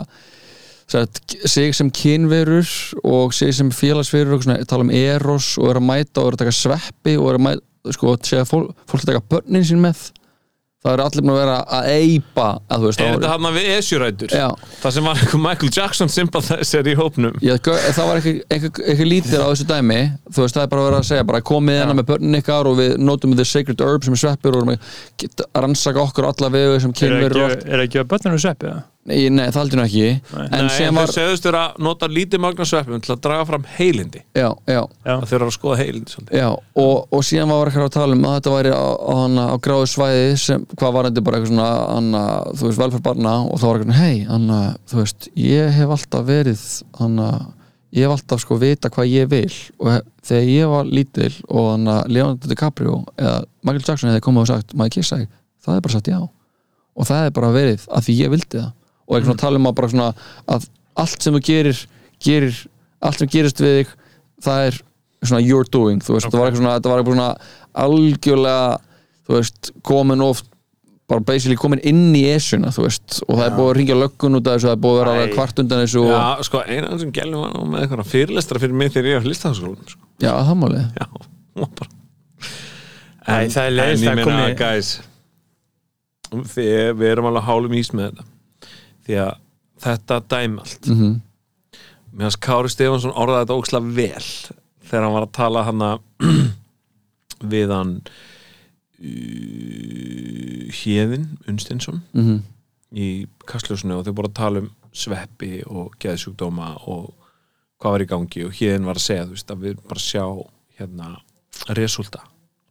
[0.89, 2.69] sig sem kynverur
[3.05, 6.39] og sig sem félagsverur og svona, tala um eros og er að mæta og er
[6.39, 8.15] að taka sveppi og er að mæta sko,
[8.49, 10.09] fólk, fólk að taka börnin sín með.
[10.79, 14.35] Það eru allir búin að vera að eipa að veist er þetta hann við esjurætur?
[14.79, 17.35] Það sem var einhver Michael Jackson sympathizer í hópnum.
[17.43, 19.97] Já, það var eitthvað, eitthvað, eitthvað lítið á þessu dæmi.
[20.31, 22.79] Þú veist, það er bara verið að segja bara komið hérna með börnin ykkar og
[22.79, 26.79] við notum the sacred herb sem er sveppur og að að rannsaka okkur alla vegu
[26.85, 28.81] sem er kynverur er það ekki að börnunum sveppi það?
[29.09, 30.09] Nei, nei, það heldur nú ekki.
[30.37, 33.47] En Nei, en var, þau segðust vera að nota lítið magna sveppum til að draga
[33.49, 34.21] fram heilindi.
[34.37, 36.41] Já, já, þau eru að skoða heilindi svolítið.
[36.43, 39.17] Já og, og síðan var eitthvað að tala um að þetta væri á, á,
[39.49, 43.35] á gráðu svæði sem, hvað var þetta bara eitthvað svona hana, þú veist, velferð barna
[43.49, 44.61] og þá var eitthvað, hei, hana,
[44.91, 46.65] þú veist ég hef alltaf verið
[47.01, 47.29] hana,
[47.97, 49.53] ég hef alltaf sko vita hvað ég vil.
[49.81, 54.45] Og hef, þegar ég var lítil og hana, Leonardo DiCaprio eða Michael Jackson hefði komið
[54.45, 55.23] og sagt, maður kissa
[55.65, 56.21] það er bara sagt já.
[56.99, 58.71] Og það er bara verið að því ég vildi það
[59.09, 60.11] og eitthvað svona tala um að bara svona
[60.55, 60.69] að
[60.99, 61.81] allt sem þú gerir,
[62.21, 62.61] gerir
[63.01, 63.89] allt sem gerist við þig
[64.45, 64.79] það er
[65.25, 67.33] svona your doing þú veist, það var eitthvað svona, þetta var eitthvað svona
[67.89, 68.79] algjörlega,
[69.29, 70.47] þú veist komin oft,
[71.09, 73.21] bara basically komin inn í esuna, þú veist.
[73.27, 75.11] Og það er búið að ringja löggun út af þessu, það er búið að vera
[75.11, 75.17] Æ.
[75.19, 78.61] alveg kvart undan þessu og, Já, sko, eina af þessum gælum var með eitthvað fyrirlestra
[78.63, 80.03] fyrir mig þegar ég var listaháskólan sko.
[80.21, 81.07] já, það máli Já,
[81.65, 81.91] bara
[83.29, 84.45] Nei, það er leiðist að komi-
[86.99, 88.25] við erum alveg hálum ís með þetta
[89.09, 89.35] Því að
[89.83, 91.17] þetta dæmi allt mm
[92.19, 94.29] Mér hans Kári Stefansson orðaði þetta ókslega vel
[94.89, 95.83] þegar hann var að tala hann
[97.53, 97.91] við hann
[99.29, 102.41] uh, Héðin Unstinsson -hmm.
[102.97, 107.13] í kastljósinu og þau voru að tala um sveppi og geðsjúkdóma og
[107.79, 110.25] hvað var í gangi og Héðin var að segja þú veist, að við bara sjá
[110.79, 111.07] hérna
[111.77, 112.21] resulta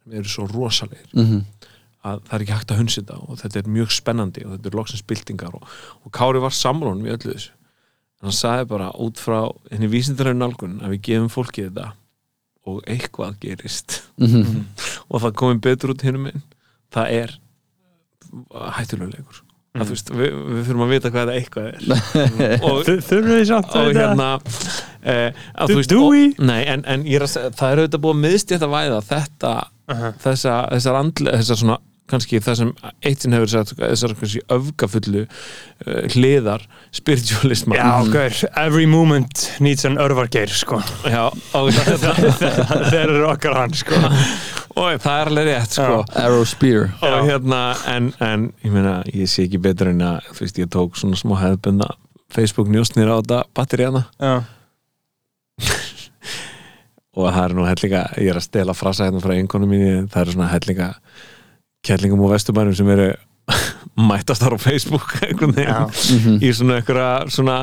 [0.04, 1.44] við erum svo rosalegir Mhm.
[2.08, 4.70] Að það er ekki hægt að hunsa þetta og þetta er mjög spennandi og þetta
[4.70, 7.54] er loksins byltingar og, og Kári var samlunum í öllu þessu.
[8.18, 9.40] En hann sagði bara út frá
[9.70, 11.92] henni vísindaröfn nálgun að við gefum fólki þetta
[12.68, 14.02] og eitthvað gerist.
[15.08, 16.42] Og það komið betur út hinnum minn
[16.94, 17.36] það er
[19.78, 21.80] að, þú veist, við, við þurfum að vita hvað þetta eitthvað er.
[22.68, 23.02] Og, við
[23.54, 24.28] og hérna
[25.02, 26.16] eh, að, veist, og,
[26.48, 29.52] nei, en, en er að það er auðvitað búið að miðstjætt að væða þetta
[29.94, 30.10] Aha.
[30.24, 31.78] þessa, þessar andle, þessar svona
[32.10, 32.72] kannski það sem
[33.06, 36.64] eitt sinn hefur sagt þessar kannski öfgafullu uh, hliðar
[36.94, 40.80] spiritualism Já, gaur, every moment needs an örvargeir, sko.
[41.06, 41.28] Já,
[41.58, 41.70] og,
[42.92, 44.02] Þeir eru okkar hann, sko.
[44.78, 46.02] Og það er alveg rétt sko.
[46.20, 46.92] Arrow Spear.
[47.02, 47.22] Og Já.
[47.32, 51.00] hérna en, en ég meina, ég sé ekki betur en að þú veist, ég tók
[51.00, 51.88] svona smá hefðbunda
[52.32, 54.34] Facebook njósnir á þetta batteríana Já,
[57.18, 60.22] og það er nú hellinga, ég er að stela frasa hérna frá einkonum mínu, það
[60.22, 60.88] eru svona hellinga
[61.88, 63.08] kellingum og vesturbænum sem eru
[64.08, 67.56] mætast þar á Facebook einhvern já, veginn í svona einhverja svona,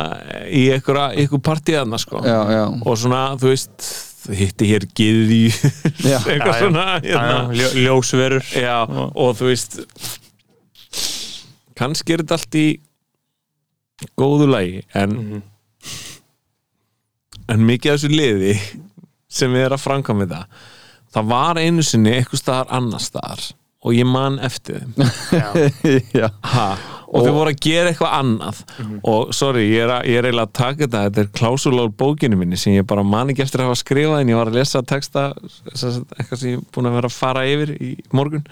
[0.49, 2.23] í einhverja, einhver partíðana sko.
[2.25, 3.89] Já, já, og svona, þú veist
[4.35, 5.43] hitti hér giði
[6.09, 7.35] eitthvað svona hérna.
[7.53, 8.47] ljó, ljósverur.
[8.57, 9.77] Já, og þú veist
[11.77, 12.65] kannski er þetta allt í
[14.19, 15.43] góðu lagi en, Mhm.
[17.53, 18.55] en mikið af þessu liði
[19.29, 20.41] sem við erum að framkvæma þetta
[21.15, 23.43] það var einu sinni eitthvað staðar annar staðar
[23.85, 24.93] og ég man eftir þeim.
[26.45, 26.65] Ha,
[27.07, 28.61] og, þau voru að gera eitthvað annað.
[29.07, 32.39] Og sorry, ég er, ég er eiginlega að taka þetta þetta er klásula úr bókinu
[32.39, 34.81] minni sem ég bara man ekki eftir að hafa skrifað en ég var að lesa
[34.87, 38.43] texta eitthvað sem ég er búin að vera að fara yfir í morgun.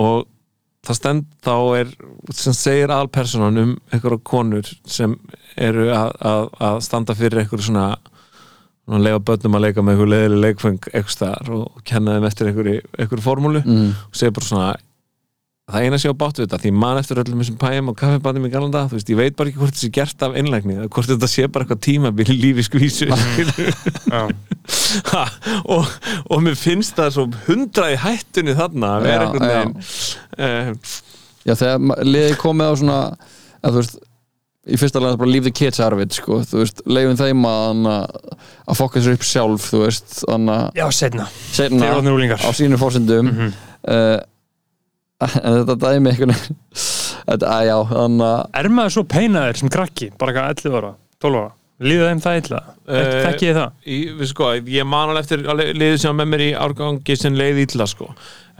[0.00, 0.24] Og
[0.84, 1.92] það stend þá er
[2.36, 5.16] sem segir aðalpersonan um einhverja konur sem
[5.60, 7.88] eru að, að, að standa fyrir einhverju svona
[8.88, 12.50] að lega börnum að leika með einhverju leðileg leikfeng eitthvað staðar og kenna þeim eftir
[12.50, 13.94] einhverju, einhverju formúlu Mm.
[14.10, 14.74] og segir bara svona
[15.64, 18.44] það eina sé á við þetta, því ég man eftir öllum þessum pæjum og kaffibandum
[18.44, 20.90] í galanda, þú veist, ég veit bara ekki hvort þetta sé gert af einlægni, eða
[20.92, 24.28] hvort þetta sé bara eitthvað tímabil í lífi skvísu já,
[25.12, 25.22] Ha,
[25.68, 25.88] og,
[26.32, 29.56] og mér finnst það svo hundraði hættunni þarna að vera Já, einhvern já.
[29.56, 29.74] veginn
[30.44, 30.92] uh,
[31.44, 32.98] Já, þegar liðið komið á svona
[33.64, 33.98] að þú veist
[34.64, 37.42] í fyrsta lega bara leave the kids out of it sko, þú veist, leifum þeim
[37.48, 42.16] að að fokka sér upp sjálf, þú veist þannig að já, setna seinna Þeir orðnir
[42.18, 43.50] úlingar á sínum fórsendum Mhm.
[43.88, 44.20] uh,
[45.44, 46.32] en þetta dæmi veginn
[47.28, 50.94] þetta, að já, þannig að Er maður svo peinaður sem krakki, bara eitthvað 11 ára,
[51.24, 51.52] 12 ára
[51.84, 52.58] Líða þeim það illa?
[52.86, 53.70] Eh, Þekki ég það?
[53.90, 57.34] í, við sko, ég man alveg eftir að liðið sem með mér í árgangi sem
[57.34, 58.06] leið illa sko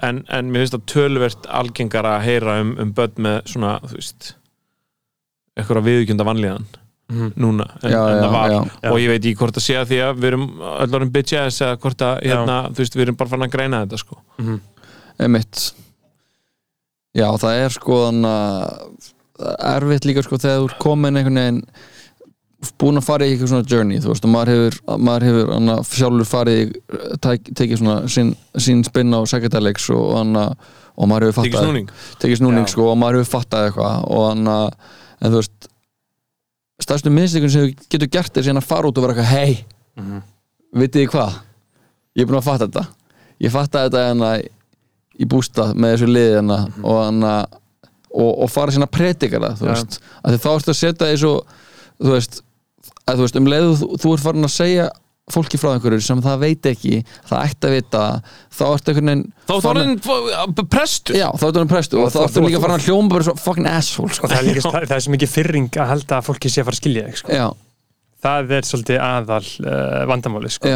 [0.02, 4.00] en, en mér finnst það tölvert algengara að heyra um, um börn með svona, þú
[4.00, 4.32] veist
[5.56, 6.64] eitthvað viðkjönda vanlíðan
[7.12, 7.32] Mhm.
[7.36, 8.50] núna en, Já, en já, var.
[8.50, 8.90] já.
[8.90, 10.44] og ég veit ekki hvort að sé að því að við erum
[10.80, 13.80] öll orðin bitches eða hvort að hérna, þú veist, við erum bara fann að greina
[13.84, 14.16] þetta sko.
[14.40, 14.60] Mhm.
[15.20, 15.72] Einmitt.
[17.14, 21.60] Já, það er sko þannig að erfitt líka sko þegar þú er komin einhvern veginn
[22.80, 25.76] búin að fara í eitthvað svona journey þú veist, og maður hefur, maður hefur hana,
[25.84, 26.72] sjálfur farið
[27.20, 31.88] tek, tekið svona sín, sín spinn á psychedelics og, og maður hefur Tekið fattað snúning.
[32.24, 34.56] tekið snúning sko og maður hefur fattað eitthvað og hana,
[35.20, 35.68] en þú veist
[36.84, 39.64] stærstu minnstíkun sem þú getur gert er síðan að fara út og vera eitthvað hei,
[39.96, 40.22] Mhm.
[40.74, 41.34] vitið þið hvað
[42.16, 42.86] ég er búin að fatta þetta
[43.44, 44.30] ég fatta þetta hérna
[45.14, 47.34] í bústað með þessu liði hérna og, hana,
[48.10, 49.70] og, og fara sína predikara þú Já.
[49.70, 51.34] veist, að þá ertu að setja svo
[52.02, 52.40] þú veist,
[53.06, 54.88] að þú veist um leiðu þú, þú ert farin að segja
[55.32, 56.98] fólki frá einhverju sem það veit ekki
[57.30, 58.00] það ætti að vita,
[58.52, 62.10] þá ertu einhvern veginn þá er farin- orðin prestur Já, þá ertu hann prestu og
[62.12, 64.26] þá ertu líka farin að hljóma bara svo fucking asshole sko.
[64.28, 66.60] Og það er, líka, það, það er svo mikið fyrring að halda að fólki sé
[66.60, 67.40] að fara að skilja þig sko.
[68.24, 70.70] Það er svolítið aðal uh, vandamáli sko.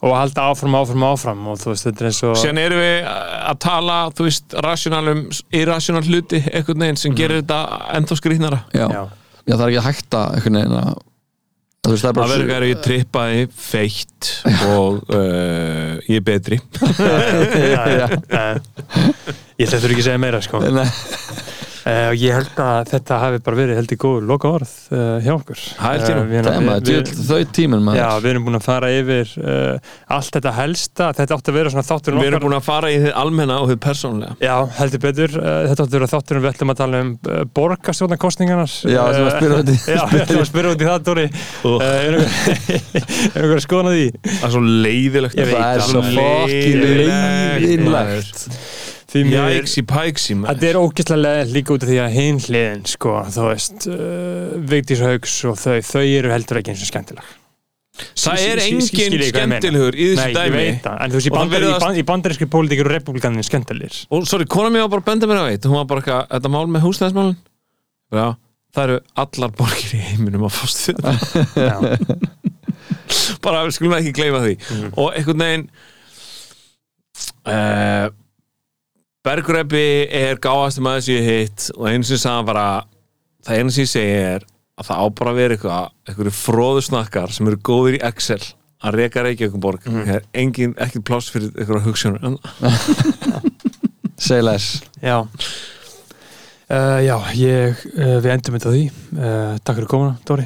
[0.00, 2.80] Og að halda áfram, áfram, áfram Og þú veist, þetta er eins og Síðan erum
[2.82, 5.20] við að tala, þú veist, rationalum,
[5.54, 7.60] irrational hluti, einhvern veginn sem gerir þetta
[7.94, 8.58] ennþá skrýtnara.
[8.74, 9.02] já, Já,
[9.46, 12.66] já, það er ekki að einhvern veginn að þú veist, það er verður ekki að
[12.68, 14.30] ég trippaði feitt
[14.68, 16.58] og uh, ég er betri.
[17.00, 18.06] já, já.
[19.60, 20.60] Ég ætla þurfi ekki að segja meira sko.
[20.72, 20.86] Nei,
[21.90, 25.32] uh, Ég held að þetta hafi bara verið held í góð loka orð uh, hjá
[25.34, 26.20] okkur Það ég nú.
[26.20, 28.64] Eh, við- það er maður, við- djöfull, þau tíminn maður Já, við erum búin að
[28.68, 32.46] fara yfir uh, allt þetta helsta, þetta átti að vera svona þátturinn Við erum okkar
[32.48, 34.36] búin að fara í þið almenna og þið persónlega.
[34.44, 37.42] Já, heldur betur, uh, þetta átti að vera þátturinn við ætlum að tala um uh,
[37.58, 41.00] borgarstjórnarkostningarnar Já, sem að spyrja út í- Já, við ætlum að spyrja út í það,
[41.10, 41.26] Dóri
[41.60, 41.74] Uh.
[41.76, 42.30] uh, Er einhver-
[43.34, 44.04] er einhver að skoða því?
[44.24, 45.36] Það er svo leiðilegt.
[45.36, 45.88] Það er það.
[45.90, 46.80] svo fokkin
[47.60, 48.46] Leiðilegt,
[49.10, 53.86] Jæksi pæksi þetta er ógeðslega líka út af því að hinn hliðin, sko, þú veist
[53.90, 57.36] uh, Vigdís Haugs og þau, þau eru heldur ekki eins og skemmtileg
[58.00, 59.58] Það er Skil- skil- skil- engin skil ég hvað ég meina?
[59.60, 60.60] skemmtilegur í þessu Nei, ég dæmi.
[60.60, 62.80] veit það, en þú veist, í, Og það bandar, virðast- í, band, í bandarískri pólitík
[62.84, 65.66] eru republikanin skemmtilegir Og sorry, kona mér var bara að benda mér á eitt.
[65.68, 67.36] Hún var bara eitthvað, þetta mál með húsnæðismálun.
[68.14, 68.26] Já,
[68.78, 71.18] það eru allar borgir í heiminum það.
[71.58, 71.76] Já,
[73.44, 74.88] bara við skulum ekki gleyma því Mhm.
[74.96, 75.66] og einhvern veginn
[77.50, 78.08] uh,
[79.26, 82.64] Bergreppi er gáðast maður sem ég hitt og einu sem sagði bara
[83.44, 84.46] það einu sem ég segi er
[84.80, 88.40] að það á bara að vera eitthvað einhverju fróðusnakkar sem eru góðir í Excel
[88.80, 89.98] að reka Reykjavíkuborg mm.
[90.06, 91.52] það er engin, ekki pláss fyrir
[92.24, 92.38] en
[94.20, 95.20] Say less Já.
[96.70, 98.82] Uh, Já, ég, uh, við endum þetta því.
[99.16, 100.44] Uh, Takk fyrir komuna, Dóri.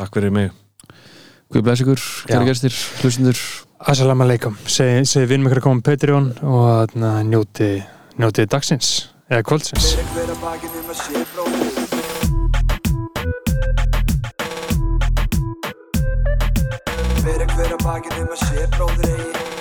[0.00, 0.54] Takk fyrir mig.
[1.52, 2.00] Guð bless ykkur,
[2.30, 2.48] kæri Já.
[2.48, 3.42] gestir, hlustundur
[3.84, 4.54] Assalamu alaikum.
[4.64, 7.68] Segi, segi vinnum ykkur að koma á Patreon og na, njóti,
[8.16, 9.90] njóti dagsins eða kvöldsins.
[9.92, 10.38] Fyrir hver að
[17.76, 19.53] um bakið um að sé bróðir eigi